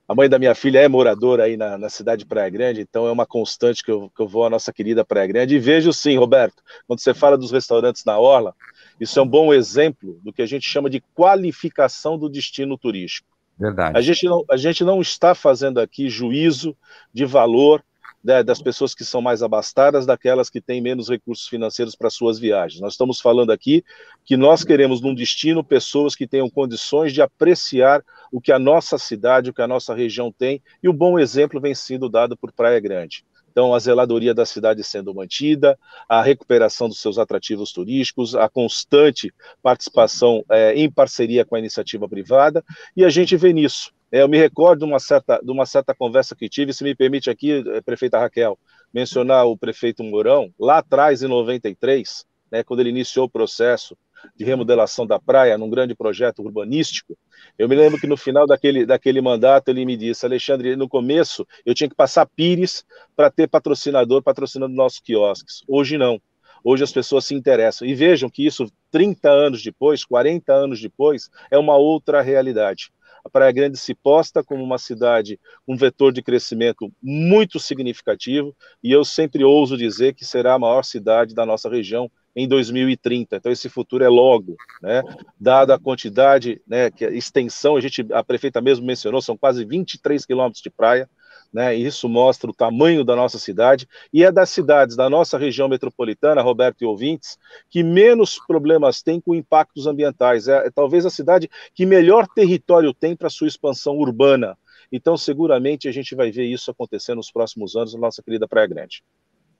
A 0.07 0.15
mãe 0.15 0.27
da 0.27 0.39
minha 0.39 0.55
filha 0.55 0.79
é 0.79 0.87
moradora 0.87 1.43
aí 1.43 1.55
na, 1.55 1.77
na 1.77 1.87
cidade 1.87 2.23
de 2.23 2.25
Praia 2.25 2.49
Grande, 2.49 2.81
então 2.81 3.05
é 3.05 3.11
uma 3.11 3.27
constante 3.27 3.83
que 3.83 3.91
eu, 3.91 4.09
que 4.09 4.23
eu 4.23 4.27
vou 4.27 4.43
à 4.43 4.49
nossa 4.49 4.73
querida 4.73 5.05
Praia 5.05 5.27
Grande. 5.27 5.55
E 5.55 5.59
vejo 5.59 5.93
sim, 5.93 6.17
Roberto, 6.17 6.63
quando 6.87 6.99
você 6.99 7.13
fala 7.13 7.37
dos 7.37 7.51
restaurantes 7.51 8.03
na 8.03 8.17
Orla, 8.17 8.55
isso 8.99 9.19
é 9.19 9.21
um 9.21 9.27
bom 9.27 9.53
exemplo 9.53 10.19
do 10.23 10.33
que 10.33 10.41
a 10.41 10.47
gente 10.47 10.67
chama 10.67 10.89
de 10.89 11.03
qualificação 11.13 12.17
do 12.17 12.27
destino 12.27 12.75
turístico. 12.75 13.29
Verdade. 13.59 13.95
A 13.95 14.01
gente 14.01 14.25
não, 14.25 14.43
a 14.49 14.57
gente 14.57 14.83
não 14.83 14.99
está 14.99 15.35
fazendo 15.35 15.79
aqui 15.79 16.09
juízo 16.09 16.75
de 17.13 17.23
valor 17.23 17.83
né, 18.23 18.43
das 18.43 18.61
pessoas 18.61 18.93
que 18.93 19.05
são 19.05 19.21
mais 19.21 19.41
abastadas, 19.41 20.05
daquelas 20.05 20.49
que 20.49 20.61
têm 20.61 20.81
menos 20.81 21.09
recursos 21.09 21.47
financeiros 21.47 21.95
para 21.95 22.09
suas 22.09 22.37
viagens. 22.37 22.81
Nós 22.81 22.93
estamos 22.93 23.19
falando 23.19 23.51
aqui 23.51 23.83
que 24.25 24.35
nós 24.35 24.63
queremos 24.63 25.01
num 25.01 25.15
destino 25.15 25.63
pessoas 25.63 26.15
que 26.15 26.27
tenham 26.27 26.49
condições 26.49 27.13
de 27.13 27.21
apreciar 27.21 28.03
o 28.31 28.41
que 28.41 28.51
a 28.51 28.59
nossa 28.59 28.97
cidade, 28.97 29.49
o 29.49 29.53
que 29.53 29.61
a 29.61 29.67
nossa 29.67 29.93
região 29.93 30.31
tem, 30.31 30.61
e 30.83 30.89
o 30.89 30.93
bom 30.93 31.17
exemplo 31.17 31.59
vem 31.59 31.73
sendo 31.73 32.09
dado 32.09 32.37
por 32.37 32.51
Praia 32.51 32.79
Grande. 32.79 33.23
Então, 33.51 33.73
a 33.73 33.79
zeladoria 33.79 34.33
da 34.33 34.45
cidade 34.45 34.83
sendo 34.83 35.13
mantida, 35.13 35.77
a 36.07 36.21
recuperação 36.21 36.87
dos 36.87 37.01
seus 37.01 37.17
atrativos 37.17 37.71
turísticos, 37.73 38.35
a 38.35 38.47
constante 38.47 39.33
participação 39.61 40.45
é, 40.49 40.73
em 40.75 40.89
parceria 40.89 41.43
com 41.43 41.55
a 41.55 41.59
iniciativa 41.59 42.07
privada, 42.07 42.63
e 42.95 43.03
a 43.03 43.09
gente 43.09 43.35
vê 43.35 43.51
nisso. 43.51 43.91
É, 44.11 44.21
eu 44.21 44.27
me 44.27 44.37
recordo 44.37 44.79
de 44.79 44.85
uma, 44.85 44.99
certa, 44.99 45.39
de 45.39 45.51
uma 45.51 45.65
certa 45.65 45.93
conversa 45.93 46.35
que 46.35 46.49
tive, 46.49 46.73
se 46.73 46.83
me 46.83 46.95
permite 46.95 47.29
aqui, 47.29 47.63
eh, 47.65 47.81
prefeita 47.81 48.17
Raquel, 48.17 48.57
mencionar 48.91 49.45
o 49.45 49.55
prefeito 49.55 50.03
Mourão, 50.03 50.51
lá 50.59 50.79
atrás, 50.79 51.21
em 51.21 51.27
93, 51.27 52.25
né, 52.51 52.63
quando 52.63 52.79
ele 52.79 52.89
iniciou 52.89 53.25
o 53.25 53.29
processo 53.29 53.95
de 54.35 54.43
remodelação 54.43 55.05
da 55.05 55.19
praia, 55.19 55.57
num 55.57 55.69
grande 55.69 55.95
projeto 55.95 56.41
urbanístico, 56.41 57.15
eu 57.57 57.69
me 57.69 57.75
lembro 57.75 57.99
que 57.99 58.07
no 58.07 58.17
final 58.17 58.47
daquele, 58.47 58.85
daquele 58.85 59.21
mandato 59.21 59.69
ele 59.69 59.85
me 59.85 59.95
disse, 59.95 60.25
Alexandre, 60.25 60.75
no 60.75 60.89
começo 60.89 61.45
eu 61.65 61.75
tinha 61.75 61.89
que 61.89 61.95
passar 61.95 62.25
pires 62.25 62.83
para 63.15 63.29
ter 63.29 63.47
patrocinador 63.47 64.23
patrocinando 64.23 64.73
nossos 64.75 64.99
quiosques. 64.99 65.63
Hoje 65.67 65.97
não. 65.97 66.19
Hoje 66.63 66.83
as 66.83 66.91
pessoas 66.91 67.23
se 67.23 67.33
interessam. 67.33 67.87
E 67.87 67.93
vejam 67.93 68.29
que 68.29 68.45
isso, 68.45 68.69
30 68.91 69.29
anos 69.29 69.63
depois, 69.63 70.03
40 70.03 70.51
anos 70.51 70.81
depois, 70.81 71.29
é 71.49 71.57
uma 71.57 71.77
outra 71.77 72.21
realidade 72.21 72.91
a 73.23 73.29
Praia 73.29 73.51
Grande 73.51 73.77
se 73.77 73.93
posta 73.93 74.43
como 74.43 74.63
uma 74.63 74.77
cidade, 74.77 75.39
um 75.67 75.75
vetor 75.75 76.11
de 76.11 76.21
crescimento 76.21 76.91
muito 77.01 77.59
significativo, 77.59 78.55
e 78.83 78.91
eu 78.91 79.03
sempre 79.03 79.43
ouso 79.43 79.77
dizer 79.77 80.13
que 80.13 80.25
será 80.25 80.53
a 80.53 80.59
maior 80.59 80.83
cidade 80.83 81.33
da 81.33 81.45
nossa 81.45 81.69
região 81.69 82.09
em 82.35 82.47
2030. 82.47 83.35
Então 83.35 83.51
esse 83.51 83.69
futuro 83.69 84.03
é 84.03 84.09
logo, 84.09 84.55
né? 84.81 85.01
Dada 85.39 85.75
a 85.75 85.79
quantidade, 85.79 86.61
né, 86.67 86.89
que 86.91 87.05
a 87.05 87.11
extensão, 87.11 87.75
a 87.75 87.81
gente 87.81 88.05
a 88.11 88.23
prefeita 88.23 88.61
mesmo 88.61 88.85
mencionou, 88.85 89.21
são 89.21 89.37
quase 89.37 89.65
23 89.65 90.25
quilômetros 90.25 90.61
de 90.61 90.69
praia, 90.69 91.09
né? 91.51 91.75
Isso 91.75 92.07
mostra 92.07 92.49
o 92.49 92.53
tamanho 92.53 93.03
da 93.03 93.15
nossa 93.15 93.39
cidade 93.39 93.87
e 94.13 94.23
é 94.23 94.31
das 94.31 94.49
cidades 94.49 94.95
da 94.95 95.09
nossa 95.09 95.37
região 95.37 95.67
metropolitana, 95.67 96.41
Roberto 96.41 96.81
e 96.81 96.85
ouvintes, 96.85 97.37
que 97.69 97.83
menos 97.83 98.39
problemas 98.47 99.01
tem 99.01 99.19
com 99.19 99.33
impactos 99.33 99.87
ambientais. 99.87 100.47
É, 100.47 100.67
é 100.67 100.71
talvez 100.71 101.05
a 101.05 101.09
cidade 101.09 101.49
que 101.73 101.85
melhor 101.85 102.27
território 102.27 102.93
tem 102.93 103.15
para 103.15 103.29
sua 103.29 103.47
expansão 103.47 103.97
urbana. 103.97 104.57
Então, 104.91 105.17
seguramente 105.17 105.87
a 105.87 105.91
gente 105.91 106.15
vai 106.15 106.31
ver 106.31 106.45
isso 106.45 106.71
acontecer 106.71 107.15
nos 107.15 107.31
próximos 107.31 107.75
anos 107.75 107.93
na 107.93 107.99
nossa 107.99 108.23
querida 108.23 108.47
Praia 108.47 108.67
Grande. 108.67 109.03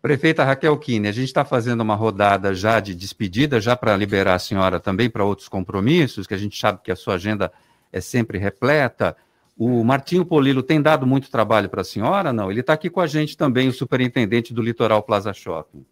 Prefeita 0.01 0.45
Raquel 0.45 0.77
Kine, 0.77 1.09
a 1.09 1.11
gente 1.11 1.27
está 1.27 1.43
fazendo 1.43 1.81
uma 1.81 1.93
rodada 1.93 2.53
já 2.53 2.79
de 2.79 2.95
despedida, 2.95 3.59
já 3.59 3.75
para 3.75 3.97
liberar 3.97 4.35
a 4.35 4.39
senhora 4.39 4.79
também 4.79 5.09
para 5.09 5.25
outros 5.25 5.49
compromissos, 5.49 6.25
que 6.25 6.33
a 6.33 6.37
gente 6.37 6.57
sabe 6.57 6.79
que 6.81 6.91
a 6.91 6.95
sua 6.95 7.15
agenda 7.15 7.51
é 7.91 7.99
sempre 7.99 8.37
repleta. 8.37 9.15
O 9.59 9.83
Martinho 9.83 10.25
Polilo 10.25 10.63
tem 10.63 10.81
dado 10.81 11.05
muito 11.05 11.29
trabalho 11.29 11.69
para 11.69 11.81
a 11.81 11.83
senhora? 11.83 12.31
Não, 12.31 12.49
ele 12.49 12.61
está 12.61 12.71
aqui 12.71 12.89
com 12.89 13.01
a 13.01 13.07
gente 13.07 13.35
também, 13.35 13.67
o 13.67 13.73
superintendente 13.73 14.53
do 14.53 14.61
Litoral 14.61 15.03
Plaza 15.03 15.33
Shopping. 15.33 15.85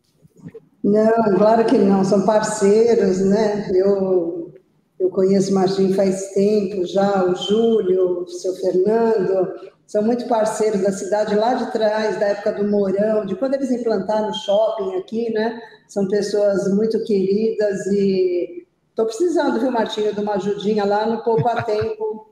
Não, 0.82 1.36
claro 1.36 1.66
que 1.66 1.78
não, 1.78 2.02
são 2.06 2.26
parceiros, 2.26 3.20
né? 3.20 3.70
Eu, 3.76 4.54
eu 4.98 5.10
conheço 5.10 5.52
o 5.52 5.56
Martinho 5.56 5.94
faz 5.94 6.32
tempo 6.32 6.86
já, 6.86 7.26
o 7.26 7.36
Júlio, 7.36 8.22
o 8.22 8.28
seu 8.30 8.56
Fernando, 8.56 9.54
são 9.86 10.02
muito 10.02 10.30
parceiros 10.30 10.80
da 10.80 10.94
cidade 10.94 11.36
lá 11.36 11.56
de 11.56 11.70
trás, 11.74 12.18
da 12.18 12.28
época 12.28 12.54
do 12.54 12.72
Mourão, 12.72 13.26
de 13.26 13.36
quando 13.36 13.56
eles 13.56 13.70
implantaram 13.70 14.30
o 14.30 14.34
shopping 14.34 14.96
aqui, 14.96 15.30
né? 15.34 15.60
São 15.90 16.08
pessoas 16.08 16.74
muito 16.74 17.04
queridas 17.04 17.86
e 17.88 18.66
estou 18.92 19.06
precisando, 19.06 19.60
viu, 19.60 19.72
Martinho, 19.72 20.16
de 20.16 20.22
uma 20.22 20.36
ajudinha 20.36 20.86
lá 20.86 21.06
no 21.06 21.22
Poupa 21.22 21.64
Tempo 21.68 22.28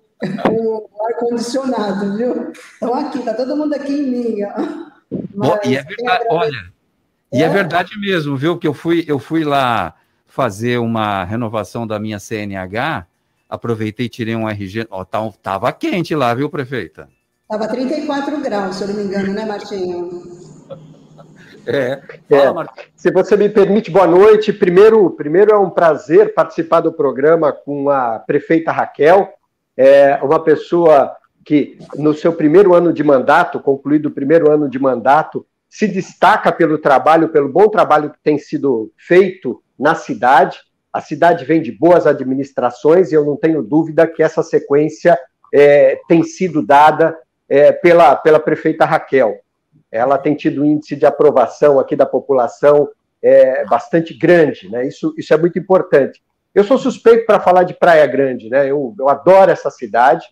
o 0.49 0.89
ar-condicionado, 1.07 2.17
viu? 2.17 2.51
Então 2.77 2.93
aqui, 2.93 3.19
tá 3.23 3.33
todo 3.33 3.55
mundo 3.55 3.73
aqui 3.73 3.93
em 3.93 4.09
mim. 4.09 4.37
Mas, 5.33 5.59
e 5.65 5.75
é 5.75 5.83
verdade, 5.83 6.25
olha, 6.29 6.57
é? 7.31 7.37
e 7.37 7.43
é 7.43 7.49
verdade 7.49 7.99
mesmo, 7.99 8.35
viu? 8.35 8.57
Que 8.57 8.67
eu 8.67 8.73
fui, 8.73 9.03
eu 9.07 9.19
fui 9.19 9.43
lá 9.43 9.93
fazer 10.25 10.79
uma 10.79 11.23
renovação 11.23 11.85
da 11.85 11.99
minha 11.99 12.19
CNH, 12.19 13.05
aproveitei 13.49 14.07
e 14.07 14.09
tirei 14.09 14.35
um 14.35 14.49
RG. 14.49 14.87
Ó, 14.89 15.03
tá, 15.03 15.19
tava 15.41 15.71
quente 15.71 16.15
lá, 16.15 16.33
viu, 16.33 16.49
prefeita? 16.49 17.09
Tava 17.47 17.67
34 17.67 18.41
graus, 18.41 18.75
se 18.75 18.83
eu 18.83 18.87
não 18.87 18.95
me 18.95 19.03
engano, 19.03 19.33
né, 19.33 19.45
Martinho? 19.45 20.23
É. 21.67 22.01
é. 22.29 22.53
Se 22.95 23.11
você 23.11 23.35
me 23.35 23.49
permite, 23.49 23.89
boa 23.89 24.07
noite. 24.07 24.53
Primeiro, 24.53 25.09
primeiro 25.11 25.51
é 25.51 25.57
um 25.57 25.69
prazer 25.69 26.33
participar 26.33 26.81
do 26.81 26.93
programa 26.93 27.51
com 27.51 27.89
a 27.89 28.19
prefeita 28.19 28.71
Raquel 28.71 29.33
é 29.77 30.19
uma 30.23 30.43
pessoa 30.43 31.15
que, 31.43 31.77
no 31.95 32.13
seu 32.13 32.33
primeiro 32.33 32.73
ano 32.73 32.91
de 32.91 33.03
mandato, 33.03 33.59
concluído 33.59 34.07
o 34.07 34.11
primeiro 34.11 34.51
ano 34.51 34.69
de 34.69 34.79
mandato, 34.79 35.45
se 35.69 35.87
destaca 35.87 36.51
pelo 36.51 36.77
trabalho, 36.77 37.29
pelo 37.29 37.49
bom 37.49 37.67
trabalho 37.67 38.09
que 38.09 38.19
tem 38.23 38.37
sido 38.37 38.91
feito 38.97 39.61
na 39.77 39.93
cidade. 39.93 40.59
A 40.91 41.01
cidade 41.01 41.43
vem 41.45 41.61
de 41.61 41.71
boas 41.71 42.07
administrações 42.07 43.11
e 43.11 43.15
eu 43.15 43.25
não 43.25 43.35
tenho 43.35 43.61
dúvida 43.61 44.07
que 44.07 44.23
essa 44.23 44.41
sequência 44.41 45.19
é, 45.53 45.99
tem 46.07 46.23
sido 46.23 46.65
dada 46.65 47.17
é, 47.47 47.71
pela, 47.71 48.15
pela 48.15 48.39
prefeita 48.39 48.85
Raquel. 48.85 49.39
Ela 49.91 50.17
tem 50.17 50.33
tido 50.35 50.61
um 50.61 50.65
índice 50.65 50.95
de 50.95 51.05
aprovação 51.05 51.79
aqui 51.79 51.95
da 51.95 52.05
população 52.05 52.89
é, 53.21 53.65
bastante 53.65 54.13
grande, 54.13 54.69
né? 54.69 54.87
Isso, 54.87 55.13
isso 55.17 55.33
é 55.33 55.37
muito 55.37 55.59
importante. 55.59 56.21
Eu 56.55 56.63
sou 56.63 56.77
suspeito 56.77 57.25
para 57.25 57.41
falar 57.41 57.63
de 57.63 57.73
Praia 57.73 58.07
Grande, 58.07 58.49
né? 58.49 58.65
Eu, 58.65 58.95
eu 58.97 59.09
adoro 59.09 59.51
essa 59.51 59.69
cidade, 59.69 60.25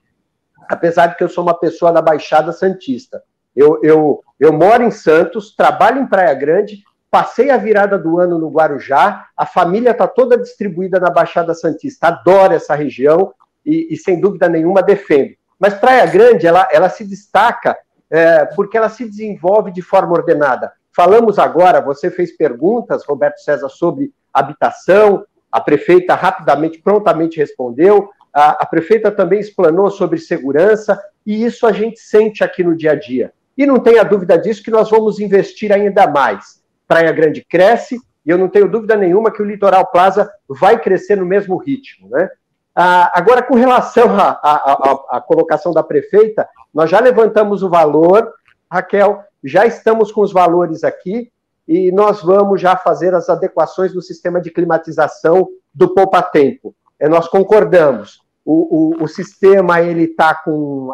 apesar 0.69 1.07
de 1.07 1.17
que 1.17 1.23
eu 1.25 1.27
sou 1.27 1.43
uma 1.43 1.53
pessoa 1.53 1.91
da 1.91 2.01
Baixada 2.01 2.53
Santista. 2.53 3.21
Eu, 3.53 3.81
eu, 3.83 4.23
eu 4.39 4.53
moro 4.53 4.83
em 4.83 4.89
Santos, 4.89 5.53
trabalho 5.53 6.01
em 6.01 6.07
Praia 6.07 6.33
Grande, 6.33 6.81
passei 7.11 7.51
a 7.51 7.57
virada 7.57 7.99
do 7.99 8.21
ano 8.21 8.39
no 8.39 8.49
Guarujá, 8.49 9.27
a 9.35 9.45
família 9.45 9.91
está 9.91 10.07
toda 10.07 10.37
distribuída 10.37 10.97
na 10.97 11.09
Baixada 11.09 11.53
Santista. 11.53 12.07
Adoro 12.07 12.53
essa 12.53 12.73
região 12.73 13.33
e, 13.65 13.93
e 13.93 13.97
sem 13.97 14.19
dúvida 14.19 14.47
nenhuma 14.47 14.81
defendo. 14.81 15.33
Mas 15.59 15.73
Praia 15.73 16.05
Grande, 16.05 16.47
ela, 16.47 16.67
ela 16.71 16.87
se 16.87 17.03
destaca 17.03 17.77
é, 18.09 18.45
porque 18.45 18.77
ela 18.77 18.89
se 18.89 19.03
desenvolve 19.03 19.71
de 19.71 19.81
forma 19.81 20.13
ordenada. 20.13 20.71
Falamos 20.95 21.37
agora, 21.37 21.81
você 21.81 22.09
fez 22.09 22.35
perguntas, 22.37 23.03
Roberto 23.05 23.39
César, 23.39 23.67
sobre 23.67 24.13
habitação, 24.33 25.25
a 25.53 25.61
prefeita 25.61 26.15
rapidamente, 26.15 26.79
prontamente 26.79 27.37
respondeu. 27.37 28.09
A, 28.33 28.63
a, 28.63 28.65
prefeita 28.65 29.11
também 29.11 29.39
explanou 29.39 29.91
sobre 29.91 30.17
segurança, 30.17 30.99
e 31.23 31.45
isso 31.45 31.67
a 31.67 31.71
gente 31.71 31.99
sente 31.99 32.43
aqui 32.43 32.63
no 32.63 32.75
dia 32.75 32.93
a 32.93 32.95
dia. 32.95 33.31
E 33.55 33.63
não 33.63 33.77
tenha 33.77 34.03
dúvida 34.03 34.35
disso 34.35 34.63
que 34.63 34.71
nós 34.71 34.89
vamos 34.89 35.19
investir 35.19 35.71
ainda 35.71 36.07
mais. 36.07 36.63
Praia 36.87 37.11
Grande 37.11 37.45
cresce, 37.47 37.99
e 38.25 38.31
eu 38.31 38.37
não 38.37 38.49
tenho 38.49 38.67
dúvida 38.67 38.95
nenhuma 38.95 39.31
que 39.31 39.43
o 39.43 39.45
Litoral 39.45 39.85
Plaza 39.91 40.27
vai 40.49 40.79
crescer 40.79 41.17
no 41.17 41.25
mesmo 41.25 41.55
ritmo. 41.57 42.09
Né? 42.09 42.27
Ah, 42.75 43.11
agora, 43.13 43.43
com 43.43 43.53
relação 43.53 44.07
à 44.17 45.23
colocação 45.27 45.71
da 45.71 45.83
prefeita, 45.83 46.49
nós 46.73 46.89
já 46.89 46.99
levantamos 46.99 47.61
o 47.61 47.69
valor, 47.69 48.33
Raquel, 48.71 49.23
já 49.43 49.67
estamos 49.67 50.11
com 50.11 50.21
os 50.21 50.33
valores 50.33 50.83
aqui, 50.83 51.31
e 51.67 51.91
nós 51.91 52.21
vamos 52.21 52.59
já 52.59 52.75
fazer 52.75 53.13
as 53.13 53.29
adequações 53.29 53.93
no 53.93 54.01
sistema 54.01 54.41
de 54.41 54.51
climatização 54.51 55.47
do 55.73 55.93
poupa-tempo. 55.93 56.75
É, 56.99 57.07
nós 57.07 57.27
concordamos. 57.27 58.21
O, 58.45 58.97
o, 58.99 59.03
o 59.03 59.07
sistema 59.07 59.81
ele 59.81 60.03
está 60.03 60.41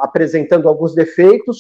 apresentando 0.02 0.70
alguns 0.70 0.94
defeitos, 0.94 1.60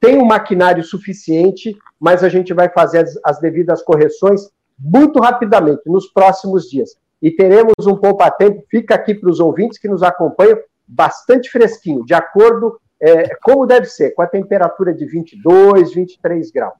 tem 0.00 0.18
um 0.18 0.24
maquinário 0.24 0.82
suficiente, 0.82 1.76
mas 2.00 2.24
a 2.24 2.28
gente 2.28 2.54
vai 2.54 2.70
fazer 2.70 3.00
as, 3.00 3.18
as 3.22 3.38
devidas 3.38 3.82
correções 3.82 4.48
muito 4.78 5.20
rapidamente, 5.20 5.82
nos 5.86 6.06
próximos 6.06 6.68
dias. 6.68 6.96
E 7.20 7.30
teremos 7.30 7.86
um 7.86 7.96
poupa-tempo, 7.96 8.64
fica 8.70 8.94
aqui 8.94 9.14
para 9.14 9.30
os 9.30 9.40
ouvintes 9.40 9.78
que 9.78 9.88
nos 9.88 10.02
acompanham, 10.02 10.58
bastante 10.86 11.50
fresquinho, 11.50 12.04
de 12.04 12.14
acordo 12.14 12.78
é, 13.00 13.34
como 13.42 13.66
deve 13.66 13.86
ser, 13.86 14.12
com 14.12 14.22
a 14.22 14.26
temperatura 14.26 14.94
de 14.94 15.04
22, 15.04 15.92
23 15.92 16.50
graus. 16.50 16.74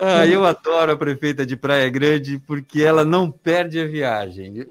Ah, 0.00 0.24
eu 0.26 0.44
adoro 0.44 0.92
a 0.92 0.96
prefeita 0.96 1.44
de 1.44 1.56
Praia 1.56 1.90
Grande 1.90 2.38
porque 2.38 2.82
ela 2.82 3.04
não 3.04 3.30
perde 3.30 3.80
a 3.80 3.86
viagem. 3.86 4.66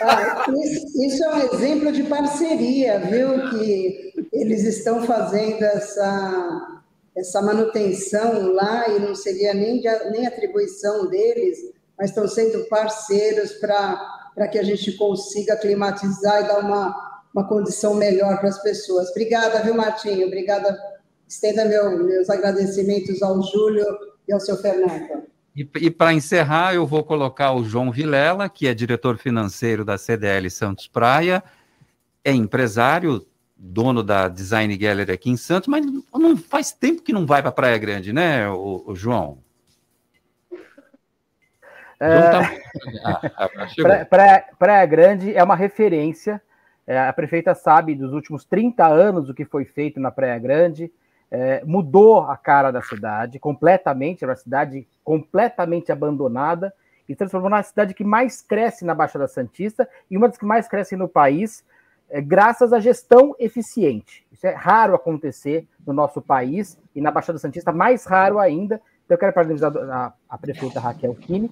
Ah, 0.00 0.46
isso 1.06 1.22
é 1.24 1.34
um 1.34 1.54
exemplo 1.54 1.92
de 1.92 2.02
parceria, 2.02 2.98
viu? 2.98 3.50
Que 3.50 4.12
eles 4.32 4.64
estão 4.64 5.06
fazendo 5.06 5.62
essa, 5.62 6.82
essa 7.16 7.40
manutenção 7.40 8.52
lá 8.52 8.88
e 8.88 8.98
não 8.98 9.14
seria 9.14 9.54
nem, 9.54 9.80
de, 9.80 9.88
nem 10.10 10.26
atribuição 10.26 11.08
deles, 11.08 11.58
mas 11.96 12.10
estão 12.10 12.26
sendo 12.26 12.64
parceiros 12.64 13.52
para 13.52 14.48
que 14.50 14.58
a 14.58 14.64
gente 14.64 14.90
consiga 14.96 15.56
climatizar 15.56 16.42
e 16.42 16.48
dar 16.48 16.58
uma, 16.58 17.22
uma 17.32 17.46
condição 17.46 17.94
melhor 17.94 18.40
para 18.40 18.48
as 18.48 18.60
pessoas. 18.60 19.10
Obrigada, 19.10 19.62
viu, 19.62 19.74
Martinho? 19.74 20.26
Obrigada 20.26 20.76
Estenda 21.32 21.64
meu, 21.64 22.04
meus 22.04 22.28
agradecimentos 22.28 23.22
ao 23.22 23.42
Júlio 23.42 23.86
e 24.28 24.32
ao 24.34 24.38
seu 24.38 24.54
Fernando. 24.58 25.24
E, 25.56 25.66
e 25.80 25.90
para 25.90 26.12
encerrar, 26.12 26.74
eu 26.74 26.86
vou 26.86 27.02
colocar 27.02 27.52
o 27.52 27.64
João 27.64 27.90
Vilela, 27.90 28.50
que 28.50 28.68
é 28.68 28.74
diretor 28.74 29.16
financeiro 29.16 29.82
da 29.82 29.96
CDL 29.96 30.50
Santos 30.50 30.86
Praia, 30.86 31.42
é 32.22 32.32
empresário 32.32 33.26
dono 33.56 34.02
da 34.02 34.28
Design 34.28 34.76
Gallery 34.76 35.10
aqui 35.12 35.30
em 35.30 35.36
Santos, 35.38 35.68
mas 35.68 35.86
não 36.12 36.36
faz 36.36 36.70
tempo 36.70 37.00
que 37.00 37.14
não 37.14 37.24
vai 37.24 37.40
para 37.40 37.50
Praia 37.50 37.78
Grande, 37.78 38.12
né, 38.12 38.46
o, 38.50 38.84
o 38.88 38.94
João? 38.94 39.38
É... 41.98 42.30
Tá... 42.30 42.54
Ah, 43.04 43.20
ah, 43.36 44.04
Praia, 44.10 44.44
Praia, 44.58 44.86
Grande 44.86 45.34
é 45.34 45.42
uma 45.42 45.56
referência. 45.56 46.42
É, 46.86 46.98
a 46.98 47.12
prefeita 47.12 47.54
sabe 47.54 47.94
dos 47.94 48.12
últimos 48.12 48.44
30 48.44 48.86
anos 48.86 49.30
o 49.30 49.34
que 49.34 49.46
foi 49.46 49.64
feito 49.64 49.98
na 49.98 50.10
Praia 50.10 50.38
Grande. 50.38 50.92
É, 51.34 51.64
mudou 51.64 52.20
a 52.20 52.36
cara 52.36 52.70
da 52.70 52.82
cidade 52.82 53.38
completamente, 53.38 54.22
era 54.22 54.32
uma 54.32 54.36
cidade 54.36 54.86
completamente 55.02 55.90
abandonada 55.90 56.74
e 57.08 57.16
transformou 57.16 57.48
na 57.48 57.62
cidade 57.62 57.94
que 57.94 58.04
mais 58.04 58.42
cresce 58.42 58.84
na 58.84 58.94
Baixada 58.94 59.26
Santista 59.26 59.88
e 60.10 60.18
uma 60.18 60.28
das 60.28 60.36
que 60.36 60.44
mais 60.44 60.68
cresce 60.68 60.94
no 60.94 61.08
país, 61.08 61.64
é, 62.10 62.20
graças 62.20 62.70
à 62.70 62.80
gestão 62.80 63.34
eficiente. 63.38 64.26
Isso 64.30 64.46
é 64.46 64.50
raro 64.50 64.94
acontecer 64.94 65.66
no 65.86 65.94
nosso 65.94 66.20
país 66.20 66.78
e 66.94 67.00
na 67.00 67.10
Baixada 67.10 67.38
Santista 67.38 67.72
mais 67.72 68.04
raro 68.04 68.38
ainda. 68.38 68.78
Então 69.06 69.14
eu 69.14 69.18
quero 69.18 69.32
parabenizar 69.32 69.72
a, 69.74 70.12
a 70.28 70.36
prefeita 70.36 70.80
Raquel 70.80 71.14
Kine, 71.14 71.50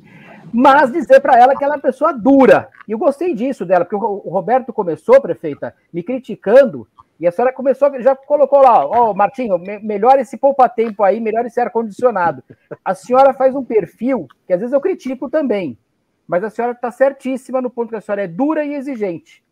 mas 0.52 0.92
dizer 0.92 1.20
para 1.20 1.38
ela 1.38 1.56
que 1.56 1.64
ela 1.64 1.74
é 1.74 1.76
uma 1.76 1.82
pessoa 1.82 2.12
dura. 2.12 2.68
E 2.86 2.92
eu 2.92 2.98
gostei 2.98 3.34
disso 3.34 3.64
dela, 3.64 3.86
porque 3.86 3.96
o, 3.96 4.22
o 4.26 4.30
Roberto 4.30 4.74
começou, 4.74 5.22
prefeita, 5.22 5.74
me 5.90 6.02
criticando 6.02 6.86
e 7.20 7.26
a 7.26 7.30
senhora 7.30 7.52
começou, 7.52 8.00
já 8.00 8.16
colocou 8.16 8.62
lá, 8.62 8.86
ó, 8.86 9.10
oh, 9.10 9.14
Martinho, 9.14 9.58
me, 9.58 9.78
melhor 9.78 10.18
esse 10.18 10.38
poupa-tempo 10.38 11.04
aí, 11.04 11.20
melhor 11.20 11.44
esse 11.44 11.60
ar-condicionado. 11.60 12.42
A 12.82 12.94
senhora 12.94 13.34
faz 13.34 13.54
um 13.54 13.62
perfil 13.62 14.26
que 14.46 14.54
às 14.54 14.60
vezes 14.60 14.72
eu 14.72 14.80
critico 14.80 15.28
também, 15.28 15.78
mas 16.26 16.42
a 16.42 16.48
senhora 16.48 16.72
está 16.72 16.90
certíssima 16.90 17.60
no 17.60 17.68
ponto 17.68 17.90
que 17.90 17.96
a 17.96 18.00
senhora 18.00 18.24
é 18.24 18.26
dura 18.26 18.64
e 18.64 18.72
exigente. 18.72 19.44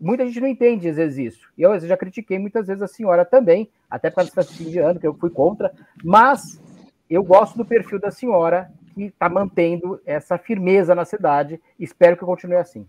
Muita 0.00 0.24
gente 0.26 0.40
não 0.40 0.48
entende 0.48 0.88
às 0.88 0.96
vezes 0.96 1.34
isso. 1.34 1.52
E 1.58 1.62
eu, 1.62 1.78
já 1.80 1.94
critiquei 1.94 2.38
muitas 2.38 2.68
vezes 2.68 2.82
a 2.82 2.88
senhora 2.88 3.22
também, 3.22 3.68
até 3.90 4.08
por 4.08 4.16
causa 4.16 4.30
do 4.34 4.56
fim 4.56 4.70
de 4.70 4.78
ano, 4.78 4.98
que 4.98 5.06
eu 5.06 5.12
fui 5.12 5.28
contra, 5.28 5.70
mas 6.02 6.58
eu 7.08 7.22
gosto 7.22 7.58
do 7.58 7.66
perfil 7.66 8.00
da 8.00 8.10
senhora, 8.10 8.72
que 8.94 9.02
está 9.04 9.28
mantendo 9.28 10.00
essa 10.06 10.38
firmeza 10.38 10.94
na 10.94 11.04
cidade. 11.04 11.60
Espero 11.78 12.16
que 12.16 12.24
continue 12.24 12.56
assim. 12.56 12.88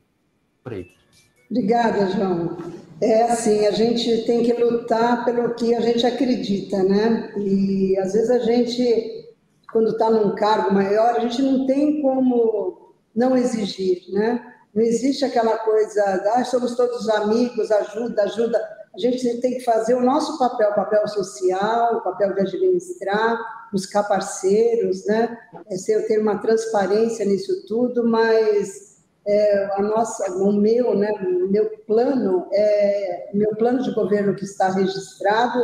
Obrigada, 1.51 2.07
João. 2.07 2.57
É 3.01 3.23
assim, 3.23 3.65
a 3.65 3.71
gente 3.71 4.23
tem 4.25 4.41
que 4.41 4.53
lutar 4.53 5.25
pelo 5.25 5.53
que 5.53 5.75
a 5.75 5.81
gente 5.81 6.05
acredita, 6.05 6.81
né? 6.81 7.33
E 7.35 7.97
às 7.99 8.13
vezes 8.13 8.29
a 8.29 8.39
gente, 8.39 9.35
quando 9.73 9.89
está 9.89 10.09
num 10.09 10.33
cargo 10.33 10.73
maior, 10.73 11.17
a 11.17 11.19
gente 11.19 11.41
não 11.41 11.65
tem 11.65 12.01
como 12.01 12.93
não 13.13 13.35
exigir, 13.35 14.01
né? 14.13 14.41
Não 14.73 14.81
existe 14.81 15.25
aquela 15.25 15.57
coisa, 15.57 16.01
ah, 16.35 16.45
somos 16.45 16.73
todos 16.77 17.09
amigos, 17.09 17.69
ajuda, 17.69 18.23
ajuda. 18.23 18.57
A 18.95 18.97
gente 18.97 19.41
tem 19.41 19.55
que 19.55 19.65
fazer 19.65 19.95
o 19.95 20.01
nosso 20.01 20.39
papel, 20.39 20.69
o 20.69 20.75
papel 20.75 21.05
social, 21.09 21.97
o 21.97 22.01
papel 22.01 22.33
de 22.33 22.41
administrar, 22.41 23.37
buscar 23.73 24.03
parceiros, 24.03 25.05
né? 25.05 25.37
É, 25.69 25.99
ter 26.03 26.19
uma 26.19 26.37
transparência 26.37 27.25
nisso 27.25 27.65
tudo, 27.67 28.07
mas 28.07 28.90
é, 29.26 29.69
a 29.74 29.82
nossa, 29.82 30.32
o 30.38 30.51
meu, 30.51 30.95
né, 30.95 31.11
meu 31.49 31.69
plano, 31.86 32.47
é, 32.51 33.30
meu 33.34 33.55
plano 33.55 33.84
de 33.84 33.91
governo 33.93 34.36
que 34.36 34.45
está 34.45 34.69
registrado, 34.72 35.59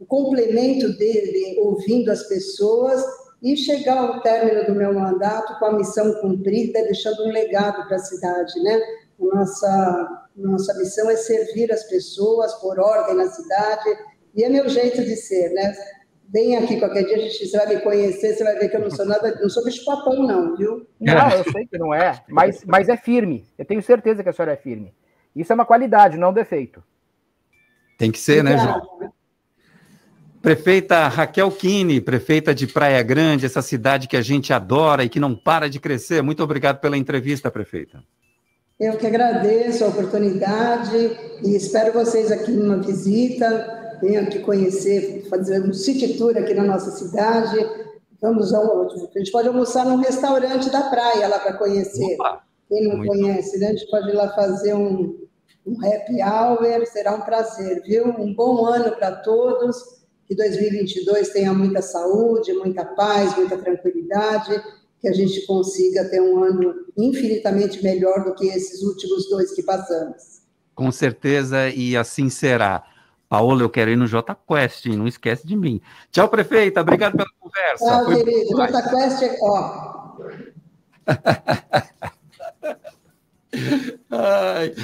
o 0.00 0.06
complemento 0.06 0.96
dele, 0.98 1.58
ouvindo 1.60 2.10
as 2.10 2.24
pessoas 2.24 3.02
e 3.42 3.56
chegar 3.56 3.98
ao 3.98 4.20
término 4.22 4.66
do 4.66 4.74
meu 4.74 4.92
mandato 4.92 5.58
com 5.58 5.66
a 5.66 5.72
missão 5.72 6.12
cumprida, 6.20 6.82
deixando 6.82 7.24
um 7.24 7.32
legado 7.32 7.86
para 7.86 7.96
a 7.96 8.00
cidade, 8.00 8.60
né? 8.62 8.80
Nossa, 9.18 10.28
nossa 10.34 10.74
missão 10.74 11.08
é 11.08 11.16
servir 11.16 11.72
as 11.72 11.84
pessoas, 11.84 12.52
por 12.54 12.78
ordem 12.78 13.16
na 13.16 13.28
cidade, 13.30 13.98
e 14.34 14.44
é 14.44 14.48
meu 14.48 14.68
jeito 14.68 15.02
de 15.02 15.16
ser, 15.16 15.50
né? 15.52 15.74
Vem 16.28 16.56
aqui 16.56 16.78
qualquer 16.78 17.04
dia, 17.04 17.16
a 17.16 17.20
gente, 17.20 17.46
você 17.46 17.56
vai 17.56 17.74
me 17.74 17.80
conhecer, 17.80 18.34
você 18.34 18.42
vai 18.42 18.58
ver 18.58 18.68
que 18.68 18.76
eu 18.76 18.80
não 18.80 18.90
sou 18.90 19.06
nada, 19.06 19.38
não 19.40 19.48
sou 19.48 19.64
bicho 19.64 19.84
papão, 19.84 20.22
não, 20.22 20.56
viu? 20.56 20.86
Não, 21.00 21.30
eu 21.30 21.44
sei 21.52 21.66
que 21.66 21.78
não 21.78 21.94
é, 21.94 22.20
mas, 22.28 22.64
mas 22.64 22.88
é 22.88 22.96
firme. 22.96 23.44
Eu 23.56 23.64
tenho 23.64 23.82
certeza 23.82 24.22
que 24.22 24.28
a 24.28 24.32
senhora 24.32 24.52
é 24.52 24.56
firme. 24.56 24.92
Isso 25.34 25.52
é 25.52 25.54
uma 25.54 25.64
qualidade, 25.64 26.16
não 26.16 26.30
um 26.30 26.34
defeito. 26.34 26.82
Tem 27.96 28.10
que 28.10 28.18
ser, 28.18 28.42
né, 28.42 28.58
João? 28.58 29.12
Prefeita 30.42 31.08
Raquel 31.08 31.50
Kine, 31.50 32.00
prefeita 32.00 32.54
de 32.54 32.66
Praia 32.66 33.02
Grande, 33.02 33.46
essa 33.46 33.62
cidade 33.62 34.06
que 34.06 34.16
a 34.16 34.22
gente 34.22 34.52
adora 34.52 35.02
e 35.02 35.08
que 35.08 35.18
não 35.18 35.34
para 35.34 35.68
de 35.68 35.80
crescer. 35.80 36.22
Muito 36.22 36.42
obrigado 36.42 36.78
pela 36.78 36.96
entrevista, 36.96 37.50
prefeita. 37.50 38.02
Eu 38.78 38.96
que 38.96 39.06
agradeço 39.06 39.84
a 39.84 39.88
oportunidade 39.88 40.96
e 41.42 41.56
espero 41.56 41.92
vocês 41.92 42.30
aqui 42.30 42.52
numa 42.52 42.76
visita 42.76 43.85
venham 44.00 44.24
aqui 44.24 44.40
conhecer, 44.40 45.26
fazer 45.28 45.62
um 45.62 45.72
city 45.72 46.16
tour 46.16 46.36
aqui 46.36 46.54
na 46.54 46.64
nossa 46.64 46.90
cidade. 46.90 47.56
Vamos 48.20 48.52
ao, 48.52 48.86
a 48.86 49.18
gente 49.18 49.30
pode 49.30 49.48
almoçar 49.48 49.84
num 49.84 49.96
restaurante 49.96 50.70
da 50.70 50.82
praia 50.82 51.28
lá 51.28 51.38
para 51.38 51.54
conhecer. 51.54 52.14
Opa, 52.14 52.42
Quem 52.68 52.88
não 52.88 53.06
conhece, 53.06 53.58
né? 53.58 53.68
A 53.68 53.72
gente 53.72 53.90
pode 53.90 54.08
ir 54.08 54.14
lá 54.14 54.28
fazer 54.34 54.74
um, 54.74 55.18
um 55.66 55.76
happy 55.84 56.22
hour, 56.22 56.86
será 56.86 57.14
um 57.14 57.20
prazer, 57.20 57.82
viu? 57.82 58.08
Um 58.08 58.34
bom 58.34 58.64
ano 58.66 58.96
para 58.96 59.12
todos, 59.12 59.76
que 60.26 60.34
2022 60.34 61.30
tenha 61.30 61.52
muita 61.52 61.82
saúde, 61.82 62.52
muita 62.54 62.84
paz, 62.84 63.36
muita 63.36 63.58
tranquilidade, 63.58 64.62
que 65.00 65.08
a 65.08 65.12
gente 65.12 65.46
consiga 65.46 66.04
ter 66.08 66.20
um 66.20 66.42
ano 66.42 66.74
infinitamente 66.96 67.82
melhor 67.82 68.24
do 68.24 68.34
que 68.34 68.46
esses 68.48 68.82
últimos 68.82 69.28
dois 69.28 69.52
que 69.52 69.62
passamos. 69.62 70.42
Com 70.74 70.90
certeza, 70.90 71.68
e 71.68 71.96
assim 71.96 72.28
será. 72.28 72.84
Paola, 73.28 73.62
eu 73.62 73.70
quero 73.70 73.90
ir 73.90 73.96
no 73.96 74.06
J 74.06 74.34
Quest, 74.46 74.86
não 74.86 75.06
esquece 75.06 75.46
de 75.46 75.56
mim. 75.56 75.80
Tchau, 76.10 76.28
prefeita, 76.28 76.80
obrigado 76.80 77.16
pela 77.16 77.28
conversa. 77.38 77.84
Tchau, 77.84 78.04
Foi 78.04 78.24
querido. 78.24 78.56
J 78.56 78.82
Quest 78.82 79.22
é 79.22 79.36
ó. 79.42 80.06
Ai. 84.10 84.74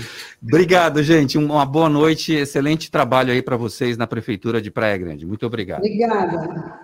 Obrigado, 0.43 1.03
gente. 1.03 1.39
Uma 1.39 1.65
boa 1.67 1.89
noite, 1.89 2.33
excelente 2.33 2.91
trabalho 2.91 3.33
aí 3.33 3.43
para 3.43 3.57
vocês 3.57 3.97
na 3.97 4.07
Prefeitura 4.07 4.61
de 4.61 4.71
Praia 4.71 4.97
Grande. 4.99 5.27
Muito 5.27 5.47
obrigado. 5.47 5.81
Obrigada. 5.81 6.81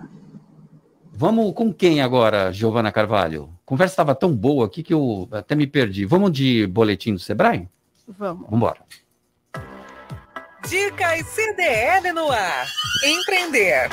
Vamos 1.11 1.53
com 1.53 1.73
quem 1.73 1.99
agora, 2.01 2.51
Giovana 2.51 2.91
Carvalho? 2.91 3.49
A 3.63 3.65
conversa 3.65 3.93
estava 3.93 4.15
tão 4.15 4.33
boa 4.33 4.65
aqui 4.65 4.81
que 4.81 4.93
eu 4.93 5.27
até 5.31 5.53
me 5.55 5.67
perdi. 5.67 6.05
Vamos 6.05 6.31
de 6.31 6.65
boletim 6.67 7.13
do 7.13 7.19
Sebrae? 7.19 7.67
Vamos. 8.07 8.43
Vamos 8.43 8.53
embora. 8.53 8.79
Dicas 10.69 11.25
CDL 11.25 12.13
no 12.13 12.31
ar. 12.31 12.67
Empreender. 13.03 13.89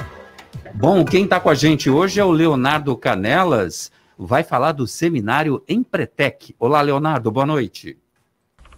Bom, 0.75 1.07
quem 1.07 1.25
está 1.25 1.41
com 1.41 1.49
a 1.49 1.55
gente 1.55 1.89
hoje 1.89 2.21
é 2.21 2.25
o 2.25 2.31
Leonardo 2.31 2.95
Canelas, 2.99 3.91
vai 4.19 4.45
falar 4.45 4.73
do 4.73 4.87
seminário 4.87 5.63
Empretec. 5.67 6.55
Olá, 6.59 6.83
Leonardo, 6.83 7.31
boa 7.31 7.47
noite. 7.47 7.97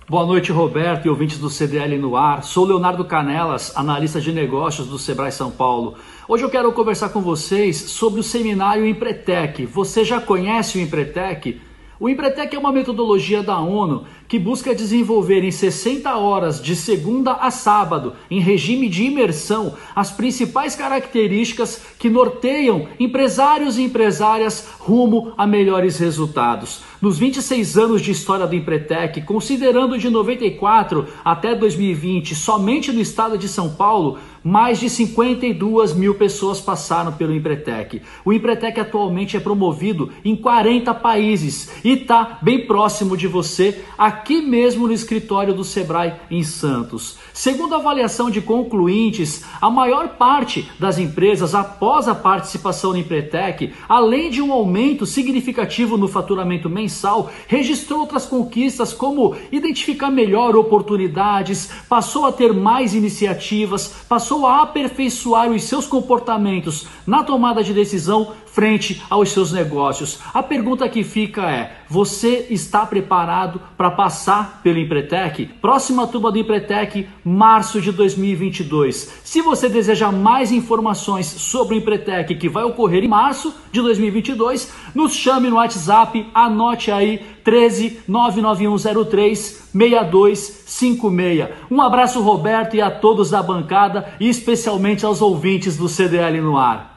Boa 0.08 0.24
noite, 0.24 0.52
Roberto 0.52 1.06
e 1.06 1.08
ouvintes 1.08 1.38
do 1.38 1.50
CDL 1.50 1.98
no 1.98 2.14
ar. 2.14 2.44
Sou 2.44 2.64
Leonardo 2.64 3.04
Canelas, 3.04 3.76
analista 3.76 4.20
de 4.20 4.30
negócios 4.30 4.86
do 4.86 4.96
Sebrae 4.96 5.32
São 5.32 5.50
Paulo. 5.50 5.96
Hoje 6.28 6.44
eu 6.44 6.50
quero 6.50 6.72
conversar 6.72 7.08
com 7.08 7.20
vocês 7.20 7.76
sobre 7.76 8.20
o 8.20 8.22
seminário 8.22 8.86
Empretec. 8.86 9.66
Você 9.66 10.04
já 10.04 10.20
conhece 10.20 10.78
o 10.78 10.80
Empretec? 10.80 11.60
O 12.00 12.08
Empretec 12.08 12.54
é 12.54 12.58
uma 12.58 12.70
metodologia 12.70 13.42
da 13.42 13.58
ONU 13.58 14.04
que 14.28 14.38
busca 14.38 14.72
desenvolver 14.72 15.42
em 15.42 15.50
60 15.50 16.16
horas 16.16 16.62
de 16.62 16.76
segunda 16.76 17.32
a 17.32 17.50
sábado, 17.50 18.12
em 18.30 18.38
regime 18.38 18.88
de 18.88 19.04
imersão, 19.04 19.74
as 19.96 20.12
principais 20.12 20.76
características 20.76 21.82
que 21.98 22.08
norteiam 22.08 22.86
empresários 23.00 23.78
e 23.78 23.82
empresárias 23.82 24.68
rumo 24.78 25.32
a 25.36 25.44
melhores 25.44 25.98
resultados. 25.98 26.82
Nos 27.02 27.18
26 27.18 27.76
anos 27.76 28.00
de 28.00 28.12
história 28.12 28.46
do 28.46 28.54
Empretec, 28.54 29.22
considerando 29.22 29.98
de 29.98 30.08
94 30.08 31.08
até 31.24 31.54
2020, 31.54 32.34
somente 32.36 32.92
no 32.92 33.00
estado 33.00 33.36
de 33.36 33.48
São 33.48 33.70
Paulo, 33.74 34.18
mais 34.48 34.80
de 34.80 34.88
52 34.88 35.92
mil 35.92 36.14
pessoas 36.14 36.58
passaram 36.58 37.12
pelo 37.12 37.34
Empretec. 37.34 38.00
O 38.24 38.32
Empretec 38.32 38.80
atualmente 38.80 39.36
é 39.36 39.40
promovido 39.40 40.10
em 40.24 40.34
40 40.34 40.94
países 40.94 41.70
e 41.84 41.92
está 41.92 42.38
bem 42.40 42.66
próximo 42.66 43.14
de 43.14 43.26
você, 43.26 43.84
aqui 43.98 44.40
mesmo 44.40 44.86
no 44.86 44.92
escritório 44.94 45.52
do 45.52 45.62
Sebrae 45.62 46.14
em 46.30 46.42
Santos. 46.42 47.18
Segundo 47.34 47.74
a 47.74 47.78
avaliação 47.78 48.30
de 48.30 48.40
concluintes, 48.40 49.44
a 49.60 49.68
maior 49.68 50.16
parte 50.16 50.70
das 50.78 50.98
empresas, 50.98 51.54
após 51.54 52.08
a 52.08 52.14
participação 52.14 52.92
no 52.92 52.98
Empretec, 52.98 53.74
além 53.86 54.30
de 54.30 54.40
um 54.40 54.50
aumento 54.50 55.04
significativo 55.04 55.98
no 55.98 56.08
faturamento 56.08 56.70
mensal, 56.70 57.30
registrou 57.46 58.00
outras 58.00 58.24
conquistas 58.24 58.94
como 58.94 59.36
identificar 59.52 60.10
melhor 60.10 60.56
oportunidades, 60.56 61.70
passou 61.86 62.24
a 62.24 62.32
ter 62.32 62.54
mais 62.54 62.94
iniciativas, 62.94 63.88
passou 64.08 64.37
a 64.46 64.62
aperfeiçoar 64.62 65.50
os 65.50 65.64
seus 65.64 65.86
comportamentos 65.86 66.86
na 67.06 67.22
tomada 67.22 67.62
de 67.62 67.72
decisão, 67.72 68.32
frente 68.58 69.00
aos 69.08 69.30
seus 69.30 69.52
negócios. 69.52 70.18
A 70.34 70.42
pergunta 70.42 70.88
que 70.88 71.04
fica 71.04 71.48
é: 71.48 71.76
você 71.88 72.48
está 72.50 72.84
preparado 72.84 73.60
para 73.76 73.92
passar 73.92 74.60
pelo 74.64 74.80
Empretec? 74.80 75.46
Próxima 75.60 76.08
turma 76.08 76.32
do 76.32 76.38
Empretec, 76.38 77.06
março 77.24 77.80
de 77.80 77.92
2022. 77.92 79.20
Se 79.22 79.40
você 79.42 79.68
deseja 79.68 80.10
mais 80.10 80.50
informações 80.50 81.26
sobre 81.26 81.76
o 81.76 81.78
Empretec 81.78 82.34
que 82.34 82.48
vai 82.48 82.64
ocorrer 82.64 83.04
em 83.04 83.08
março 83.08 83.54
de 83.70 83.80
2022, 83.80 84.72
nos 84.92 85.14
chame 85.14 85.48
no 85.48 85.54
WhatsApp, 85.54 86.26
anote 86.34 86.90
aí 86.90 87.24
13 87.44 88.00
99103 88.08 89.68
6256. 89.72 91.48
Um 91.70 91.80
abraço, 91.80 92.20
Roberto, 92.20 92.74
e 92.74 92.80
a 92.80 92.90
todos 92.90 93.30
da 93.30 93.40
bancada, 93.40 94.14
e 94.18 94.28
especialmente 94.28 95.06
aos 95.06 95.22
ouvintes 95.22 95.76
do 95.76 95.88
CDL 95.88 96.40
no 96.40 96.58
ar. 96.58 96.87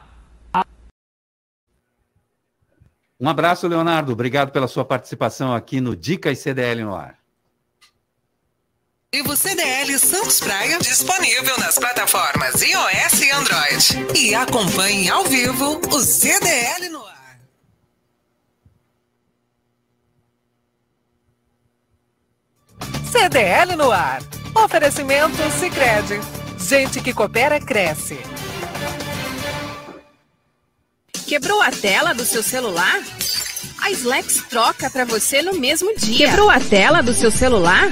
Um 3.22 3.28
abraço, 3.28 3.68
Leonardo. 3.68 4.10
Obrigado 4.10 4.50
pela 4.50 4.66
sua 4.66 4.84
participação 4.84 5.54
aqui 5.54 5.80
no 5.80 5.94
Dicas 5.94 6.40
CDL 6.40 6.82
no 6.82 6.92
ar. 6.92 7.16
o 9.14 9.36
CDL 9.36 9.96
Santos 9.96 10.40
Praia 10.40 10.76
disponível 10.80 11.56
nas 11.58 11.78
plataformas 11.78 12.60
iOS 12.60 13.20
e 13.20 13.30
Android. 13.30 14.18
E 14.18 14.34
acompanhe 14.34 15.08
ao 15.08 15.22
vivo 15.22 15.80
o 15.92 16.00
CDL 16.00 16.88
no 16.88 17.06
ar. 17.06 17.38
CDL 23.04 23.76
no 23.76 23.92
ar. 23.92 24.20
Oferecimento 24.52 25.36
Sicredi. 25.60 26.18
Gente 26.58 27.00
que 27.00 27.14
coopera 27.14 27.60
cresce. 27.60 28.31
Quebrou 31.32 31.62
a 31.62 31.70
tela 31.70 32.12
do 32.12 32.26
seu 32.26 32.42
celular? 32.42 33.00
A 33.80 33.90
Slex 33.90 34.44
troca 34.50 34.90
para 34.90 35.06
você 35.06 35.40
no 35.40 35.54
mesmo 35.54 35.96
dia. 35.96 36.26
Quebrou 36.26 36.50
a 36.50 36.60
tela 36.60 37.02
do 37.02 37.14
seu 37.14 37.30
celular? 37.30 37.90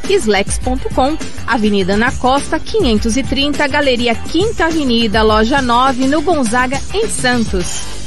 Slex.com, 0.10 1.18
Avenida 1.46 1.94
Ana 1.94 2.12
Costa, 2.12 2.60
530, 2.60 3.68
Galeria 3.68 4.16
Quinta 4.16 4.66
Avenida, 4.66 5.22
Loja 5.22 5.62
9, 5.62 6.08
no 6.08 6.22
Gonzaga, 6.22 6.82
em 6.94 7.08
Santos. 7.08 8.07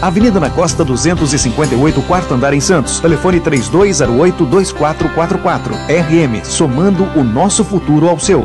Avenida 0.00 0.40
na 0.40 0.48
Costa 0.50 0.84
258, 0.84 2.02
quarto 2.02 2.34
andar 2.34 2.54
em 2.54 2.60
Santos. 2.60 3.00
Telefone 3.00 3.40
3208-2444. 3.40 5.72
RM, 5.88 6.44
somando 6.44 7.04
o 7.18 7.24
nosso 7.24 7.64
futuro 7.64 8.08
ao 8.08 8.18
seu. 8.18 8.44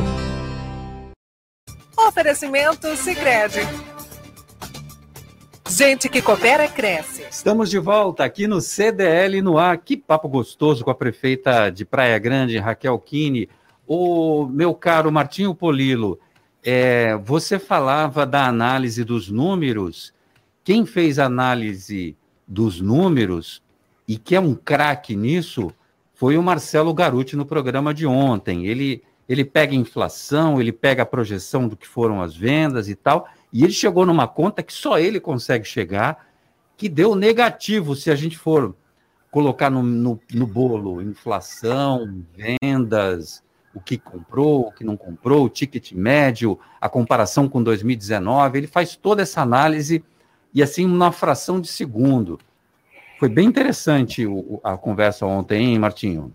Oferecimento 1.98 2.96
Sicredi. 2.96 3.68
Gente 5.68 6.08
que 6.08 6.22
coopera, 6.22 6.68
cresce. 6.68 7.24
Estamos 7.30 7.70
de 7.70 7.80
volta 7.80 8.24
aqui 8.24 8.48
no 8.48 8.62
CDL 8.62 9.42
no 9.42 9.58
ar. 9.58 9.78
Que 9.78 9.98
papo 9.98 10.30
gostoso 10.30 10.86
com 10.86 10.92
a 10.92 10.96
prefeita 10.96 11.70
de 11.70 11.84
Praia 11.84 12.18
Grande, 12.18 12.58
Raquel 12.58 12.98
Kine. 13.00 13.50
O 13.88 14.48
meu 14.48 14.74
caro 14.74 15.12
Martinho 15.12 15.54
Polilo, 15.54 16.18
é, 16.64 17.16
você 17.18 17.60
falava 17.60 18.26
da 18.26 18.48
análise 18.48 19.04
dos 19.04 19.30
números 19.30 20.15
quem 20.66 20.84
fez 20.84 21.20
análise 21.20 22.18
dos 22.48 22.82
números 22.82 23.62
e 24.08 24.18
que 24.18 24.36
é 24.36 24.40
um 24.40 24.56
craque 24.56 25.16
nisso 25.16 25.72
foi 26.16 26.38
o 26.38 26.44
Marcelo 26.44 26.92
Garuti 26.92 27.36
no 27.36 27.46
programa 27.46 27.94
de 27.94 28.08
ontem. 28.08 28.66
Ele, 28.66 29.04
ele 29.30 29.46
pega 29.46 29.74
a 29.74 29.78
inflação, 29.78 30.60
ele 30.60 30.72
pega 30.72 31.04
a 31.04 31.06
projeção 31.06 31.68
do 31.68 31.78
que 31.78 31.88
foram 31.88 32.20
as 32.20 32.36
vendas 32.36 32.90
e 32.90 32.96
tal, 32.96 33.30
e 33.54 33.64
ele 33.64 33.74
chegou 33.74 34.08
numa 34.08 34.28
conta 34.28 34.64
que 34.64 34.74
só 34.74 34.98
ele 34.98 35.20
consegue 35.20 35.66
chegar, 35.66 36.28
que 36.76 36.90
deu 36.90 37.14
negativo 37.14 37.96
se 37.96 38.10
a 38.10 38.16
gente 38.16 38.36
for 38.36 38.76
colocar 39.30 39.70
no, 39.70 39.84
no, 39.84 40.20
no 40.34 40.48
bolo 40.48 41.00
inflação, 41.00 42.24
vendas, 42.34 43.44
o 43.72 43.80
que 43.80 44.00
comprou, 44.00 44.62
o 44.62 44.72
que 44.72 44.84
não 44.84 44.98
comprou, 44.98 45.46
o 45.46 45.50
ticket 45.50 45.92
médio, 45.92 46.58
a 46.82 46.90
comparação 46.90 47.48
com 47.48 47.62
2019. 47.62 48.58
Ele 48.58 48.68
faz 48.68 48.96
toda 48.96 49.22
essa 49.22 49.42
análise 49.42 50.04
e 50.56 50.64
assim 50.64 50.88
na 50.88 51.12
fração 51.12 51.60
de 51.60 51.68
segundo. 51.68 52.40
Foi 53.20 53.28
bem 53.28 53.46
interessante 53.46 54.26
o, 54.26 54.62
a 54.64 54.78
conversa 54.78 55.26
ontem, 55.26 55.74
hein, 55.74 55.80
Martinho? 55.80 56.34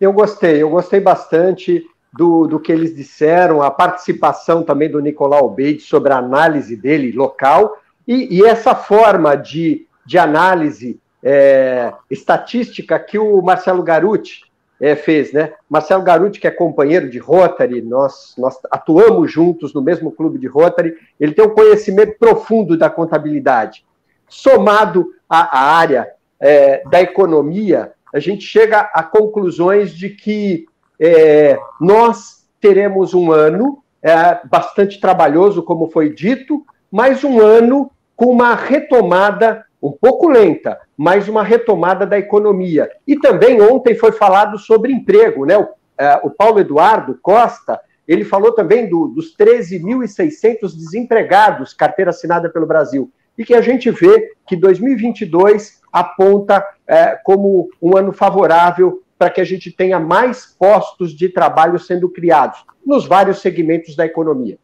Eu 0.00 0.12
gostei, 0.12 0.62
eu 0.62 0.70
gostei 0.70 1.00
bastante 1.00 1.84
do, 2.12 2.46
do 2.46 2.60
que 2.60 2.70
eles 2.70 2.94
disseram, 2.94 3.62
a 3.62 3.70
participação 3.70 4.62
também 4.62 4.88
do 4.88 5.00
Nicolau 5.00 5.50
Beide 5.50 5.82
sobre 5.82 6.12
a 6.12 6.18
análise 6.18 6.76
dele 6.76 7.12
local 7.12 7.76
e, 8.06 8.38
e 8.38 8.44
essa 8.44 8.74
forma 8.74 9.36
de, 9.36 9.86
de 10.06 10.16
análise 10.16 11.00
é, 11.22 11.92
estatística 12.08 12.98
que 12.98 13.18
o 13.18 13.42
Marcelo 13.42 13.82
Garuti 13.82 14.49
é, 14.80 14.96
fez, 14.96 15.32
né? 15.32 15.52
Marcelo 15.68 16.02
Garuti, 16.02 16.40
que 16.40 16.46
é 16.46 16.50
companheiro 16.50 17.10
de 17.10 17.18
Rotary, 17.18 17.82
nós, 17.82 18.34
nós 18.38 18.58
atuamos 18.70 19.30
juntos 19.30 19.74
no 19.74 19.82
mesmo 19.82 20.10
clube 20.10 20.38
de 20.38 20.46
Rotary, 20.46 20.94
ele 21.18 21.34
tem 21.34 21.44
um 21.44 21.54
conhecimento 21.54 22.16
profundo 22.18 22.78
da 22.78 22.88
contabilidade. 22.88 23.84
Somado 24.26 25.12
à, 25.28 25.58
à 25.58 25.76
área 25.76 26.08
é, 26.40 26.82
da 26.88 27.00
economia, 27.02 27.92
a 28.12 28.18
gente 28.18 28.42
chega 28.42 28.80
a 28.94 29.02
conclusões 29.02 29.92
de 29.92 30.08
que 30.08 30.66
é, 30.98 31.58
nós 31.80 32.46
teremos 32.60 33.12
um 33.12 33.30
ano 33.30 33.82
é, 34.02 34.40
bastante 34.46 34.98
trabalhoso, 34.98 35.62
como 35.62 35.90
foi 35.90 36.08
dito, 36.08 36.64
mas 36.90 37.22
um 37.22 37.40
ano 37.40 37.90
com 38.16 38.26
uma 38.26 38.54
retomada 38.54 39.64
um 39.82 39.92
pouco 39.92 40.28
lenta, 40.28 40.78
mas 40.96 41.28
uma 41.28 41.42
retomada 41.42 42.06
da 42.06 42.18
economia. 42.18 42.90
E 43.06 43.16
também 43.18 43.60
ontem 43.60 43.94
foi 43.94 44.12
falado 44.12 44.58
sobre 44.58 44.92
emprego, 44.92 45.46
né? 45.46 45.56
O, 45.56 45.68
é, 45.98 46.20
o 46.22 46.30
Paulo 46.30 46.60
Eduardo 46.60 47.18
Costa, 47.22 47.80
ele 48.06 48.24
falou 48.24 48.52
também 48.52 48.88
do, 48.88 49.08
dos 49.08 49.36
13.600 49.36 50.74
desempregados, 50.76 51.72
carteira 51.72 52.10
assinada 52.10 52.50
pelo 52.50 52.66
Brasil, 52.66 53.10
e 53.36 53.44
que 53.44 53.54
a 53.54 53.60
gente 53.60 53.90
vê 53.90 54.32
que 54.46 54.56
2022 54.56 55.80
aponta 55.92 56.64
é, 56.86 57.18
como 57.24 57.70
um 57.80 57.96
ano 57.96 58.12
favorável 58.12 59.02
para 59.18 59.30
que 59.30 59.40
a 59.40 59.44
gente 59.44 59.70
tenha 59.70 60.00
mais 60.00 60.46
postos 60.58 61.12
de 61.12 61.28
trabalho 61.28 61.78
sendo 61.78 62.08
criados 62.08 62.64
nos 62.84 63.06
vários 63.06 63.40
segmentos 63.40 63.94
da 63.94 64.06
economia. 64.06 64.58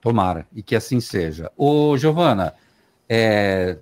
Tomara, 0.00 0.46
e 0.54 0.62
que 0.62 0.74
assim 0.74 1.00
seja. 1.00 1.50
Ô, 1.56 1.96
Giovana, 1.96 2.54
é, 3.08 3.76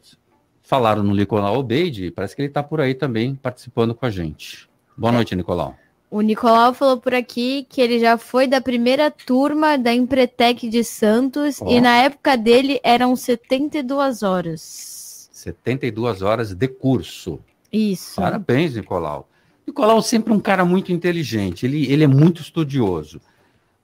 falaram 0.66 1.02
no 1.02 1.14
Nicolau 1.14 1.58
Obeide, 1.58 2.10
parece 2.10 2.34
que 2.34 2.42
ele 2.42 2.48
está 2.48 2.62
por 2.62 2.80
aí 2.80 2.92
também 2.92 3.36
participando 3.36 3.94
com 3.94 4.04
a 4.04 4.10
gente. 4.10 4.68
Boa 4.96 5.12
noite, 5.12 5.36
Nicolau. 5.36 5.76
O 6.10 6.20
Nicolau 6.20 6.74
falou 6.74 6.98
por 6.98 7.14
aqui 7.14 7.66
que 7.68 7.80
ele 7.80 8.00
já 8.00 8.18
foi 8.18 8.48
da 8.48 8.60
primeira 8.60 9.10
turma 9.10 9.78
da 9.78 9.94
Empretec 9.94 10.68
de 10.68 10.82
Santos 10.82 11.60
oh. 11.60 11.70
e 11.70 11.80
na 11.80 11.96
época 11.98 12.36
dele 12.36 12.80
eram 12.82 13.14
72 13.14 14.24
horas. 14.24 15.28
72 15.32 16.22
horas 16.22 16.52
de 16.52 16.68
curso. 16.68 17.38
Isso. 17.72 18.16
Parabéns, 18.16 18.74
Nicolau. 18.74 19.28
Nicolau 19.66 19.98
é 19.98 20.02
sempre 20.02 20.32
um 20.32 20.40
cara 20.40 20.64
muito 20.64 20.92
inteligente, 20.92 21.64
ele, 21.64 21.90
ele 21.92 22.02
é 22.02 22.08
muito 22.08 22.40
estudioso. 22.42 23.20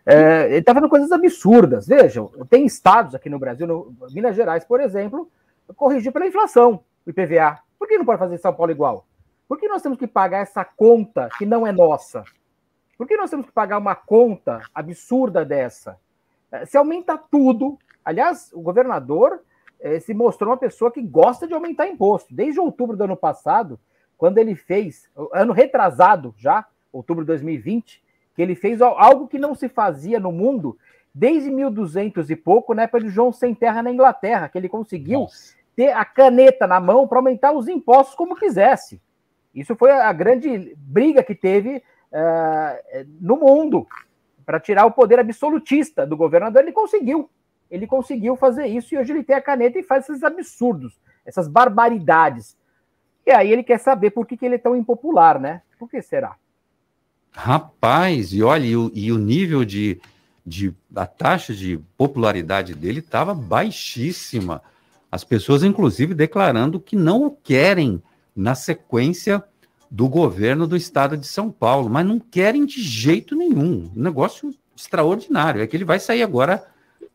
É, 0.05 0.45
ele 0.45 0.59
está 0.59 0.73
fazendo 0.73 0.89
coisas 0.89 1.11
absurdas. 1.11 1.85
Vejam, 1.85 2.31
tem 2.49 2.65
estados 2.65 3.13
aqui 3.13 3.29
no 3.29 3.37
Brasil, 3.37 3.67
no, 3.67 3.93
Minas 4.11 4.37
Gerais, 4.37 4.63
por 4.63 4.79
exemplo, 4.79 5.29
corrigir 5.75 6.13
pela 6.13 6.25
inflação 6.25 6.79
o 7.05 7.09
IPVA. 7.09 7.59
Por 7.77 7.85
que 7.87 7.97
não 7.97 8.05
pode 8.05 8.19
fazer 8.19 8.35
em 8.35 8.39
São 8.39 8.53
Paulo 8.53 8.71
igual? 8.71 9.05
Por 9.47 9.57
que 9.57 9.67
nós 9.67 9.81
temos 9.81 9.97
que 9.97 10.07
pagar 10.07 10.39
essa 10.39 10.65
conta 10.65 11.29
que 11.37 11.45
não 11.45 11.65
é 11.65 11.71
nossa? 11.71 12.23
Por 12.97 13.07
que 13.07 13.15
nós 13.15 13.29
temos 13.29 13.45
que 13.45 13.51
pagar 13.51 13.77
uma 13.77 13.95
conta 13.95 14.61
absurda 14.73 15.45
dessa? 15.45 15.99
Eh, 16.51 16.65
se 16.65 16.77
aumenta 16.77 17.17
tudo. 17.17 17.77
Aliás, 18.03 18.51
o 18.53 18.61
governador 18.61 19.41
eh, 19.79 19.99
se 19.99 20.13
mostrou 20.13 20.51
uma 20.51 20.57
pessoa 20.57 20.91
que 20.91 21.01
gosta 21.01 21.47
de 21.47 21.53
aumentar 21.53 21.87
imposto. 21.87 22.33
Desde 22.33 22.59
outubro 22.59 22.97
do 22.97 23.03
ano 23.03 23.15
passado, 23.15 23.79
quando 24.17 24.37
ele 24.39 24.55
fez, 24.55 25.09
ano 25.31 25.53
retrasado 25.53 26.33
já, 26.37 26.65
outubro 26.91 27.23
de 27.23 27.27
2020, 27.27 28.03
que 28.35 28.41
ele 28.41 28.55
fez 28.55 28.81
algo 28.81 29.27
que 29.27 29.39
não 29.39 29.55
se 29.55 29.69
fazia 29.69 30.19
no 30.19 30.31
mundo 30.31 30.77
desde 31.13 31.49
1200 31.49 32.29
e 32.29 32.35
pouco, 32.35 32.73
na 32.73 32.83
época 32.83 33.01
de 33.01 33.09
João 33.09 33.31
Sem 33.31 33.55
Terra 33.55 33.81
na 33.81 33.91
Inglaterra, 33.91 34.49
que 34.49 34.57
ele 34.57 34.69
conseguiu 34.69 35.21
Nossa. 35.21 35.55
ter 35.75 35.91
a 35.91 36.05
caneta 36.05 36.67
na 36.67 36.79
mão 36.79 37.07
para 37.07 37.17
aumentar 37.17 37.53
os 37.53 37.67
impostos 37.67 38.15
como 38.15 38.35
quisesse. 38.35 39.01
Isso 39.57 39.75
foi 39.75 39.89
a 39.91 40.13
grande 40.13 40.75
briga 40.77 41.23
que 41.23 41.33
teve 41.33 41.77
uh, 41.77 43.07
no 43.19 43.37
mundo 43.37 43.87
para 44.45 44.59
tirar 44.59 44.85
o 44.85 44.91
poder 44.91 45.17
absolutista 45.17 46.05
do 46.05 46.15
governador. 46.15 46.61
Ele 46.61 46.71
conseguiu. 46.71 47.27
Ele 47.69 47.87
conseguiu 47.87 48.35
fazer 48.35 48.67
isso 48.67 48.93
e 48.93 48.99
hoje 48.99 49.11
ele 49.11 49.23
tem 49.23 49.35
a 49.35 49.41
caneta 49.41 49.79
e 49.79 49.83
faz 49.83 50.07
esses 50.07 50.23
absurdos, 50.23 51.01
essas 51.25 51.47
barbaridades. 51.47 52.55
E 53.25 53.31
aí 53.31 53.51
ele 53.51 53.63
quer 53.63 53.79
saber 53.79 54.11
por 54.11 54.27
que, 54.27 54.37
que 54.37 54.45
ele 54.45 54.55
é 54.55 54.59
tão 54.59 54.75
impopular, 54.75 55.39
né? 55.39 55.63
Por 55.79 55.89
que 55.89 56.03
será? 56.03 56.35
Rapaz, 57.31 58.31
e 58.33 58.43
olha, 58.43 58.63
e 58.63 58.77
o, 58.77 58.91
e 58.93 59.11
o 59.11 59.17
nível 59.17 59.65
de, 59.65 59.99
de. 60.45 60.73
A 60.95 61.07
taxa 61.07 61.53
de 61.53 61.79
popularidade 61.97 62.75
dele 62.75 62.99
estava 62.99 63.33
baixíssima. 63.33 64.61
As 65.11 65.23
pessoas, 65.23 65.63
inclusive, 65.63 66.13
declarando 66.13 66.79
que 66.79 66.95
não 66.95 67.25
o 67.25 67.31
querem 67.31 68.01
na 68.37 68.53
sequência 68.53 69.43
do 69.89 70.07
governo 70.07 70.67
do 70.67 70.77
estado 70.77 71.17
de 71.17 71.25
São 71.25 71.49
Paulo, 71.49 71.89
mas 71.89 72.05
não 72.05 72.19
querem 72.19 72.65
de 72.65 72.81
jeito 72.81 73.35
nenhum. 73.35 73.91
Um 73.95 74.01
negócio 74.03 74.53
extraordinário. 74.75 75.61
É 75.61 75.67
que 75.67 75.75
ele 75.75 75.83
vai 75.83 75.99
sair 75.99 76.21
agora 76.21 76.63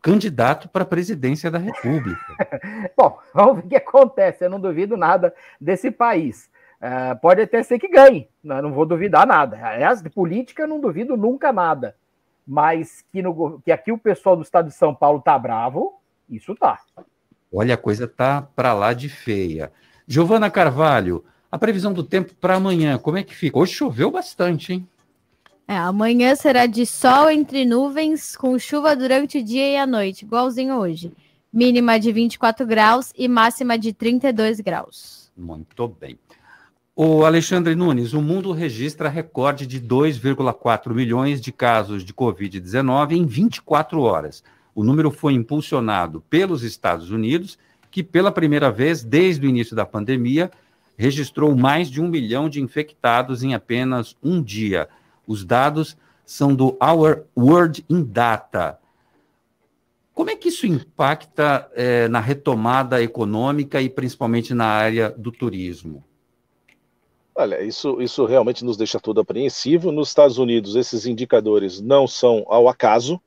candidato 0.01 0.67
para 0.67 0.83
a 0.83 0.87
presidência 0.87 1.49
da 1.49 1.57
República. 1.57 2.19
Bom, 2.97 3.17
vamos 3.33 3.55
ver 3.55 3.65
o 3.65 3.69
que 3.69 3.75
acontece. 3.77 4.43
Eu 4.43 4.49
não 4.49 4.59
duvido 4.59 4.97
nada 4.97 5.33
desse 5.61 5.89
país. 5.89 6.51
Uh, 6.81 7.17
pode 7.21 7.41
até 7.41 7.63
ser 7.63 7.79
que 7.79 7.87
ganhe, 7.87 8.27
né? 8.43 8.61
não 8.61 8.73
vou 8.73 8.85
duvidar 8.85 9.25
nada. 9.25 9.57
Aliás, 9.65 10.01
de 10.01 10.09
política 10.09 10.63
eu 10.63 10.67
não 10.67 10.81
duvido 10.81 11.15
nunca 11.15 11.53
nada. 11.53 11.95
Mas 12.45 13.05
que, 13.13 13.21
no, 13.21 13.61
que 13.61 13.71
aqui 13.71 13.93
o 13.93 13.97
pessoal 13.97 14.35
do 14.35 14.43
estado 14.43 14.67
de 14.67 14.75
São 14.75 14.93
Paulo 14.93 15.21
tá 15.21 15.39
bravo, 15.39 16.01
isso 16.29 16.53
tá. 16.53 16.77
Olha, 17.53 17.75
a 17.75 17.77
coisa 17.77 18.05
tá 18.05 18.41
para 18.41 18.73
lá 18.73 18.91
de 18.91 19.07
feia. 19.07 19.71
Giovana 20.07 20.49
Carvalho, 20.49 21.23
a 21.51 21.57
previsão 21.57 21.93
do 21.93 22.03
tempo 22.03 22.33
para 22.35 22.55
amanhã, 22.55 22.97
como 22.97 23.17
é 23.17 23.23
que 23.23 23.35
fica? 23.35 23.57
Hoje 23.57 23.73
choveu 23.73 24.11
bastante, 24.11 24.73
hein? 24.73 24.87
É, 25.67 25.77
amanhã 25.77 26.35
será 26.35 26.65
de 26.65 26.85
sol 26.85 27.29
entre 27.29 27.65
nuvens, 27.65 28.35
com 28.35 28.59
chuva 28.59 28.95
durante 28.95 29.37
o 29.37 29.43
dia 29.43 29.69
e 29.69 29.77
a 29.77 29.87
noite, 29.87 30.25
igualzinho 30.25 30.75
hoje. 30.75 31.13
Mínima 31.51 31.99
de 31.99 32.11
24 32.11 32.65
graus 32.65 33.13
e 33.17 33.27
máxima 33.27 33.77
de 33.77 33.93
32 33.93 34.59
graus. 34.59 35.31
Muito 35.37 35.87
bem. 35.87 36.17
O 36.95 37.25
Alexandre 37.25 37.73
Nunes, 37.73 38.13
o 38.13 38.21
mundo 38.21 38.51
registra 38.51 39.09
recorde 39.09 39.65
de 39.65 39.79
2,4 39.81 40.93
milhões 40.93 41.41
de 41.41 41.51
casos 41.51 42.03
de 42.03 42.13
Covid-19 42.13 43.13
em 43.13 43.25
24 43.25 44.01
horas. 44.01 44.43
O 44.75 44.83
número 44.83 45.09
foi 45.09 45.33
impulsionado 45.33 46.21
pelos 46.29 46.61
Estados 46.61 47.09
Unidos 47.09 47.57
que 47.93 48.01
pela 48.01 48.31
primeira 48.31 48.71
vez 48.71 49.03
desde 49.03 49.45
o 49.45 49.49
início 49.49 49.75
da 49.75 49.85
pandemia 49.85 50.49
registrou 50.97 51.55
mais 51.55 51.91
de 51.91 52.01
um 52.01 52.07
milhão 52.07 52.49
de 52.49 52.59
infectados 52.59 53.43
em 53.43 53.53
apenas 53.53 54.17
um 54.21 54.41
dia. 54.41 54.89
Os 55.27 55.45
dados 55.45 55.95
são 56.25 56.55
do 56.55 56.75
Our 56.81 57.25
World 57.37 57.85
in 57.87 58.03
Data. 58.03 58.79
Como 60.11 60.31
é 60.31 60.35
que 60.35 60.49
isso 60.49 60.65
impacta 60.65 61.69
é, 61.75 62.07
na 62.07 62.19
retomada 62.19 62.99
econômica 62.99 63.79
e 63.79 63.87
principalmente 63.91 64.55
na 64.55 64.65
área 64.65 65.11
do 65.11 65.31
turismo? 65.31 66.03
Olha, 67.35 67.61
isso, 67.61 68.01
isso 68.01 68.25
realmente 68.25 68.65
nos 68.65 68.75
deixa 68.75 68.99
todo 68.99 69.21
apreensivo. 69.21 69.91
Nos 69.91 70.07
Estados 70.07 70.39
Unidos, 70.39 70.75
esses 70.75 71.05
indicadores 71.05 71.79
não 71.79 72.07
são 72.07 72.43
ao 72.47 72.67
acaso, 72.67 73.21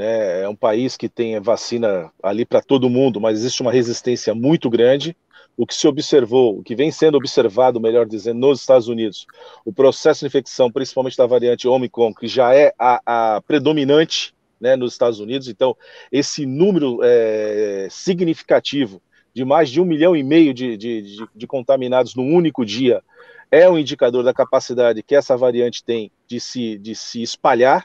né? 0.00 0.42
É 0.44 0.48
um 0.48 0.56
país 0.56 0.96
que 0.96 1.10
tem 1.10 1.38
vacina 1.40 2.10
ali 2.22 2.46
para 2.46 2.62
todo 2.62 2.88
mundo, 2.88 3.20
mas 3.20 3.38
existe 3.38 3.60
uma 3.60 3.70
resistência 3.70 4.34
muito 4.34 4.70
grande. 4.70 5.14
O 5.58 5.66
que 5.66 5.74
se 5.74 5.86
observou, 5.86 6.58
o 6.58 6.62
que 6.62 6.74
vem 6.74 6.90
sendo 6.90 7.18
observado, 7.18 7.78
melhor 7.78 8.06
dizendo, 8.06 8.38
nos 8.38 8.60
Estados 8.60 8.88
Unidos, 8.88 9.26
o 9.62 9.70
processo 9.70 10.20
de 10.20 10.26
infecção, 10.26 10.72
principalmente 10.72 11.18
da 11.18 11.26
variante 11.26 11.68
Omicron, 11.68 12.14
que 12.14 12.26
já 12.26 12.54
é 12.54 12.72
a, 12.78 13.34
a 13.34 13.42
predominante 13.42 14.34
né, 14.58 14.74
nos 14.74 14.92
Estados 14.92 15.20
Unidos. 15.20 15.48
Então, 15.48 15.76
esse 16.10 16.46
número 16.46 17.00
é, 17.02 17.88
significativo 17.90 19.02
de 19.34 19.44
mais 19.44 19.68
de 19.68 19.82
um 19.82 19.84
milhão 19.84 20.16
e 20.16 20.22
meio 20.22 20.54
de, 20.54 20.78
de, 20.78 21.02
de, 21.02 21.26
de 21.34 21.46
contaminados 21.46 22.14
num 22.14 22.34
único 22.34 22.64
dia 22.64 23.02
é 23.50 23.68
um 23.68 23.78
indicador 23.78 24.24
da 24.24 24.32
capacidade 24.32 25.02
que 25.02 25.14
essa 25.14 25.36
variante 25.36 25.84
tem 25.84 26.10
de 26.26 26.40
se, 26.40 26.78
de 26.78 26.94
se 26.94 27.20
espalhar 27.20 27.84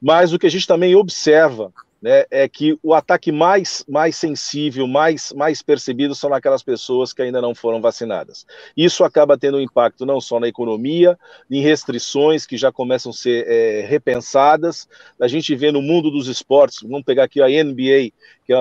mas 0.00 0.32
o 0.32 0.38
que 0.38 0.46
a 0.46 0.50
gente 0.50 0.66
também 0.66 0.94
observa 0.94 1.72
né, 2.00 2.24
é 2.30 2.48
que 2.48 2.78
o 2.82 2.94
ataque 2.94 3.32
mais, 3.32 3.84
mais 3.88 4.16
sensível, 4.16 4.86
mais, 4.86 5.32
mais 5.32 5.62
percebido 5.62 6.14
são 6.14 6.30
naquelas 6.30 6.62
pessoas 6.62 7.12
que 7.12 7.22
ainda 7.22 7.42
não 7.42 7.54
foram 7.54 7.80
vacinadas. 7.80 8.46
Isso 8.76 9.02
acaba 9.04 9.36
tendo 9.36 9.58
um 9.58 9.60
impacto 9.60 10.06
não 10.06 10.20
só 10.20 10.38
na 10.38 10.48
economia, 10.48 11.18
em 11.50 11.60
restrições 11.60 12.46
que 12.46 12.56
já 12.56 12.70
começam 12.70 13.10
a 13.10 13.14
ser 13.14 13.46
é, 13.48 13.86
repensadas. 13.86 14.88
A 15.20 15.26
gente 15.26 15.54
vê 15.56 15.72
no 15.72 15.82
mundo 15.82 16.10
dos 16.10 16.28
esportes, 16.28 16.82
vamos 16.82 17.04
pegar 17.04 17.24
aqui 17.24 17.42
a 17.42 17.48
NBA, 17.48 18.12
que 18.44 18.52
é 18.52 18.56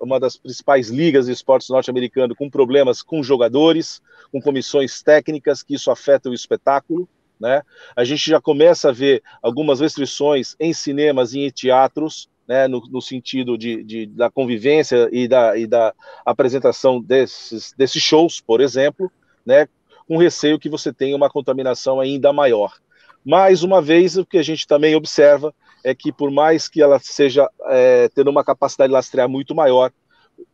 uma 0.00 0.18
das 0.18 0.36
principais 0.36 0.90
ligas 0.90 1.26
de 1.26 1.32
esportes 1.32 1.68
norte-americano, 1.68 2.34
com 2.34 2.50
problemas 2.50 3.02
com 3.02 3.22
jogadores, 3.22 4.02
com 4.32 4.40
comissões 4.40 5.02
técnicas, 5.02 5.62
que 5.62 5.74
isso 5.74 5.90
afeta 5.90 6.28
o 6.28 6.34
espetáculo. 6.34 7.08
Né? 7.40 7.62
A 7.96 8.04
gente 8.04 8.28
já 8.28 8.40
começa 8.40 8.90
a 8.90 8.92
ver 8.92 9.22
algumas 9.42 9.80
restrições 9.80 10.54
em 10.60 10.72
cinemas 10.74 11.32
e 11.32 11.40
em 11.40 11.50
teatros, 11.50 12.28
né, 12.46 12.68
no, 12.68 12.80
no, 12.90 13.00
sentido 13.00 13.56
de, 13.56 13.82
de, 13.82 14.06
da 14.06 14.28
convivência 14.28 15.08
e 15.12 15.26
da, 15.26 15.56
e 15.56 15.66
da 15.66 15.94
apresentação 16.26 17.00
desses, 17.00 17.72
desses 17.78 18.02
shows, 18.02 18.40
por 18.40 18.60
exemplo, 18.60 19.10
né, 19.46 19.68
com 20.06 20.16
receio 20.16 20.58
que 20.58 20.68
você 20.68 20.92
tenha 20.92 21.16
uma 21.16 21.30
contaminação 21.30 22.00
ainda 22.00 22.32
maior. 22.32 22.74
Mais 23.24 23.62
uma 23.62 23.80
vez, 23.80 24.16
o 24.16 24.26
que 24.26 24.36
a 24.36 24.42
gente 24.42 24.66
também 24.66 24.96
observa 24.96 25.54
é 25.84 25.94
que, 25.94 26.12
por 26.12 26.30
mais 26.30 26.68
que 26.68 26.82
ela 26.82 26.98
seja 26.98 27.48
é, 27.68 28.08
tendo 28.14 28.30
uma 28.30 28.44
capacidade 28.44 28.88
de 28.88 28.94
lastrear 28.94 29.28
muito 29.28 29.54
maior, 29.54 29.92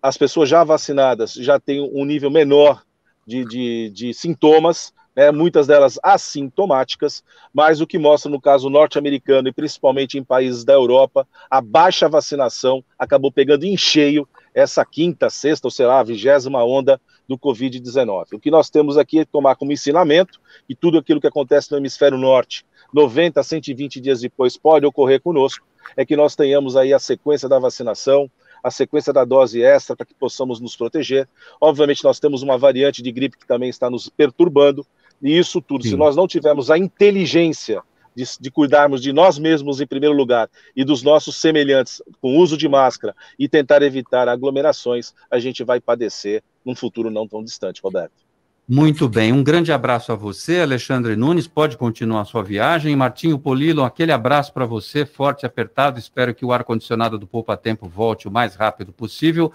as 0.03 0.17
pessoas 0.17 0.49
já 0.49 0.63
vacinadas 0.65 1.33
já 1.33 1.59
têm 1.59 1.81
um 1.81 2.05
nível 2.05 2.31
menor 2.31 2.83
de, 3.27 3.45
de, 3.45 3.91
de 3.91 4.15
sintomas, 4.15 4.93
né, 5.17 5.31
muitas 5.31 5.67
delas 5.67 5.99
assintomáticas, 6.03 7.25
mas 7.53 7.81
o 7.81 7.87
que 7.87 7.99
mostra 7.99 8.31
no 8.31 8.41
caso 8.41 8.69
norte-americano 8.69 9.49
e 9.49 9.53
principalmente 9.53 10.19
em 10.19 10.23
países 10.23 10.63
da 10.63 10.75
Europa, 10.75 11.27
a 11.51 11.61
baixa 11.61 12.07
vacinação 12.07 12.85
acabou 12.99 13.33
pegando 13.33 13.65
em 13.65 13.77
cheio 13.77 14.29
essa 14.55 14.85
quinta, 14.85 15.31
sexta 15.31 15.67
ou 15.67 15.71
sei 15.71 15.87
lá, 15.87 16.03
vigésima 16.03 16.63
onda 16.63 17.01
do 17.27 17.39
Covid-19. 17.39 18.35
O 18.35 18.39
que 18.39 18.51
nós 18.51 18.71
temos 18.71 18.97
aqui 18.97 19.21
é 19.21 19.25
tomar 19.25 19.57
como 19.57 19.73
ensinamento 19.73 20.39
e 20.69 20.75
tudo 20.75 20.99
aquilo 20.99 21.21
que 21.21 21.27
acontece 21.27 21.73
no 21.73 21.79
hemisfério 21.79 22.19
norte, 22.19 22.65
90 22.93 23.41
a 23.41 23.43
120 23.43 24.01
dias 24.01 24.21
depois 24.21 24.57
pode 24.57 24.87
ocorrer 24.87 25.21
conosco, 25.21 25.67
é 25.97 26.05
que 26.05 26.17
nós 26.17 26.37
tenhamos 26.37 26.77
aí 26.77 26.93
a 26.93 26.99
sequência 26.99 27.49
da 27.49 27.59
vacinação, 27.59 28.31
a 28.63 28.71
sequência 28.71 29.13
da 29.13 29.25
dose 29.25 29.63
extra 29.63 29.95
para 29.95 30.07
que 30.07 30.15
possamos 30.15 30.61
nos 30.61 30.75
proteger. 30.75 31.29
Obviamente, 31.61 32.03
nós 32.03 32.19
temos 32.19 32.43
uma 32.43 32.59
variante 32.59 33.03
de 33.03 33.13
gripe 33.13 33.39
que 33.39 33.47
também 33.47 33.69
está 33.69 33.89
nos 33.89 34.09
perturbando, 34.09 34.85
e 35.23 35.39
isso 35.39 35.61
tudo, 35.61 35.85
Sim. 35.85 35.91
se 35.91 35.97
nós 35.97 36.17
não 36.17 36.27
tivermos 36.27 36.71
a 36.71 36.79
inteligência 36.79 37.83
de, 38.15 38.25
de, 38.41 38.51
cuidarmos 38.51 39.03
de 39.03 39.13
nós 39.13 39.39
mesmos 39.39 39.81
em 39.81 39.87
primeiro 39.87 40.15
lugar 40.15 40.49
e 40.75 40.85
dos 40.85 41.03
nossos 41.03 41.37
semelhantes 41.37 42.03
com 42.21 42.39
uso 42.39 42.57
de 42.57 42.69
máscara 42.69 43.15
e 43.39 43.49
tentar 43.49 43.83
evitar 43.83 44.29
aglomerações, 44.29 45.13
a 45.31 45.39
gente 45.39 45.63
vai 45.63 45.81
padecer 45.81 46.43
num 46.65 46.75
futuro 46.75 47.11
não 47.11 47.29
tão 47.29 47.45
distante, 47.45 47.81
Roberto. 47.83 48.27
Muito 48.69 49.09
bem, 49.09 49.33
um 49.33 49.45
grande 49.45 49.71
abraço 49.71 50.11
a 50.11 50.17
você, 50.17 50.59
Alexandre 50.59 51.15
Nunes. 51.15 51.47
Pode 51.47 51.77
continuar 51.77 52.23
a 52.23 52.25
sua 52.25 52.43
viagem. 52.43 52.97
Martinho 52.97 53.39
Polilo, 53.39 53.85
aquele 53.85 54.11
abraço 54.11 54.53
para 54.53 54.67
você, 54.67 55.07
forte 55.07 55.45
e 55.45 55.47
apertado. 55.47 56.01
Espero 56.01 56.35
que 56.35 56.45
o 56.45 56.51
ar-condicionado 56.51 57.17
do 57.17 57.29
Poupa 57.29 57.57
Tempo 57.57 57.87
volte 57.87 58.27
o 58.27 58.31
mais 58.31 58.57
rápido 58.57 58.93
possível. 58.93 59.53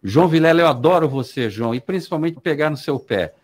João 0.00 0.28
Vilela, 0.28 0.60
eu 0.60 0.68
adoro 0.68 1.08
você, 1.08 1.50
João, 1.50 1.74
e 1.74 1.80
principalmente 1.80 2.38
pegar 2.38 2.70
no 2.70 2.76
seu 2.76 2.96
pé. 3.00 3.34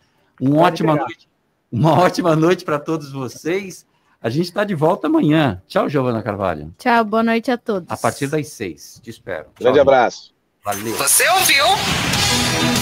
Uma 0.40 0.60
ótima 0.62 0.94
noite, 0.94 1.28
uma 1.70 1.92
ótima 2.00 2.34
noite 2.36 2.64
para 2.64 2.78
todos 2.78 3.12
vocês. 3.12 3.86
A 4.22 4.28
gente 4.28 4.46
está 4.46 4.64
de 4.64 4.74
volta 4.74 5.06
amanhã. 5.06 5.62
Tchau, 5.66 5.88
Giovana 5.88 6.22
Carvalho. 6.22 6.74
Tchau, 6.78 7.04
boa 7.04 7.22
noite 7.22 7.50
a 7.50 7.56
todos. 7.56 7.90
A 7.90 7.96
partir 7.96 8.26
das 8.26 8.48
seis. 8.48 9.00
Te 9.02 9.08
espero. 9.08 9.46
Grande 9.58 9.76
Tchau, 9.76 9.82
abraço. 9.82 10.34
Valeu. 10.62 10.94
Você 10.96 11.26
ouviu? 11.30 11.64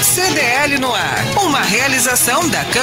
CDL 0.02 0.78
no 0.80 0.92
ar. 0.92 1.18
Uma 1.44 1.60
realização 1.60 2.48
da 2.50 2.64
Câmara. 2.64 2.78